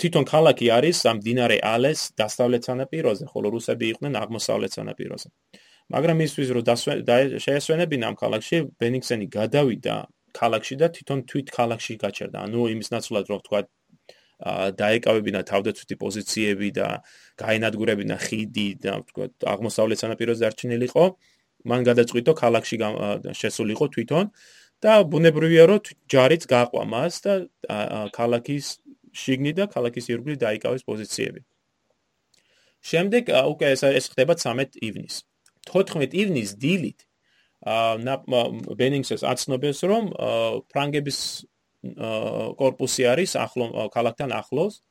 თვითონ 0.00 0.24
ქალაქი 0.28 0.66
არის 0.76 0.98
ამ 1.08 1.18
დინარე 1.24 1.56
ალეს 1.64 2.12
დასავლეთ 2.20 2.62
სანაპიროზე, 2.68 3.24
ხოლო 3.32 3.48
რუსები 3.56 3.84
იყვნენ 3.92 4.12
აღმოსავლეთ 4.20 4.72
სანაპიროზე. 4.76 5.28
მაგრამ 5.94 6.18
ისვის 6.26 6.48
რომ 6.56 6.62
შეესვენებინა 7.44 8.04
ამ 8.12 8.16
ქალაქში 8.22 8.56
ბენიქსენი 8.80 9.26
გადავიდა 9.32 9.96
ქალაქში 10.36 10.74
და 10.80 10.86
თვითონ 10.92 11.18
თვით 11.30 11.48
ქალაქში 11.56 11.94
გაჩერდა. 12.04 12.38
ანუ 12.44 12.60
იმის 12.74 12.88
ნაცვლად 12.92 13.24
რომ 13.32 13.40
თქვა 13.46 13.60
დაეკავებინა 14.78 15.40
თავდაცვითი 15.50 15.96
პოზიციები 15.98 16.68
და 16.78 16.88
გაენადგურებინა 17.42 18.16
ხიდი 18.26 18.68
და 18.84 18.92
თქვა 19.08 19.24
აღმოსავლეთ 19.54 19.98
სანაპიროზე 19.98 20.44
არჩენილიყო, 20.50 21.04
მან 21.66 21.80
გადაწყვიტო 21.90 22.32
ქალაქში 22.42 22.76
შესულიყო 23.40 23.86
თვითონ 23.94 24.24
და 24.84 24.92
ბუნებრივია 25.10 25.64
რომ 25.72 25.80
ჯარიც 26.12 26.46
გაყვა 26.46 26.84
მას 26.94 27.14
და 27.24 27.34
ქალაქის 28.14 28.66
შიგნით 29.10 29.56
და 29.58 29.64
ქალაქის 29.74 30.06
ირგვლივ 30.12 30.36
დაიკავეს 30.44 30.86
პოზიციები. 30.86 31.40
შემდეგ 32.88 33.24
უკვე 33.52 33.66
ეს 33.74 34.06
ხდება 34.14 34.34
13 34.38 34.78
ივნისს. 34.78 35.27
14 35.68 36.16
ივნისს 36.16 36.56
დილით 36.58 37.08
ბენინგსეს 37.64 39.24
აცნობეს, 39.26 39.82
რომ 39.82 40.12
ფრანგების 40.70 41.18
корпуსი 42.58 43.02
არის 43.06 43.34
ახლო 43.36 43.88
ქალაქთან 43.90 44.30
ახლოს. 44.32 44.82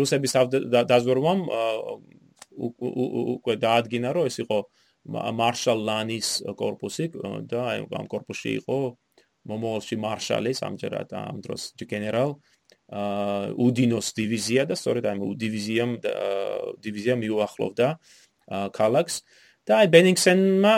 რუსების 0.00 0.32
დაზვერვამ 0.72 1.40
უკვე 2.56 3.54
დაადგინა, 3.60 4.08
რომ 4.16 4.26
ეს 4.30 4.36
იყო 4.40 4.58
მარშალ 5.06 5.78
ლანის 5.86 6.28
корпуსი 6.56 7.12
და 7.46 7.84
ამ 7.84 8.06
корпуსში 8.08 8.58
იყო 8.62 8.96
მომავალში 9.46 9.96
მარშალის 10.02 10.62
ამჯერად 10.66 11.12
ამ 11.14 11.38
დროს 11.44 11.78
გენერალ 11.78 12.34
უდინოს 13.54 14.08
დივიზია 14.18 14.66
და 14.66 14.74
სწორედ 14.74 15.04
ამ 15.06 15.18
დივიზიამ 15.38 15.92
დივიზია 16.82 17.14
მიუახლოვდა 17.22 17.86
აა 17.86 18.25
ქალაქს 18.48 19.22
და 19.66 19.80
აი 19.82 19.88
ბენინგსენმა 19.90 20.74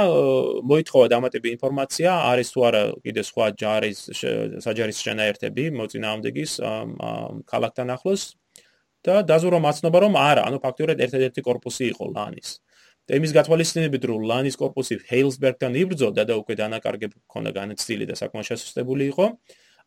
მოითხოვა 0.64 1.07
დამატებითი 1.12 1.55
ინფორმაცია, 1.59 2.11
არის 2.33 2.49
თუ 2.55 2.61
არა 2.69 2.83
კიდე 3.05 3.23
სხვა 3.29 3.47
ჯარის 3.61 3.99
საჯარის 4.64 4.99
შენაერთები 5.05 5.64
მოწინააღმდეგის 5.77 6.53
ქალაქთან 7.53 7.89
ახლოს 7.97 8.23
და 9.05 9.21
დაზურვა 9.29 9.61
მაცნობა 9.61 9.99
რომ 10.05 10.14
არა, 10.16 10.43
ანუ 10.49 10.59
ფაქტიურად 10.64 10.99
ერთადერთი 11.05 11.41
корпуსი 11.45 11.85
იყო 11.93 12.05
ლანის. 12.16 12.49
და 13.09 13.16
იმის 13.16 13.33
გათვალისწინებით 13.33 14.03
რომ 14.05 14.25
ლანის 14.29 14.57
корпуსი 14.61 15.01
ჰეილსბერგთან 15.09 15.73
იბრძოდა 15.81 16.23
და 16.29 16.35
უკვე 16.45 16.55
დანაკარგებ 16.61 17.12
ჰქონდა 17.25 17.51
განცდილი 17.57 18.05
და 18.05 18.14
საკმაოდ 18.21 18.47
შესუსტებული 18.53 19.05
იყო, 19.12 19.27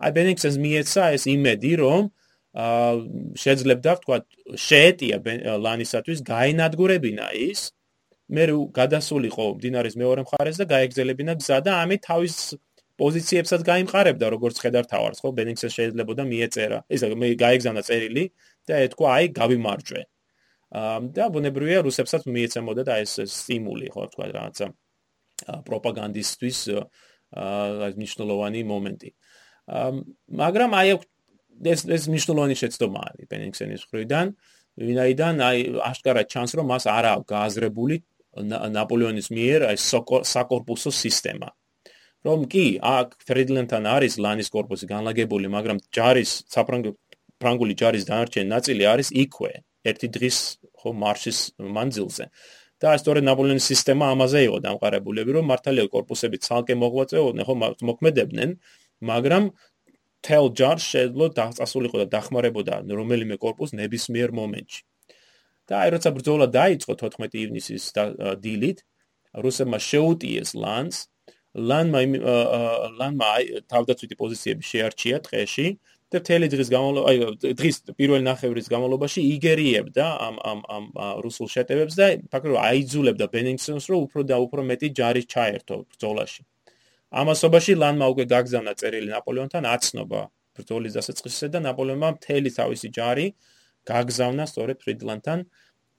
აი 0.02 0.12
ბენინგსენს 0.18 0.58
მიეცა 0.58 1.04
ეს 1.18 1.24
იმედი 1.30 1.74
რომ 1.86 2.10
შეძლებდა 2.52 3.92
თქვა 4.04 4.18
შეეტია 4.60 5.18
ლანისათვის 5.66 6.20
გაენადგურებინა 6.28 7.28
ის. 7.48 7.72
მე 8.32 8.44
გადასულიყო 8.76 9.46
დინარის 9.60 9.96
მეორე 10.00 10.22
მხარეს 10.24 10.58
და 10.60 10.66
გაეგზელებინა 10.72 11.34
გზა 11.40 11.58
და 11.68 11.72
ამით 11.84 12.02
თავის 12.08 12.36
პოზიციებსაც 12.96 13.62
გაიმყარებდა 13.68 14.26
როგორც 14.36 14.56
ხედარ 14.64 14.86
თავარს 14.88 15.20
ხო? 15.20 15.30
ბენინგსს 15.36 15.76
შეიძლებოდა 15.76 16.24
მიეწერა 16.32 16.80
ეს 16.92 17.02
მე 17.12 17.28
გაეგზავნა 17.44 17.82
წერილი 17.88 18.24
და 18.68 18.74
ეთქვა 18.88 19.08
აი 19.16 19.26
გავიმარჯვე. 19.36 20.02
და 20.72 21.24
ბუნებრივია 21.36 21.80
რუსებსაც 21.84 22.24
მიეცემოდა 22.32 22.84
და 22.88 22.94
ეს 23.04 23.20
სტიმული 23.28 23.92
ხო 23.92 24.08
თქვა 24.12 24.26
რაღაცა 24.32 24.68
პროპაგანდისტვის 25.68 26.60
აი 27.36 27.92
მნიშვნელოვანი 28.00 28.62
მომენტი. 28.72 29.10
მაგრამ 30.42 30.72
აი 30.80 30.88
ეს 31.64 31.86
ეს 31.86 32.04
მნიშვნელოვანი 32.12 32.56
შეცდომაა 32.62 33.10
პენიქსენის 33.32 33.86
მხრიდან, 33.88 34.28
ვინაიდან 34.82 35.36
აი 35.48 35.58
აშკარად 35.92 36.28
ჩანს, 36.32 36.52
რომ 36.58 36.66
მას 36.74 36.84
არ 36.88 37.06
აქვს 37.14 37.28
გააზრებული 37.34 37.96
ნაპოლეონის 38.78 39.28
მიერ 39.36 39.68
აი 39.72 39.78
საკორპუსო 40.34 40.92
სისტემა. 40.92 41.50
რომ 42.22 42.46
კი, 42.46 42.78
აქ 42.78 43.08
ფრიდლენთან 43.26 43.84
არის 43.90 44.14
ლანის 44.22 44.50
корпуსი 44.54 44.86
განლაგებული, 44.94 45.50
მაგრამ 45.50 45.78
ჯარის 45.90 46.46
ფრანგული 47.42 47.74
ჯარის 47.82 48.06
დანარჩენი 48.06 48.48
ნაწილი 48.56 48.84
არის 48.94 49.10
იქვე, 49.24 49.52
ერთი 49.90 50.08
დღის 50.16 50.38
ხო 50.78 50.90
მარშის 51.04 51.40
მანძილზე. 51.58 52.26
და 52.82 52.98
სწორედ 52.98 53.24
ნაპოლეონის 53.30 53.66
სისტემა 53.72 54.06
ამაზე 54.14 54.40
იყო 54.50 54.58
დამყარებულები, 54.66 55.32
რომ 55.38 55.46
მართალია 55.54 55.86
корпуსები 55.94 56.38
ცალკე 56.46 56.74
მოღვაწეობდნენ, 56.82 57.46
ხო 57.46 57.56
მოქმედებდნენ, 57.90 58.50
მაგრამ 59.06 59.44
მთელ 60.22 60.46
ჯარს 60.54 60.86
შეძლო 60.86 61.26
დაწასულიყო 61.34 61.98
და 62.06 62.08
დახმარებოდა 62.14 62.76
რომელიმე 62.86 63.36
корпуს 63.42 63.74
ნებისმიერ 63.74 64.30
მომენტში. 64.38 64.82
და 65.72 65.74
აი 65.82 65.90
როცა 65.96 66.10
ბრძოლა 66.14 66.46
დაიწყო 66.52 66.94
14 67.00 67.38
ივნისის 67.42 67.84
დილით, 68.44 68.80
რუსებმა 69.44 69.80
შეუტიეს 69.80 70.50
ლანს, 70.64 71.08
ლანმა 71.56 72.02
ლანმა 73.00 73.30
თავდაცვითი 73.72 74.16
პოზიციები 74.20 74.64
შეარჩია 74.72 75.18
ტყეში 75.26 75.68
და 76.12 76.20
მთელი 76.20 76.48
დღის 76.52 76.70
განმავლობაში, 76.72 77.08
აი 77.12 77.54
დღის 77.60 77.76
პირველი 77.96 78.24
ნახევრის 78.28 78.68
განმავლობაში 78.72 79.22
იგერიებდა 79.36 80.06
ამ 80.28 80.36
ამ 80.52 80.60
ამ 80.76 80.86
რუსულ 81.26 81.48
შეტევებს 81.56 81.96
და 82.00 82.08
ფაქტობრივად 82.32 82.64
აიძულებდა 82.68 83.26
ბენინგსონს 83.36 83.86
რომ 83.92 84.00
უფრო 84.08 84.22
და 84.28 84.36
უფრო 84.44 84.62
მეტი 84.72 84.88
ჯარი 85.00 85.24
ჩაერთო 85.34 85.76
ბრძოლაში. 85.92 86.42
ამასობაში 87.12 87.74
ლანმა 87.76 88.08
უკვე 88.14 88.26
გაგზავნა 88.32 88.74
წერილი 88.80 89.10
ნაპოლეონთან 89.12 89.68
აცნობა 89.68 90.22
ბრძოლის 90.56 90.96
დასაწყისზე 90.96 91.48
და 91.56 91.60
ნაპოლეონმა 91.68 92.10
მთელი 92.18 92.50
თავისი 92.56 92.88
ჯარი 92.98 93.26
გაგზავნა 93.92 94.46
სწორედ 94.48 94.78
ფრიდლანდთან 94.84 95.44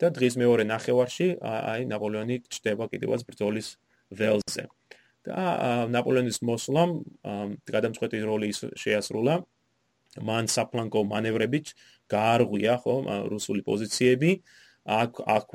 და 0.00 0.10
დღის 0.16 0.34
მეორე 0.40 0.64
ნახევარში 0.72 1.28
აი 1.52 1.84
ნაპოლეონი 1.92 2.36
ჩდება 2.48 2.88
კიდევაც 2.92 3.20
ბრძოლის 3.28 3.68
ველზე. 4.12 4.64
და 5.22 5.42
ნაპოლეონის 5.94 6.38
მოსვლამ 6.42 6.90
გადამწყვეტი 7.70 8.18
როლი 8.26 8.50
შეასრულა 8.82 9.34
მან 10.28 10.44
საფლანკო 10.50 11.00
მანევრებით 11.12 11.66
გაარღვია 12.10 12.74
ხო 12.82 12.96
რუსული 13.30 13.62
პოზიციები 13.68 14.30
აქ 14.98 15.12
აქ 15.36 15.46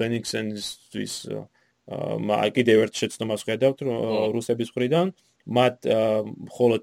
ბენიქსენსთვის 0.00 1.14
აი 1.90 2.50
კიდევ 2.56 2.84
ერთ 2.86 3.00
შეცდომას 3.02 3.44
ხედავთ 3.48 3.84
რუსების 4.36 4.72
მხრიდან 4.74 5.12
მათ 5.58 5.88
მხოლოდ 6.50 6.82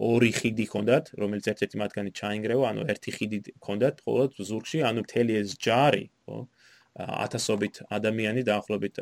ორი 0.00 0.30
ხიდი 0.38 0.64
ჰქონდათ 0.70 1.12
რომელიც 1.20 1.50
ერთ-ერთი 1.52 1.76
მათგანი 1.82 2.10
ჩაინგრევა 2.20 2.64
ანუ 2.72 2.86
ერთი 2.94 3.10
ხიდი 3.16 3.38
ჰქონდათ 3.60 4.00
მხოლოდ 4.00 4.40
ზურგში 4.50 4.78
ანუ 4.90 5.04
მთელი 5.04 5.32
ეს 5.42 5.58
ჯარი 5.60 6.04
ხო 6.24 6.38
ათასობით 6.98 7.84
ადამიანი 7.86 8.42
დაახლოებით 8.46 8.98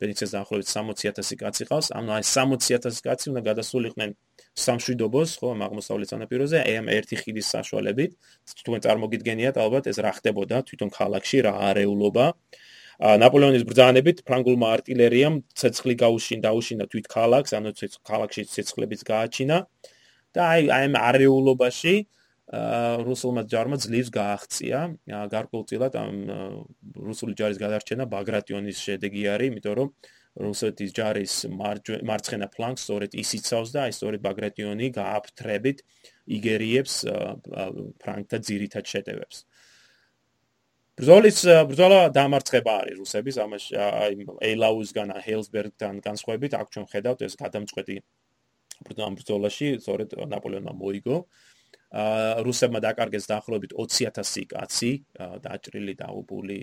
ბენიცეს 0.00 0.32
დაახლოებით 0.34 0.68
60000 0.72 1.36
კაცი 1.42 1.64
ყავს. 1.68 1.90
ანუ 1.92 2.10
აი 2.16 2.24
60000 2.24 3.02
კაცი 3.04 3.26
უნდა 3.32 3.42
გადასულიყვნენ 3.48 4.10
სამშვიდობოს, 4.56 5.30
ხო, 5.40 5.48
აღმოსავლეთ 5.66 6.08
სანაპიროზე, 6.12 6.58
აი 6.64 6.74
ამ 6.80 6.86
ერთი 6.96 7.16
ხიდის 7.20 7.46
საშუალებით. 7.54 8.10
თქვენ 8.64 8.80
წარმოგიდგენიათ 8.86 9.56
ალბათ 9.60 9.84
ეს 9.92 9.98
რა 10.00 10.12
ხდებოდა 10.16 10.56
თვითონ 10.64 10.90
ქალაქში, 10.96 11.38
რა 11.44 11.52
არეულობა. 11.68 12.26
ნაპოლეონის 12.96 13.64
ბრძანებით 13.68 14.22
ფრანგულმა 14.24 14.68
артиლერიამ 14.80 15.42
ცეცხლი 15.52 15.94
გაუშინ 16.00 16.40
დაუშინა 16.46 16.84
თვით 16.88 17.06
ქალაქს, 17.12 17.52
ანუ 17.52 17.72
ქალაქში 18.08 18.42
ცეცხლებიც 18.48 19.00
გააჩინა 19.04 19.56
და 20.32 20.40
აი 20.56 20.62
ამ 20.72 20.96
არეულობაში 20.96 21.94
რუსულმა 22.46 23.42
ჯარმა 23.50 23.76
ძლივს 23.82 24.10
გააღწია 24.14 24.78
გარკვეულწილად 25.34 25.92
ამ 25.98 26.16
რუსული 26.94 27.34
ჯარის 27.34 27.58
გადარჩენა 27.58 28.06
ბაგრატიონის 28.06 28.78
შედეგი 28.86 29.22
არის, 29.34 29.48
იმიტომ 29.50 29.74
რომ 29.76 29.88
რუსეთის 30.46 30.90
ჯარის 30.96 31.34
მარცხენა 32.06 32.46
ფლანგს 32.54 32.86
სწორედ 32.86 33.16
ის 33.18 33.30
იცავს 33.40 33.70
და 33.74 33.88
აი 33.88 33.92
სწორედ 33.98 34.20
ბაგრატიონი 34.24 34.86
გააფთრებით 34.94 35.78
იგერიებს 36.38 36.94
ფრანკთა 38.04 38.38
ძირითად 38.48 38.84
შეტევებს. 38.84 39.36
ბრძოლის 40.96 41.42
ბრძოლა 41.68 41.96
დამარცხება 42.08 42.74
არის 42.82 42.96
რუსების 43.02 43.36
ამაში 43.44 43.74
აი 43.76 44.14
ეილაუსგან 44.48 45.10
ჰელსბერგთან 45.26 45.98
განსხვავებით 46.06 46.56
აქ 46.56 46.70
ჩვენ 46.72 46.86
ხედავთ 46.92 47.24
ეს 47.26 47.34
გადამწყვეტი 47.36 47.96
ბრძოლაში 48.88 49.68
სწორედ 49.84 50.16
ნაპოლეონმა 50.32 50.72
მოიგო. 50.72 51.18
ა 51.96 52.42
რუსებმა 52.42 52.80
დაკარგეს 52.82 53.28
დაახლოებით 53.30 53.72
20000 53.76 54.48
კაცი 54.50 54.92
დაჭრილი 55.44 55.94
დაუბული 56.00 56.60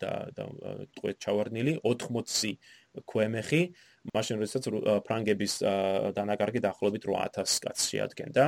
და 0.00 0.12
და 0.36 0.44
ტყვეთ 0.96 1.16
ჩავარდნილი 1.20 1.72
80 1.84 2.56
ქვემეხი. 3.06 3.62
მაშინ 4.16 4.34
როდესაც 4.40 4.64
ფრანგების 5.06 5.52
დანაკარგი 6.16 6.60
დაახლოებით 6.64 7.04
8000 7.12 7.60
კაცს 7.60 7.84
შეადგენდა 7.92 8.44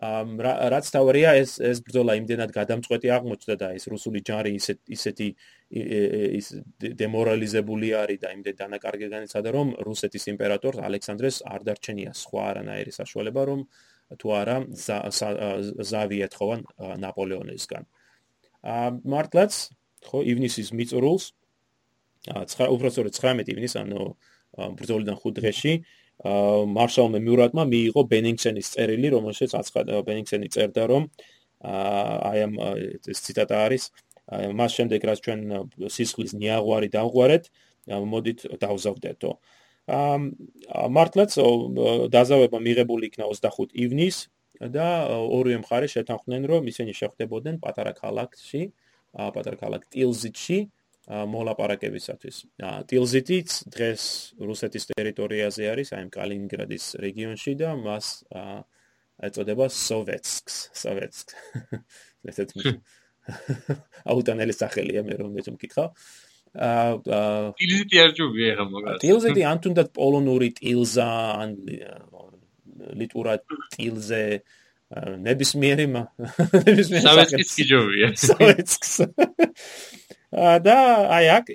რაც 0.00 0.86
თავია 0.88 1.34
ეს 1.36 1.60
ეს 1.60 1.82
ბრძოლა 1.84 2.14
იმდენად 2.16 2.50
გადამწყვეტი 2.56 3.08
აღმოჩნდა 3.20 3.56
და 3.60 3.68
ეს 3.76 3.84
რუსული 3.92 4.24
ჯარი 4.24 4.56
ისეთ 4.56 4.78
ისეთი 4.96 5.28
ის 6.40 6.46
დემორალიზებული 6.80 7.92
არის 8.00 8.20
და 8.24 8.32
იმდენ 8.32 8.56
დანაკარგი 8.64 9.06
განიცადა 9.12 9.50
რომ 9.52 9.76
რუსეთის 9.84 10.24
იმპერატორს 10.32 10.80
ალექსანდრეს 10.88 11.36
არ 11.44 11.60
დარჩენია 11.68 12.12
სხვა 12.16 12.42
არანაირი 12.48 12.92
საშუალება 12.96 13.42
რომ 13.52 13.60
თუ 14.16 14.28
არა 14.40 14.56
ზავი 15.84 16.18
ეთხოვა 16.26 16.56
ნაპოლეონისგან. 17.04 17.84
მართლაც 19.04 19.52
ხო 20.08 20.18
ივნისის 20.32 20.72
მიწურულს 20.80 21.24
ა 22.32 22.44
უბრალოდ 22.72 23.12
19 23.12 23.52
ივნის 23.52 23.76
ანუ 23.76 24.16
ბრძოლიდან 24.80 25.16
5 25.20 25.36
დღეში 25.38 25.72
მარშალ 26.24 27.08
მიურატმა 27.16 27.64
მიიღო 27.64 28.02
ბენინგსენის 28.12 28.72
წერილი 28.76 29.08
რომელშიც 29.16 29.54
აცხადა 29.56 30.02
ბენინგსენი 30.04 30.48
წერდა 30.52 30.84
რომ 30.92 31.08
აი 31.64 32.38
ამ 32.44 32.52
ეს 33.08 33.18
ციტატა 33.24 33.56
არის 33.64 33.88
მას 34.30 34.70
შემდეგ 34.76 35.00
რაც 35.08 35.18
ჩვენ 35.24 35.40
სისხლის 35.96 36.36
ნიაღვარი 36.36 36.88
დავღვარეთ 36.92 37.44
მოდით 38.12 38.38
დავზავდეთო 38.60 39.32
აა 39.90 40.86
მართლაც 40.96 41.32
დაზავება 42.14 42.58
მიღებული 42.60 43.08
იქნა 43.10 43.24
25 43.32 43.72
ივნისს 43.74 44.28
და 44.68 45.08
ორივე 45.08 45.64
მხარე 45.64 45.88
შეთანხმდნენ 45.88 46.42
რომ 46.52 46.68
ისინი 46.68 46.92
შეხვდებოდნენ 46.92 47.56
პატარა 47.64 47.92
ქალაქში, 47.96 48.62
პატარა 49.16 49.56
ქალაქ 49.56 49.88
ტილზიტში 49.88 50.58
მოლაპარაკებისათვის. 51.10 52.36
ტილზიტიც 52.86 53.48
დღეს 53.74 54.02
რუსეთის 54.38 54.84
ტერიტორიაზე 54.94 55.64
არის, 55.72 55.88
აი 55.98 56.06
კალინინგრადის 56.14 56.84
რეგიონში 57.02 57.54
და 57.58 57.74
მას 57.74 58.06
ეწოდება 59.18 59.66
სოვეტსკს, 59.74 60.56
სოვეტსკ. 60.82 61.34
ესეც 62.30 62.54
აუტანელი 64.10 64.54
სახელია 64.54 65.02
მე 65.06 65.18
რომ 65.20 65.34
მკითხავ. 65.56 65.88
აა 66.50 67.54
ტილზიტი 67.58 67.96
არ 68.04 68.14
ჯობია 68.18 68.54
ხა 68.58 68.64
მაგას. 68.70 68.96
ტილზიტი 69.02 69.42
ან 69.50 69.58
თუნდაც 69.66 69.88
პოლონური 69.94 70.48
ტილზა 70.58 71.10
ან 71.42 71.50
ლიტურა 72.98 73.34
ტილზე 73.74 74.22
ნებისმიერი 74.90 75.86
ნებისმიერი 76.68 77.04
სავეცკის 77.06 77.54
კი 77.54 77.64
ჯობია. 77.70 78.08
სავეცკს. 78.26 78.92
და 80.66 80.76
აი 81.14 81.26
აქ 81.36 81.50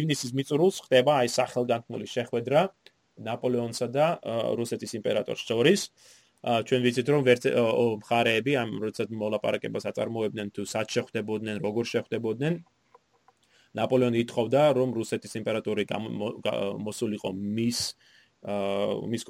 ივნისის 0.00 0.32
მიწურულს 0.36 0.80
ხდება 0.88 1.20
აი 1.24 1.28
სახელგანთმული 1.32 2.08
შეხვედრა 2.08 2.68
ნაპოლეონსა 3.24 3.88
და 3.92 4.06
რუსეთის 4.58 4.96
იმპერატორს 5.00 5.44
შორის. 5.44 5.80
ჩვენ 6.44 6.80
ვიცით 6.84 7.08
რომ 7.08 7.22
მხარეები 8.04 8.52
ამ 8.60 8.70
როდესაც 8.84 9.08
მოლაპარაკებას 9.08 9.88
აწარმოებდნენ 9.88 10.48
თუ 10.52 10.62
სად 10.68 10.92
შეხვდებოდნენ, 10.92 11.56
როგორ 11.64 11.84
შეხვდებოდნენ, 11.88 12.54
ნაპოლეონი 13.74 14.18
ითხოვდა 14.24 14.60
რომ 14.76 14.92
რუსეთის 14.94 15.32
იმპერატორი 15.40 15.84
მოსულიყო 16.84 17.30
მის 17.32 17.78
მის 18.44 19.22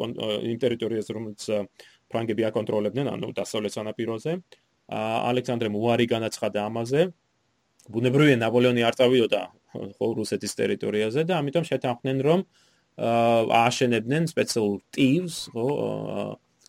იმ 0.51 0.59
ტერიტორიაზე 0.59 1.11
რომელიც 1.15 1.43
ფრანგები 2.15 2.47
აკონტროლებდნენ 2.51 3.11
ანუ 3.15 3.35
დასავლეთ 3.35 3.73
სანაპიროზე. 3.77 4.33
ალექსანდრემ 4.95 5.75
უარი 5.75 6.07
განაცხადა 6.15 6.65
ამაზე. 6.71 7.03
ბუნებრივია 7.93 8.37
ნაპოლეონი 8.41 8.85
არ 8.89 8.97
წავიდოდა 8.97 9.43
ხო 9.75 10.09
რუსეთის 10.17 10.53
ტერიტორიაზე 10.61 11.25
და 11.29 11.41
ამიტომ 11.43 11.65
შეთანხმდნენ 11.69 12.19
რომ 12.25 12.41
ააშენებდნენ 13.61 14.31
სპეციალურ 14.31 14.79
ტივს 14.95 15.37
ხო 15.53 15.67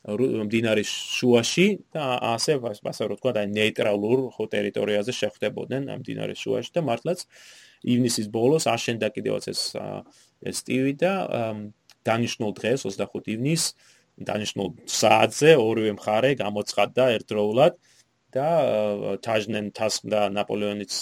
მდინარის 0.05 0.91
შუაში 1.17 1.67
და 1.95 2.03
ასე 2.35 2.57
ასე 2.61 3.07
რო 3.09 3.15
თქვა 3.21 3.31
და 3.37 3.43
ნეიტრალურ 3.49 4.19
ხო 4.35 4.45
ტერიტორიაზე 4.53 5.11
შეხვდებოდნენ 5.21 5.89
ამ 5.93 5.99
მდინარის 6.03 6.39
შუაში 6.45 6.71
და 6.77 6.81
მართლაც 6.89 7.25
ივნისის 7.95 8.27
ბოლოს 8.33 8.65
აშენდა 8.69 9.07
კიდევაც 9.15 9.49
ეს 9.53 9.61
ეს 10.45 10.57
ტივი 10.67 10.93
და 11.01 11.13
დანიშნულ 12.05 12.51
დღეს 12.59 12.85
25 12.85 13.33
ივნის 13.33 13.63
დანიშნულ 14.29 14.69
საათზე 14.87 15.51
ორივე 15.59 15.91
მხარე 15.97 16.31
გამოცხადდა 16.39 17.03
ერთდროულად 17.17 17.73
და 18.35 18.47
თაჟნენ 19.25 19.67
თასმდა 19.75 20.21
ნაპოლეონის 20.35 20.95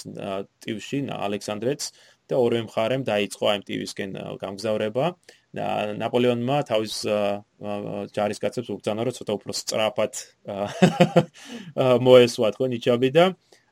ტივში 0.64 0.98
ალექსანდრეც 1.14 1.88
და 2.30 2.34
ორივე 2.40 2.62
მხარემ 2.68 3.02
დაიწყო 3.06 3.44
ამ 3.54 3.62
ტივისკენ 3.68 4.10
გამგზავრება. 4.42 5.06
და 5.54 5.94
ნაპოლეონმა 5.94 6.56
თავის 6.66 6.94
ჯარისკაცებს 8.10 8.70
უბრძანა 8.74 9.06
რომ 9.06 9.14
ცოტა 9.14 9.32
უფრო 9.38 9.52
სწრაფად 9.54 10.12
მოესვა 12.06 12.48
თქო 12.56 12.64
ნიჩაბი 12.74 13.10
და 13.14 13.24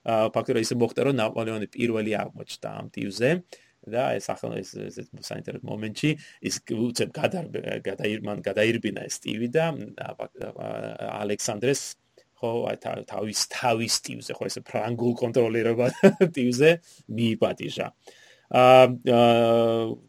ფაქტორი 0.07 0.63
ისე 0.63 0.79
მოხდა 0.79 1.09
რომ 1.11 1.19
ნაპოლეონი 1.19 1.69
პირველი 1.75 2.15
აღმოჩნდა 2.23 2.69
ამ 2.79 2.87
ტივზე 2.95 3.31
და 3.87 4.13
ეს 4.19 4.29
ახლა 4.31 4.61
ეს 4.63 4.71
საინტერესო 5.27 5.67
მომენტი 5.67 6.11
ის 6.49 6.57
უცებ 6.71 7.11
გადაირმან 7.19 8.43
გადაირბინა 8.47 9.07
ეს 9.09 9.19
ტივი 9.25 9.49
და 9.51 9.67
ალექსანდრეს 11.23 11.83
ხო 12.43 12.51
თავის 12.83 13.41
თავის 13.55 13.95
ტივზე 14.07 14.33
ხო 14.39 14.45
ეს 14.51 14.57
ფრანგულ 14.67 15.13
კონტროლერობა 15.23 15.87
ტივზე 16.37 16.71
მიიპატიჟა. 17.19 17.87
აა 18.53 18.87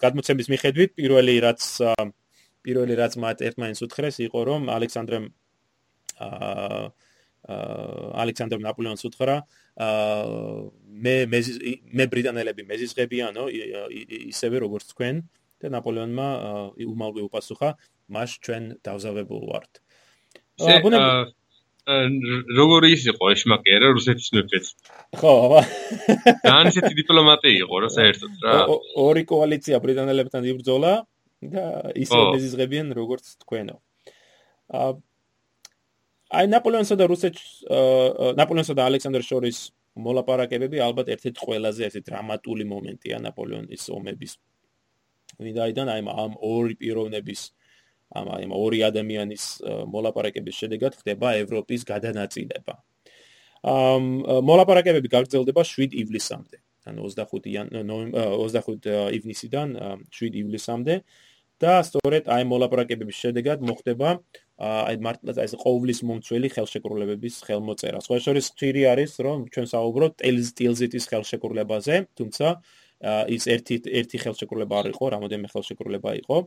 გადმოცემის 0.03 0.47
მიხედვით 0.53 0.91
პირველი 0.99 1.35
რაც 1.45 1.61
პირველი 2.65 2.93
რაც 2.99 3.13
მათ 3.23 3.37
ერთმანეთს 3.47 3.85
უთხრეს 3.85 4.17
იყო 4.27 4.39
რომ 4.49 4.61
ალექსანდრემ 4.73 5.25
აა 6.25 6.81
ალექსანდრ 8.23 8.59
ნაპოლეონს 8.65 9.03
უთხრა 9.07 9.35
მე 9.73 11.15
მე 11.97 12.05
ბრიტანელები 12.13 12.65
მეზიზღებიანო 12.69 13.43
ისევე 14.29 14.61
როგორც 14.65 14.93
თქვენ 14.93 15.23
და 15.63 15.71
ნაპოლეონმა 15.73 16.27
უმალვე 16.77 17.25
უპასუხა 17.25 17.73
მას 18.13 18.37
ჩვენ 18.45 18.63
დავზავებულ 18.85 19.41
ვართ. 19.49 19.71
როგორი 21.83 22.87
ის 22.95 23.03
იყო 23.11 23.31
ეშმაკი 23.33 23.79
რა 23.83 23.89
რუსეთის 23.97 24.29
მეფეც 24.37 24.65
ხო 25.19 25.33
ძალიან 26.45 26.69
ისეთი 26.71 26.93
დიპლომატი 27.01 27.51
იყო 27.59 27.75
რა 27.83 27.89
საერთოდ 27.97 28.31
რა. 28.45 28.53
ორი 29.03 29.23
კოალიცია 29.27 29.81
ბრიტანელებთან 29.83 30.47
იბრძოლა 30.53 30.93
და 31.43 31.65
ისე 31.99 32.19
მეზიზღებიან 32.37 32.93
როგორც 32.95 33.35
თქვენო. 33.43 33.75
აა 34.71 34.93
აი 36.33 36.49
ნაპოლეონსა 36.49 36.95
და 36.97 37.05
რუსეთს 37.09 37.43
ნაპოლეონსა 38.39 38.73
და 38.77 38.87
ალექსანდრ 38.89 39.23
შორის 39.25 39.57
მოლაპარაკებები 40.05 40.81
ალბათ 40.81 41.11
ერთ-ერთი 41.13 41.45
ყველაზე 41.45 41.85
ესე 41.89 42.01
დრამატული 42.07 42.65
მომენტია 42.65 43.19
ნაპოლეონის 43.21 43.83
ომების. 43.93 44.33
ვინაიდან 45.43 45.87
აი 45.93 46.01
ამ 46.23 46.33
ორი 46.41 46.75
პიროვნების 46.81 47.41
ამ 48.17 48.27
აი 48.33 48.45
ორი 48.49 48.79
ადამიანის 48.89 49.43
მოლაპარაკების 49.93 50.55
შედეგად 50.61 50.97
ხდება 51.01 51.37
ევროპის 51.43 51.81
გადანაწილება. 51.85 52.73
ამ 53.63 54.03
მოლაპარაკებები 54.49 55.07
გაგრძელდება 55.15 55.61
7 55.63 55.93
ივლისამდე. 56.01 56.57
ანუ 56.89 57.01
25 57.13 57.69
25 57.79 58.89
ივნისიდან 59.17 59.67
7 60.11 60.33
ივლისამდე 60.41 60.95
და 61.61 61.73
სწორედ 61.87 62.27
აი 62.27 62.43
მოლაპარაკებების 62.49 63.17
შედეგად 63.23 63.61
მოხდება 63.63 64.19
აი 64.59 64.97
აი 65.01 65.45
ეს 65.47 65.53
ყოვლის 65.57 65.99
მომცველი 66.05 66.49
ხელშეკრულებების 66.53 67.35
ხელმოწერა. 67.47 67.99
სხვა 68.05 68.17
შორის 68.21 68.45
ხშირი 68.53 68.83
არის 68.93 69.11
რომ 69.25 69.49
ჩვენ 69.49 69.67
საუბრობთ 69.73 70.17
ტილზიტის 70.59 71.05
ხელშეკრულებაზე, 71.09 71.95
თუმცა 72.13 72.47
ის 73.33 73.43
ერთი 73.49 73.75
ერთი 73.99 74.17
ხელშეკრულება 74.23 74.75
არ 74.79 74.87
იყო, 74.93 75.05
რამოდენიმე 75.17 75.49
ხელშეკრულება 75.53 76.11
იყო. 76.21 76.37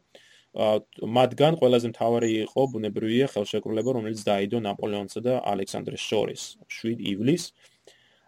მათგან 1.17 1.59
ყველაზე 1.61 1.87
მთავარი 1.93 2.31
იყო 2.47 2.63
ბუნებრივია 2.73 3.27
ხელშეკრულება, 3.35 3.91
რომელიც 3.99 4.21
დაიდო 4.25 4.59
ნაპოლეონსა 4.65 5.21
და 5.27 5.35
ალექსანდრეს 5.53 6.01
შორის 6.01 6.43
7 6.71 7.03
ივლისს. 7.13 7.53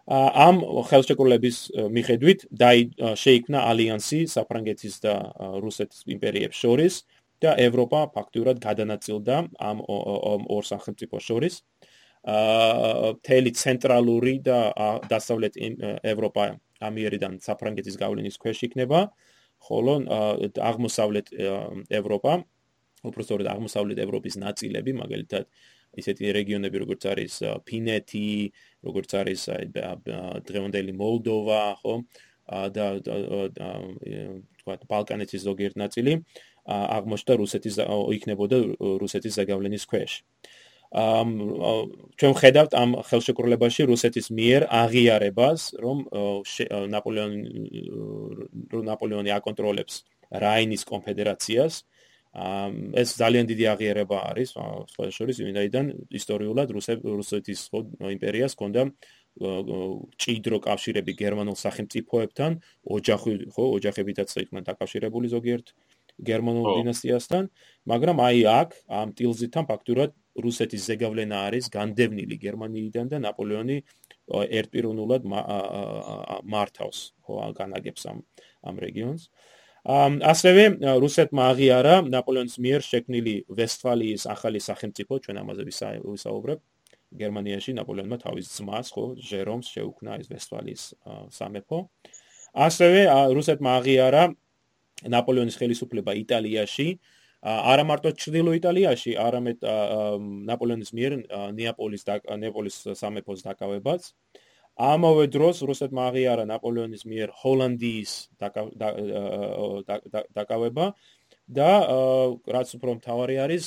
ამ 0.09 0.61
ხელშეკრულების 0.89 1.57
მიხედვით 1.93 2.39
დაი 2.49 2.79
შეიქმნა 3.13 3.59
ალიანსი 3.71 4.19
საფრანგეთის 4.25 4.95
და 5.05 5.13
რუსეთის 5.61 6.01
იმპერიებს 6.09 6.57
შორის 6.57 6.93
და 7.43 7.55
ევროპა 7.67 7.99
ფაქტურად 8.15 8.59
გადანაწილდა 8.63 9.35
ამ 9.59 9.77
ორ 9.87 10.63
სახელმწიფოს 10.71 11.23
შორის. 11.23 11.63
აა 12.27 13.15
თელი 13.23 13.51
ცენტრალური 13.55 14.33
და 14.43 14.59
დასავლეთ 15.07 15.53
ევროპა 16.03 16.59
ამიერიდან 16.83 17.39
საფრანგეთის 17.39 17.95
გავლენის 17.95 18.35
ქვეშ 18.43 18.59
იქნება, 18.67 19.07
ხოლო 19.59 19.93
აღმოსავლეთ 20.59 21.27
ევროპა, 21.99 22.33
უბრალოდ 23.07 23.47
აღმოსავლეთ 23.55 23.99
ევროპის 24.03 24.35
ნაწილები, 24.35 24.91
მაგალითად 24.99 25.47
ისეთი 25.99 26.31
რეგიონები 26.35 26.77
როგორც 26.83 27.03
არის 27.11 27.33
ფინეთი, 27.65 28.31
როგორც 28.83 29.11
არის 29.19 29.41
დღევანდელი 30.47 30.93
მოლდოვა, 30.99 31.63
ხო? 31.81 31.93
და 32.49 32.85
თქვა 34.59 34.75
ბალკანეთის 34.89 35.43
ზოგიერთ 35.45 35.75
ნაწილი 35.77 36.13
აღმოჩნდა 36.65 37.33
რუსეთის 37.41 37.75
იქნებოდა 38.15 38.57
რუსეთის 39.03 39.33
ზეგავლენის 39.39 39.83
ქვეშ. 39.89 40.11
ამ 40.89 41.29
ჩვენ 42.17 42.33
ხედავთ 42.33 42.71
ამ 42.73 42.89
ხელშეკრულებაში 43.05 43.85
რუსეთის 43.93 44.27
მიერ 44.33 44.61
აღიარებას, 44.73 45.61
რომ 45.77 45.97
ნაპოლეონი 46.89 47.39
ნაპოლეონი 48.89 49.31
აკონტროლებს 49.37 49.93
რაინის 50.33 50.83
კონფედერაციას. 50.89 51.73
ეს 53.01 53.09
ძალიან 53.17 53.45
დიდი 53.49 53.65
აღიარება 53.73 54.17
არის, 54.29 54.49
სხვა 54.53 55.03
შორის, 55.09 55.37
ვინაიდან 55.41 55.85
ისტორიულად 56.13 56.67
რუსეთის 57.17 57.59
იმპერიას 58.15 58.53
ჰქონდა 58.53 58.81
ჭიდრო 60.21 60.57
კავშირები 60.61 61.13
გერმანულ 61.21 61.57
სახელმწიფოებთან, 61.57 62.51
ოჯახი 62.85 63.31
ხო, 63.53 63.63
ოჯახებითაც 63.77 64.29
იყვნენ 64.45 64.63
დაკავშირებული 64.69 65.27
ზოგიერთ 65.33 65.67
გერმანულ 66.25 66.65
დინასტიასთან, 66.79 67.43
მაგრამ 67.91 68.17
აი 68.27 68.39
აქ 68.59 68.69
ამ 68.99 69.09
ტილზითან 69.19 69.63
ფაქტურად 69.71 70.11
რუსეთის 70.39 70.81
ზეგავლენა 70.89 71.37
არის 71.47 71.65
განდევნილი 71.73 72.35
გერმანიიდან 72.39 73.05
და 73.11 73.17
ნაპოლეონი 73.23 73.77
ერთპიროვნულად 74.59 75.23
მართავს 76.53 76.99
ხო 77.25 77.33
განაგებს 77.59 78.03
ამ 78.11 78.17
ამ 78.63 78.75
რეგიონს. 78.85 79.21
ამ 79.87 80.19
ასევე 80.19 80.63
რუსეთმა 81.03 81.43
აღიარა 81.51 81.95
ნაპოლეონის 82.13 82.55
მიერ 82.59 82.81
შექმნილი 82.83 83.35
ვესტფალიის 83.47 84.23
ახალი 84.27 84.59
სახელმწიფო, 84.59 85.13
ჩვენ 85.23 85.37
ამაზე 85.43 85.63
ვისაუბრებ. 85.69 86.59
გერმანიაში 87.09 87.73
ნაპოლეონმა 87.73 88.17
თავის 88.21 88.47
ძმას 88.53 88.87
ხო 88.93 89.03
ჟერომს 89.17 89.67
შეუქმნა 89.73 90.11
ეს 90.21 90.27
ვესტფალიის 90.29 90.83
სამეფო. 91.37 91.79
ასევე 92.53 93.01
რუსეთმა 93.33 93.71
აღიარა 93.79 94.23
ნაპოლეონის 95.05 95.55
ხელისუფლება 95.59 96.11
იტალიაში, 96.19 96.87
არა 97.39 97.83
მარტო 97.87 98.11
ჩრდილო 98.19 98.51
იტალიაში, 98.59 99.15
არამედ 99.15 99.63
ნაპოლეონის 100.49 100.91
მიერ 100.91 101.11
ნეაპოლის 101.55 102.03
ნეაპოლის 102.43 102.75
სამეფოს 102.99 103.39
დაკავებაც. 103.47 104.01
ამავე 104.79 105.27
დროს 105.27 105.59
რუსეთმა 105.67 106.03
აღიარა 106.07 106.43
ნაპოლეონის 106.47 107.03
მიერ 107.03 107.29
ჰოლანდიის 107.35 108.11
დაკავება 110.35 110.85
და 111.51 111.71
რაც 112.55 112.69
უფრო 112.79 112.91
მთავარი 112.99 113.35
არის, 113.43 113.65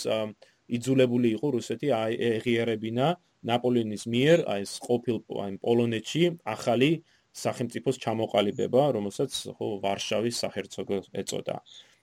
იძულებული 0.72 1.28
იყო 1.36 1.48
რუსეთი 1.56 1.88
აიღიერებინა 1.92 3.06
ნაპოლეონის 3.50 4.04
მიერ 4.08 4.38
აი 4.54 4.62
ეს 4.64 4.72
ყოფილ 4.86 5.16
აი 5.44 5.56
პოლონეთში 5.66 6.22
ახალი 6.54 6.90
სახელმწიფოს 7.32 7.96
ჩამოყალიბება, 8.04 8.82
რომელსაც 8.96 9.32
ხო 9.56 9.68
ვარშავის 9.84 10.36
საჰერცოგო 10.42 10.98
ეწოდა. 11.22 11.56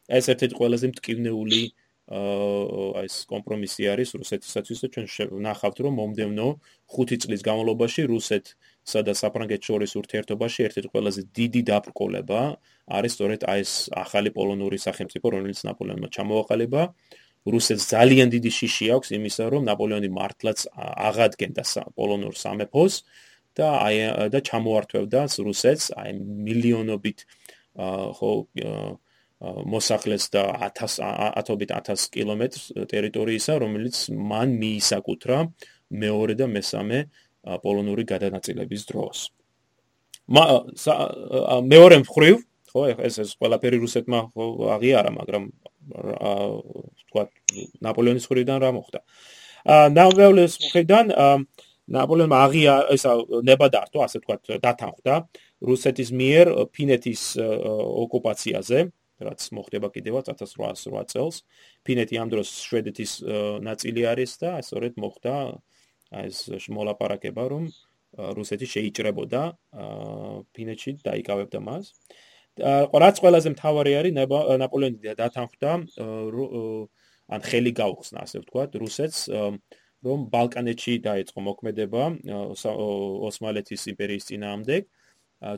ეს 0.10 0.26
ერთ-ერთი 0.34 0.56
ყველაზე 0.58 0.86
მტკივნეული 0.90 1.62
აი 2.10 3.06
ეს 3.06 3.16
კომპრომისი 3.30 3.86
არის 3.94 4.18
რუსეთისათვის 4.18 4.80
და 4.82 4.88
ჩვენ 4.94 5.06
ვნახავთ 5.30 5.78
რომ 5.86 5.94
მომდევნო 6.02 6.48
5 6.90 7.22
წლის 7.22 7.42
განმავლობაში 7.46 8.02
რუსეთსა 8.10 9.00
და 9.06 9.14
საფრანგეთს 9.14 9.70
შორის 9.70 9.94
ურთიერთობაში 10.02 10.60
ერთ-ერთი 10.66 10.90
ყველაზე 10.90 11.22
დიდი 11.38 11.62
დაბრკოლება 11.70 12.42
არის 12.98 13.12
სწორედ 13.14 13.42
აი 13.46 13.62
ეს 13.62 13.74
ახალი 13.94 14.30
პოლონური 14.34 14.78
სახელმწიფო, 14.82 15.28
რომელიც 15.38 15.60
ნაპოლეონმა 15.70 16.10
ჩამოაყალიბა. 16.10 16.82
რუსეთს 17.46 17.86
ძალიან 17.94 18.28
დიდი 18.34 18.52
შიში 18.58 18.86
აქვს 18.98 19.10
იმისა, 19.18 19.44
რომ 19.54 19.62
ნაპოლეონი 19.70 20.10
მართლაც 20.10 20.60
აღადგენდა 20.76 21.64
პოლონურ 21.94 22.34
სამეფოს 22.36 22.94
და 23.60 23.70
აი 23.84 24.00
და 24.34 24.40
ჩამოართვევდა 24.50 25.22
რუსეთს 25.50 25.92
აი 26.00 26.18
მილიონობით 26.48 27.28
ხო 28.18 28.32
მოსახლეს 29.40 30.28
და 30.36 30.44
1000 30.68 31.00
ათობით 31.40 31.72
1000 31.72 32.12
კილომეტრს 32.12 32.64
ტერიტორიისა, 32.92 33.54
რომელიც 33.64 33.96
მან 34.12 34.56
მიისაკუთრა 34.60 35.38
მეორე 36.04 36.34
და 36.36 36.46
მესამე 36.52 36.98
პოლონური 37.64 38.04
გადანაწილების 38.04 38.84
დროს. 38.92 39.18
მეორე 41.72 41.98
მხრივ, 42.04 42.36
ხო, 42.70 42.82
ეს 43.00 43.16
ეს 43.24 43.32
ყველაფერი 43.40 43.80
რუსეთმა 43.80 44.20
აღიარა, 44.76 45.12
მაგრამ 45.24 45.44
თქვა 47.08 47.24
ნაპოლეონის 47.88 48.28
მხრიდან 48.28 48.58
რა 48.60 48.72
მოხდა. 48.76 49.00
აა 49.66 49.88
ნაპოლეონის 49.96 50.54
მხრიდან 50.68 51.06
ნაპოლეონმა 51.90 52.38
აღია 52.46 52.74
ესა 52.94 53.12
ნებადართო, 53.50 54.00
ასე 54.06 54.18
თქვა, 54.24 54.36
დათანხმდა 54.62 55.16
რუსეთის 55.70 56.10
მიერ 56.14 56.46
ფინეთის 56.72 57.24
ოკუპაციაზე, 57.40 58.80
რაც 59.20 59.40
მოხდება 59.52 59.88
კიდევაც 59.92 60.32
1808 60.32 61.10
წელს. 61.12 61.36
ფინეთი 61.84 62.16
ამ 62.22 62.28
დროს 62.32 62.50
შვედეთის 62.70 63.12
ნაწილი 63.68 64.02
არის 64.08 64.32
და 64.40 64.52
სწორედ 64.64 64.94
მოხდა 64.96 65.36
ეს 66.24 66.38
მოლაპარაკება, 66.72 67.44
რომ 67.52 67.64
რუსეთი 68.16 68.68
შეიჭრებოდა 68.74 69.42
ფინეთში 70.56 70.92
დაიკავებდა 71.04 71.60
მას. 71.60 71.94
რაც 72.60 73.16
ყველაზე 73.24 73.50
მთავარი 73.56 73.92
არის 74.00 74.14
ნაპოლეონი 74.64 75.14
დათანხმდა 75.20 75.72
ან 77.30 77.42
ხელი 77.46 77.72
გაუხსნა 77.78 78.20
ასე 78.26 78.42
ვთქვათ 78.42 78.72
რუსეთს 78.82 79.20
რომ 80.06 80.26
ბალკანეთში 80.32 80.94
დაიწყო 81.04 81.40
მოქმედება 81.44 82.04
ოსმალეთის 83.30 83.82
იმპერიის 83.94 84.28
წინააღმდეგ. 84.30 84.82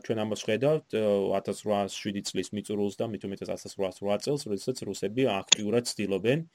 ჩვენ 0.06 0.18
ამას 0.22 0.42
ხედავთ 0.46 0.94
1807 0.94 2.22
წლის 2.30 2.50
მიწურულს 2.54 2.96
და 3.02 3.06
მით 3.10 3.24
უმეტეს 3.26 3.50
1808 3.50 4.22
წელს 4.26 4.42
როდესაც 4.50 4.78
რუსები 4.90 5.26
აქტიურად 5.26 5.90
ცდილობენ 5.90 6.46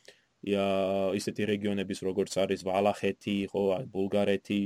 ისეთი 1.18 1.42
რეგიონების 1.50 1.98
როგორც 2.06 2.32
არის 2.42 2.60
ვალახეთი 2.68 3.36
ხო 3.50 3.62
ბულგარეთი 3.90 4.60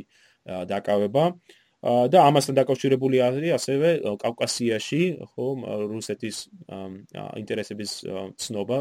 დაკავება. 0.73 1.25
და 1.81 2.19
ამასთან 2.29 2.55
დაკავშირებული 2.61 3.25
არის 3.25 3.53
ასევე 3.57 3.89
კავკასიაში 4.21 5.01
ხო 5.33 5.47
რუსეთის 5.89 6.37
ინტერესების 7.41 7.93
ცნობა 8.37 8.79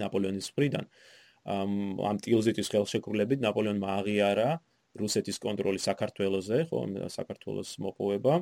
ნაპოლეონის 0.00 0.48
მხრიდან 0.48 0.84
ამ 1.48 2.16
ტილზიტის 2.24 2.72
ხელშეკრულებით 2.74 3.44
ნაპოლეონმა 3.44 3.88
აღიარა 4.00 4.48
რუსეთის 4.98 5.38
კონტროლი 5.44 5.80
საქართველოსზე 5.82 6.58
ხო 6.70 6.80
საქართველოს 7.14 7.70
მოპოვება 7.84 8.34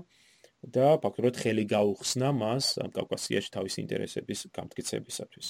და 0.77 0.97
ფაქტობრივად 1.03 1.39
ხელი 1.43 1.65
გაუხსნა 1.71 2.33
მას 2.41 2.73
კავკასიაში 2.97 3.55
თავის 3.57 3.79
ინტერესების 3.83 4.41
გამტკიცებისათვის. 4.57 5.49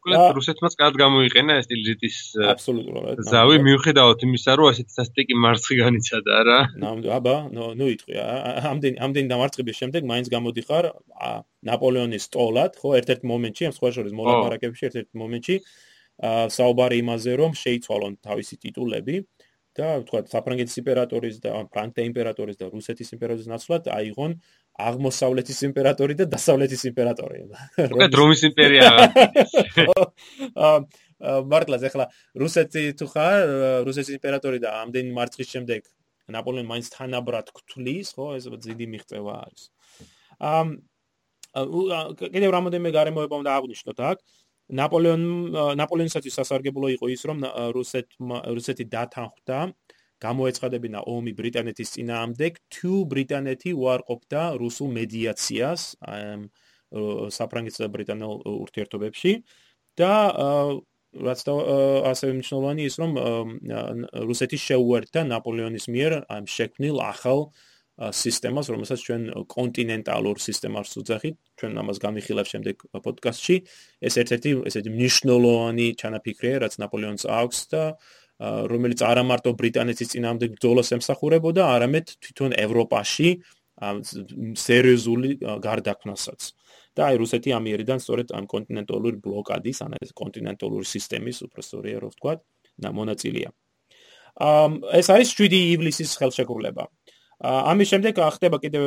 უკლედ 0.00 0.32
რუსეთმაც 0.36 0.74
კარგ 0.80 0.94
გამოიყენა 0.96 1.54
ეს 1.60 1.66
ტილზიტის 1.68 2.16
აბსოლუტურად 2.52 3.18
ზავი. 3.30 3.56
მიუხედავად 3.66 4.22
იმისა 4.26 4.52
რომ 4.56 4.68
ასეთი 4.72 4.92
სასტიკი 4.96 5.34
მარცხი 5.44 5.76
განიცადა 5.80 6.36
რა 6.48 6.60
აბა 7.18 7.36
ნუ 7.56 7.64
ნუ 7.80 7.86
იტყვი 7.94 8.14
ამდენ 8.70 8.94
ამდენ 9.04 9.26
დამარცხების 9.32 9.76
შემდეგ 9.80 10.08
მაინც 10.12 10.32
გამოდიხარ 10.36 10.84
ნაპოლეონის 11.68 12.26
სტოლად 12.30 12.80
ხო 12.80 12.88
ერთ-ერთ 13.00 13.28
მომენტში 13.32 13.68
ამ 13.68 13.74
სხვა 13.76 13.88
შორის 13.98 14.12
მოლაპარაკებებში 14.20 14.88
ერთ-ერთ 14.88 15.08
მომენტში 15.20 15.56
საუბარი 16.20 17.00
იმაზე 17.00 17.36
რომ 17.40 17.52
შეიცვალონ 17.56 18.16
თავისი 18.24 18.56
ტიტულები 18.64 19.16
და 19.78 20.02
თქვა 20.04 20.20
საფრანგეთის 20.28 20.76
იმპერატორის 20.82 21.36
და 21.44 21.52
ფრანკთა 21.72 22.02
იმპერატორის 22.10 22.58
და 22.60 22.68
რუსეთის 22.74 23.14
იმპერატორის 23.16 23.48
ნაცვლად 23.52 23.86
აიღონ 23.94 24.34
აღმოსავლეთის 24.80 25.60
იმპერატორი 25.68 26.16
და 26.20 26.24
დასავლეთის 26.34 26.82
იმპერატორი. 26.90 27.38
უკეთ 27.86 28.12
რომის 28.20 28.42
იმპერია. 28.50 28.90
აა 30.56 30.76
მართლაც 31.52 31.82
ახლა 31.90 32.06
რუსეთი 32.42 32.84
თუ 32.96 33.06
ხარ 33.12 33.40
რუსეთის 33.86 34.14
იმპერატორი 34.16 34.58
და 34.64 34.70
ამდენი 34.82 35.10
მარცხის 35.16 35.48
შემდეგ 35.54 35.80
ნაპოლეონი 36.30 36.68
მაინც 36.70 36.88
თანაბრად 36.94 37.50
გთვლის, 37.54 38.14
ხო, 38.16 38.26
ეს 38.38 38.44
ძიდი 38.64 38.86
მიღწევა 38.94 39.34
არის. 39.44 39.62
აა 40.40 40.64
კიდევ 42.30 42.50
რამოდენმე 42.54 42.90
გარემოება 42.94 43.36
უნდა 43.42 43.50
აღნიშნოთ 43.58 43.98
აქ. 44.10 44.18
ნაპოლეონ 44.78 45.22
ნაპოლეონისათვის 45.80 46.36
სასარგებლო 46.38 46.90
იყო 46.96 47.06
ის, 47.14 47.22
რომ 47.26 47.38
რუსეთ 47.76 48.06
რუსეთი 48.56 48.84
დათანხმდა 48.94 49.58
გამოეცხადებინა 50.20 51.00
ომი 51.08 51.32
ბრიტანეთის 51.32 51.92
წინააღმდეგ, 51.96 52.52
თუ 52.74 52.92
ბრიტანეთი 53.12 53.70
უარყოფდა 53.72 54.42
რუსულ 54.60 54.88
მედიაციას 55.00 55.82
საფრანგეთსა 57.38 57.82
და 57.86 57.90
ბრიტანელ 57.96 58.32
ურთიერთობებში. 58.44 59.32
და 60.00 60.14
რაც 61.10 61.40
ასევე 62.06 62.32
მნიშვნელოვანი 62.38 62.82
ის 62.86 62.94
რომ 63.02 63.12
რუსეთი 64.30 64.58
შეუერთდა 64.62 65.20
ნაპოლეონის 65.26 65.86
მიერ 65.90 66.12
ამ 66.30 66.44
შექმნილ 66.46 66.96
ახალ 67.02 67.50
სისტემას, 68.00 68.66
რომელსაც 68.72 69.00
ჩვენ 69.04 69.22
კონტინენტალურ 69.44 70.36
სისტემას 70.40 70.88
უძახით, 71.00 71.36
ჩვენ 71.60 71.72
ამას 71.84 71.98
გამიხილავ 72.00 72.46
შემდეგ 72.48 72.76
პოდკასტში. 73.04 73.56
ეს 74.00 74.14
ერთ-ერთი 74.24 74.50
ესეთი 74.68 74.90
მნიშვნელოვანი 74.96 75.86
ჩანაფიქრია, 76.00 76.56
რაც 76.64 76.74
ნაპოლეონს 76.80 77.24
აქვს 77.28 77.58
და 77.72 77.82
რომელიც 78.40 79.00
არა 79.04 79.22
მარტო 79.28 79.50
ბრიტანეთის 79.52 80.10
წინამდებ 80.16 80.50
ბრძოლას 80.56 80.88
ემსახურებოდა, 80.96 81.62
არამედ 81.76 82.06
თვითონ 82.24 82.50
ევროპაში 82.56 83.28
სერიოზული 84.56 85.30
გარდაქმნასაც. 85.60 86.40
და 86.90 87.06
აი 87.06 87.16
რუსეთი 87.22 87.50
ამიერიდან 87.54 87.98
სწორედ 88.02 88.28
ამ 88.34 88.44
კონტინენტალური 88.50 89.16
ბლოკადის, 89.22 89.78
ან 89.86 89.94
ეს 90.02 90.10
კონტინენტალური 90.10 90.84
სისტემის 90.84 91.38
უბრალოდ 91.46 91.86
რო 92.02 92.08
ვთქვა, 92.10 92.32
მონაწილეა. 92.98 93.50
ამ 94.40 94.80
ეს 94.96 95.06
არის 95.12 95.28
7 95.36 95.60
ივლისის 95.76 96.10
ხელშეკრულება. 96.18 96.88
ამის 97.40 97.88
შემდეგ 97.88 98.18
ხდება 98.36 98.58
კიდევ 98.60 98.84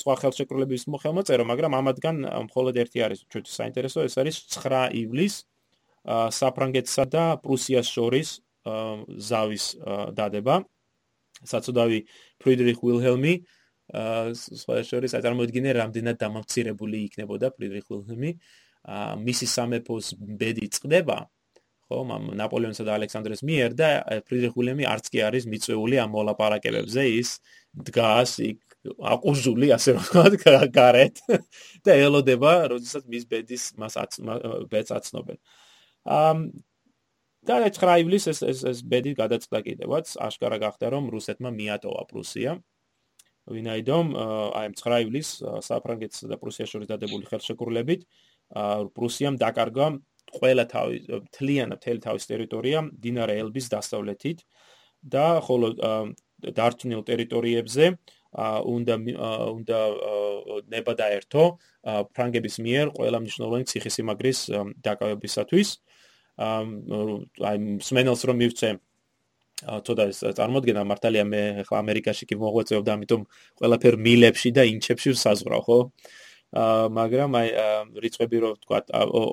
სხვა 0.00 0.14
ხელშეკრულების 0.18 0.88
მოხელმოწერა, 0.90 1.44
მაგრამ 1.46 1.72
ამათგან 1.78 2.16
მხოლოდ 2.50 2.74
ერთი 2.82 2.98
არის 3.06 3.20
ჩვენთვის 3.30 3.54
საინტერესო, 3.62 3.98
ეს 4.10 4.14
არის 4.18 4.36
9 4.50 4.90
ივლის 4.98 5.34
საფრანგეთსა 6.34 7.04
და 7.14 7.24
პრუსიას 7.44 7.86
შორის 7.86 8.28
ზავის 9.30 9.64
დადება. 10.18 10.56
საწოდავი 11.42 11.98
ფრიდრიხ 12.42 12.78
ვილჰელმი 12.82 13.34
სხვა 14.62 14.82
შორის 14.86 15.14
წარმოიდგინე 15.14 15.70
რამდენად 15.78 16.16
დამამცირებული 16.18 16.98
იქნებოდა 17.06 17.54
ფრიდრიხ 17.54 17.86
ვილჰელმი. 17.86 18.30
მისი 19.22 19.46
სამეფოს 19.46 20.06
ბედი 20.18 20.66
წდება 20.74 21.30
ხო 21.92 22.02
მამ 22.08 22.24
ნაპოლეონსა 22.40 22.84
და 22.88 22.96
ალექსანდრეს 22.98 23.42
მიერ 23.46 23.74
და 23.78 23.88
ფრიდრიხ 24.26 24.56
ვილჰელმი 24.58 24.84
არც 24.90 25.06
კი 25.12 25.22
არის 25.28 25.46
მიწვეული 25.52 25.96
ამ 26.02 26.10
მოლაპარაკებებზე 26.16 27.02
ის 27.20 27.30
დგას 27.72 28.38
იქ 28.44 28.60
აყუზული 28.82 29.70
ასე 29.76 29.94
რომ 29.94 30.04
ვთქვა 30.34 30.66
გარეთ 30.74 31.22
და 31.86 31.94
ელოდება 31.94 32.52
როდესაც 32.74 33.06
მის 33.06 33.24
ბედის 33.30 33.64
მას 33.78 33.96
ბედს 34.72 34.92
აცნობენ. 34.98 35.38
ამ 36.02 36.50
და 37.46 37.58
9 37.62 38.02
ივლის 38.02 38.26
ეს 38.30 38.42
ეს 38.42 38.60
ეს 38.70 38.78
ბედი 38.86 39.14
გადაწყდა 39.18 39.58
კიდევაც 39.66 40.14
აშკარა 40.18 40.58
გახდა 40.62 40.90
რომ 40.94 41.10
რუსეთმა 41.14 41.50
მიატოვა 41.50 42.02
პრუსია. 42.10 42.58
ვინაიდან 43.46 44.14
აი 44.58 44.68
9 44.78 44.98
ივლის 45.06 45.28
საფრანგეთსა 45.66 46.30
და 46.30 46.36
პრუსიას 46.42 46.70
შორის 46.74 46.90
დადებული 46.90 47.26
ხელშეკრულებით 47.30 48.06
პრუსიამ 48.98 49.38
დაკარგა 49.38 49.86
ყველა 50.38 50.64
თავი 50.70 50.96
თლიანად 51.34 51.78
მთელი 51.78 52.00
თავის 52.06 52.24
ტერიტორია 52.30 52.78
დინარე 53.02 53.34
ელბის 53.42 53.66
დასავლეთით 53.74 54.46
და 55.02 55.42
ხოლო 55.42 55.74
დარჩენილ 56.58 57.02
ტერიტორიებზე 57.10 57.86
უნდა 58.32 58.94
უნდა 59.52 59.78
ნება 60.72 60.92
დაერთო 61.02 61.42
ფრანგების 62.16 62.56
მიერ 62.64 62.86
ყველა 62.96 63.18
მნიშვნელოვანი 63.22 63.64
ციხესიმაგრის 63.72 64.38
დაკავებისათვის. 64.86 65.68
აი 67.48 67.56
სმენელს 67.86 68.22
რომ 68.28 68.36
მივცე 68.40 68.70
თოდა 69.62 70.04
წარმოადგენა 70.38 70.82
მართალია 70.90 71.24
მე 71.28 71.42
ხო 71.68 71.76
ამერიკაში 71.78 72.24
კი 72.26 72.34
მოღვაწეობ 72.40 72.82
და 72.88 72.92
ამიტომ 72.96 73.22
ყველაფერ 73.60 73.94
მილებში 74.06 74.50
და 74.56 74.62
ინჩებში 74.72 75.14
საზღვრავ 75.22 75.62
ხო? 75.68 75.78
ა 76.52 76.88
მაგრამ 76.92 77.32
აი 77.32 77.48
რიცხვები 77.96 78.36
რო 78.44 78.48
ვთქვა 78.60 78.78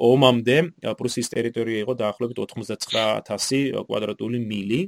ომამდე 0.08 0.58
პრუსიის 1.00 1.28
ტერიტორია 1.36 1.84
იყო 1.84 1.94
დაახლოებით 2.00 2.38
99000 2.40 3.84
კვადრატული 3.90 4.40
მილი 4.40 4.80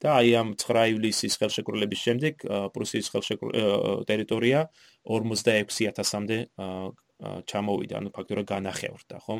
და 0.00 0.16
აი 0.20 0.28
ამ 0.40 0.48
9 0.56 0.96
ივლისის 0.96 1.36
ხელშეკრულების 1.40 2.00
შემდეგ 2.06 2.34
პრუსიის 2.74 3.06
ხელშეკრულების 3.12 4.06
ტერიტორია 4.08 4.66
46000-მდე 5.04 6.38
ჩამოვიდა, 7.20 8.00
ანუ 8.00 8.10
ფაქტობრივად 8.16 8.48
განახევრდა, 8.48 9.16
ხო? 9.20 9.36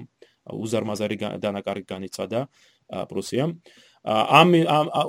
უზარმაზარი 0.52 1.16
დანაკარგი 1.40 1.86
განიცადა 1.88 2.40
პრუსიამ. 3.08 3.50
ამ 4.04 4.48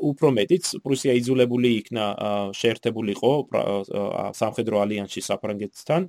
უფრო 0.03 0.31
მეტიც 0.35 0.83
პრუსია 0.83 1.15
იძულებული 1.19 1.69
იქნა 1.79 2.05
შეერთებულიყო 2.51 3.31
სამხედრო 4.35 4.75
ალიანსში 4.83 5.21
საფრანგეთთან, 5.27 6.01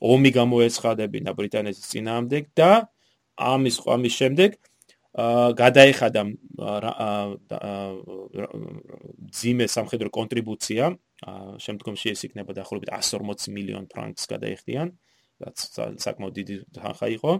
ომი 0.00 0.30
გამოეცხადებინა 0.40 1.30
ბრიტანეთის 1.36 1.90
წინააღმდეგ 1.92 2.42
და 2.56 2.88
ამის 3.36 3.76
ამის 3.84 4.14
შემდეგ 4.20 4.56
გადაეხადა 5.10 6.22
ძიმე 9.34 9.66
სამხედრო 9.66 10.08
კონტრიბუცია. 10.14 10.84
შემდგომში 11.60 12.14
ეს 12.14 12.20
იქნება 12.30 12.54
დაახლოებით 12.54 12.90
140 12.94 13.50
მილიონ 13.50 13.84
ფრანკს 13.90 14.30
გადაეხდიან 14.30 14.88
რაც 15.42 15.58
საკმაოდ 15.98 16.34
დიდი 16.38 16.56
თანხა 16.78 17.08
იყო. 17.18 17.32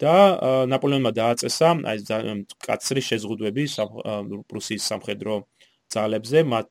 და 0.00 0.14
ნაპოლეონმა 0.70 1.12
დააწესა 1.12 1.68
აი 1.90 1.98
კაცრი 2.56 3.00
შეზღუდვები 3.04 3.64
პრუსიის 4.48 4.82
სამხედრო 4.90 5.34
ძალებზე. 5.92 6.38
მათ 6.46 6.68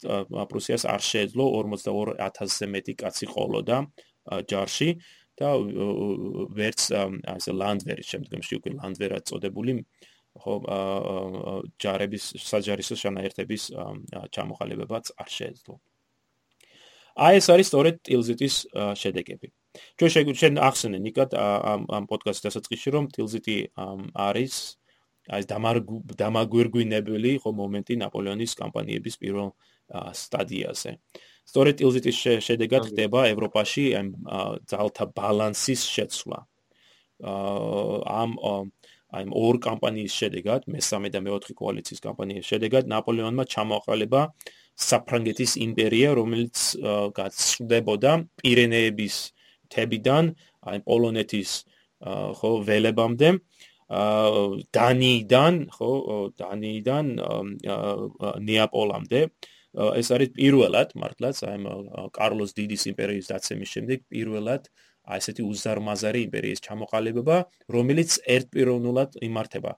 პრუსიას 0.50 0.84
არ 0.88 1.02
შეეძლო 1.12 1.46
42000-ზე 1.60 2.66
მეტი 2.74 2.94
კაცი 2.96 3.26
ყოლოდა 3.34 3.78
ჯარში. 4.50 4.90
და 5.40 5.56
ვერც 6.52 6.82
ასე 7.32 7.52
ლანდვერი 7.56 8.04
შემდგომში 8.04 8.54
უკვე 8.60 8.72
ლანდვერად 8.80 9.24
წოდებული 9.30 9.72
ხო 10.42 10.54
ჯარების 11.82 12.26
საჯარისო 12.50 12.96
შანაერთების 13.04 13.64
ჩამოყალიბებაც 14.36 15.06
არ 15.20 15.30
შეეძლო. 15.38 15.76
აი 17.20 17.34
ეს 17.40 17.48
არის 17.52 17.68
სწორედ 17.68 17.96
ტილზიტის 18.08 18.56
შედეგები. 19.02 19.48
ჩვენ 20.00 20.10
შეგვიძლია 20.16 20.50
ახსენე 20.70 20.98
ნიკად 21.06 21.30
ამ 21.36 21.82
ამ 21.98 22.04
პოდკასტის 22.10 22.46
დასაწყისში 22.48 22.90
რომ 22.96 23.06
ტილზიტი 23.16 23.58
არის 24.28 24.54
აი 25.30 25.44
დამაგვირგვინებელი 26.22 27.32
ხო 27.44 27.50
მომენტი 27.62 27.96
ნაპოლეონის 28.04 28.56
კამპანიების 28.62 29.16
პირველ 29.22 29.50
სტადიაზე. 30.22 30.92
სწორედ 31.50 31.76
ტილზიტის 31.82 32.18
შედეგად 32.48 32.82
ხდება 32.90 33.20
ევროპაში 33.34 33.84
ამ 34.00 34.08
ძალთა 34.70 35.06
ბალანსის 35.18 35.82
შეცვლა. 35.96 36.40
ამ 38.20 38.30
აი 39.10 39.26
ორ 39.34 39.58
კამპანიის 39.66 40.14
შედეგად, 40.22 40.68
მესამე 40.70 41.10
და 41.10 41.20
მეოთხე 41.26 41.54
კოალიციის 41.58 42.02
კამპანიის 42.06 42.46
შედეგად 42.46 42.90
ნაპოლეონმა 42.94 43.44
ჩამოაყალიბა 43.50 44.22
საფრანგეთის 44.80 45.52
იმპერია, 45.66 46.14
რომელიც 46.20 46.58
გაცვდებოდა 47.18 48.12
პირენეების 48.42 49.16
თებიდან, 49.74 50.34
აი 50.70 50.78
პოლონეთის 50.86 51.50
ხო 52.40 52.52
ველებამდე, 52.70 53.30
დანიიდან, 54.78 55.54
ხო, 55.74 55.92
დანიიდან 56.38 57.06
ნეაპოლამდე. 58.46 59.22
ეს 60.00 60.08
არის 60.16 60.30
პირველად, 60.38 60.94
მართლაც, 60.98 61.38
აი 61.50 61.58
კარლოს 62.14 62.54
დიდის 62.58 62.84
იმპერიის 62.94 63.30
დაცემის 63.30 63.70
შემდეგ 63.76 64.00
პირველად 64.10 64.70
აი 65.10 65.22
ესეთი 65.22 65.44
უზარმაზარი 65.52 66.20
იმპერიის 66.28 66.60
ჩამოყალიბება, 66.68 67.38
რომელიც 67.76 68.10
ერთპიროვნულად 68.36 69.18
იმართება. 69.30 69.72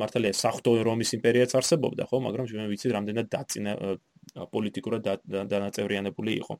მართალია 0.00 0.32
საფრთხო 0.36 0.84
რომის 0.88 1.10
იმპერიაც 1.18 1.50
არსებობდა, 1.60 2.02
ხო, 2.10 2.16
მაგრამ 2.26 2.44
ჩვენ 2.50 2.68
ვიცით, 2.72 2.92
რამდენად 2.96 3.26
დაწინა 3.36 3.72
პოლიტიკურად 4.52 5.00
დანაწევრიანებული 5.52 6.32
იყო. 6.42 6.54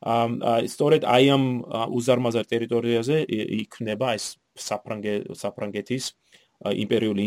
აა 0.00 0.68
სწორედ 0.72 1.04
აი 1.04 1.24
ამ 1.36 1.44
უზარმაზარ 1.92 2.44
ტერიტორიაზე 2.52 3.16
იქნება 3.68 4.16
ეს 4.16 4.40
საფრანგე 4.56 5.14
საფრანგეთის 5.36 6.04
იმპერიული 6.84 7.20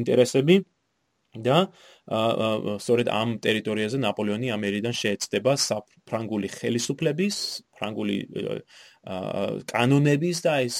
ინტერესები 0.00 0.56
და 1.48 1.56
სწორედ 2.84 3.08
ამ 3.12 3.36
ტერიტორიაზე 3.44 4.00
ნაპოლეონი 4.00 4.48
ამერიდან 4.52 4.94
შეეცდება 4.96 5.52
საფრანგული 5.60 6.48
ხელისუფლების, 6.48 7.36
ფრანგული 7.76 8.16
კანონების 9.08 10.42
და 10.44 10.54
ეს 10.68 10.76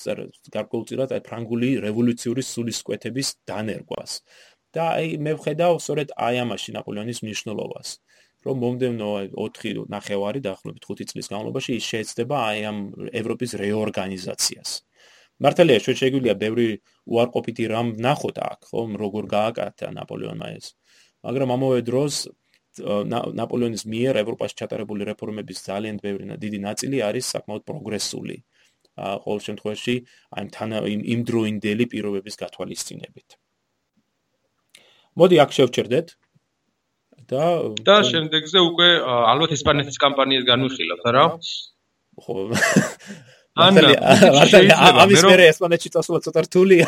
გარკვეულწილად 0.52 1.14
აი 1.16 1.22
ფრანგული 1.24 1.70
რევოლუციური 1.80 2.42
სულისკვეთების 2.44 3.28
დანერგვას. 3.48 4.12
და 4.68 4.84
აი 5.00 5.16
მე 5.24 5.32
ვხედავ 5.38 5.80
სწორედ 5.80 6.12
აი 6.12 6.44
ამაში 6.44 6.70
ნაპოლეონის 6.76 7.22
მნიშვნელობას. 7.24 7.88
რომ 8.46 8.56
მომდევნო 8.62 9.08
4 9.34 9.88
ნახევარი 9.90 10.40
დაახლოებით 10.44 10.84
5 10.86 11.08
წლის 11.10 11.26
განმავლობაში 11.32 11.72
ის 11.80 11.84
შეეცდება 11.90 12.36
აი 12.50 12.58
ამ 12.70 12.78
ევროპის 13.20 13.50
რეორგანიზაციას. 13.64 14.70
მართალია 15.42 15.78
შეგვიძლია 15.80 16.34
ბევრი 16.38 16.68
უარყოფითი 17.06 17.64
რამ 17.72 17.88
ნახოთ 17.96 18.36
აქ, 18.38 18.60
ხომ, 18.68 18.90
როგორ 19.02 19.24
გააკათა 19.34 19.88
ნაპოლეონმა 19.98 20.48
ეს. 20.58 20.74
მაგრამ 21.24 21.48
ამავე 21.56 21.80
დროს 21.88 22.14
ნაპოლეონის 22.80 23.84
მიერ 23.92 24.14
ევროპაში 24.22 24.54
ჩატარებული 24.60 25.02
რეფორმების 25.10 25.58
ძალიან 25.68 25.96
ბევრი 26.04 26.24
დიდი 26.44 26.58
ნაწილი 26.68 26.96
არის 27.08 27.24
საკმაოდ 27.34 27.62
პროგრესული. 27.70 28.36
ყოველ 28.98 29.40
შემთხვევაში 29.46 29.94
აი 30.38 30.44
თან 30.54 30.70
იმ 30.94 31.00
იმ 31.12 31.20
დროინდელი 31.28 31.84
პირობების 31.92 32.34
გათვალისწინებით. 32.42 33.28
მოდი 35.18 35.36
აქ 35.44 35.50
შევჩერდეთ. 35.58 36.08
და 37.28 37.44
და 37.84 37.96
შემდეგზე 38.08 38.58
უკვე 38.70 38.88
ალბათ 39.04 39.50
ესპანეთის 39.56 39.96
კამპანიას 40.00 40.44
განვიხილავთ, 40.48 41.02
არა? 41.10 41.24
ხო 42.22 42.34
მართალია 43.58 44.76
ამის 45.02 45.22
მერე 45.26 45.46
ესპანეთში 45.52 45.90
წასულა 45.94 46.18
ცოტა 46.26 46.40
რთულია. 46.46 46.86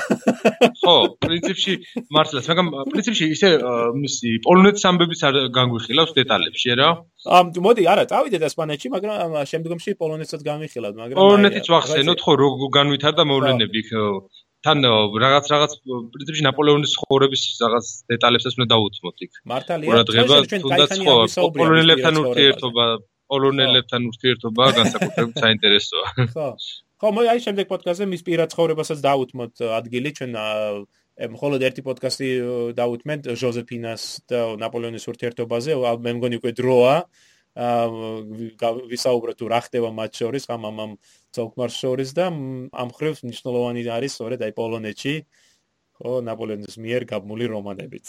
ხო 0.81 0.95
პრინციპში 1.25 1.73
მართლაც 2.16 2.45
მაგრამ 2.51 2.68
პრინციპში 2.93 3.25
ისე 3.35 3.49
მისი 4.03 4.29
პოლონეთის 4.47 4.85
ამბების 4.91 5.21
არ 5.29 5.35
განგვიხილავს 5.59 6.12
დეტალებში 6.18 6.71
რა. 6.81 6.89
ამ 7.39 7.47
მოდი 7.66 7.83
არა 7.93 8.05
წავიდეთ 8.12 8.43
ესპანეთში 8.51 8.89
მაგრამ 8.95 9.39
შემდგომში 9.53 9.91
პოლონეთსაც 10.03 10.41
განვიხილავთ 10.51 10.97
მაგრამ 11.01 11.18
პოლონეთის 11.21 11.73
ვახსენოთ 11.75 12.21
ხო 12.25 12.33
რო 12.41 12.49
განვითარდა 12.79 13.23
მოვლენები 13.33 13.81
თან 14.61 14.85
რაღაც 15.25 15.47
რაღაც 15.53 15.73
პრინციპში 16.12 16.43
ნაპოლეონის 16.45 16.93
ხორების 17.01 17.43
რაღაც 17.64 17.87
დეტალებსაც 18.12 18.59
უნდა 18.61 18.66
დაუთმოთ 18.73 19.16
იქ. 19.25 19.33
მართალია 19.53 20.03
თუნდაც 20.05 20.93
ხო 21.01 21.47
პოლონელებთან 21.57 22.14
ურთიერთობა 22.23 22.85
პოლონელებთან 23.31 24.07
ურთიერთობა 24.11 24.64
განსაკუთრებით 24.78 25.37
საინტერესოა. 25.45 26.07
ხო. 26.35 26.49
ხო, 27.01 27.09
მე 27.16 27.22
აი 27.33 27.41
შემდეგ 27.47 27.66
პოდკასტზე 27.70 28.07
მის 28.12 28.22
პირად 28.28 28.53
ცხოვრებასაც 28.53 28.99
დაუთმოთ 29.01 29.62
ადგილი 29.81 30.11
ჩვენ 30.18 30.33
მხოლოდ 31.20 31.61
ერთი 31.68 31.83
პოდკასტი 31.85 32.28
დაუთმეთ 32.76 33.28
ჟოზეფინას 33.41 34.03
და 34.28 34.41
ნაპოლეონის 34.61 35.05
ურთიერთობაზე, 35.12 35.76
მე 36.05 36.12
მგონი 36.16 36.41
უკვე 36.41 36.53
დროა 36.61 36.95
აა 37.61 38.70
ვისაუბროთ 38.89 39.37
თუ 39.43 39.47
რა 39.51 39.61
ხდება 39.66 39.91
მათ 39.91 40.12
შორის, 40.22 40.45
ამ 40.55 40.62
ამ 40.70 40.76
ამ 40.85 40.93
ცოლკმარ 41.35 41.70
შორის 41.74 42.11
და 42.14 42.31
ამ 42.31 42.89
ხრივ 42.95 43.14
მნიშვნელოვანი 43.26 43.83
არის 43.91 44.12
სწორედ 44.16 44.41
აი 44.47 44.53
პოლონეთში 44.55 45.14
ხო 45.99 46.12
ნაპოლეონის 46.24 46.76
მიერ 46.81 47.05
გაბმული 47.11 47.47
რომანებიც. 47.53 48.07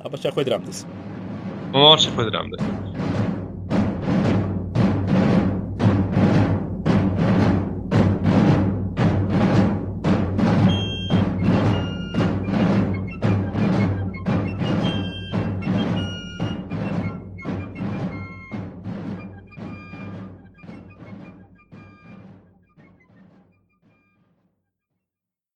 აბა 0.00 0.16
შეხვედრამდე. 0.24 0.72
მოშეხვედრამდე. 1.74 2.89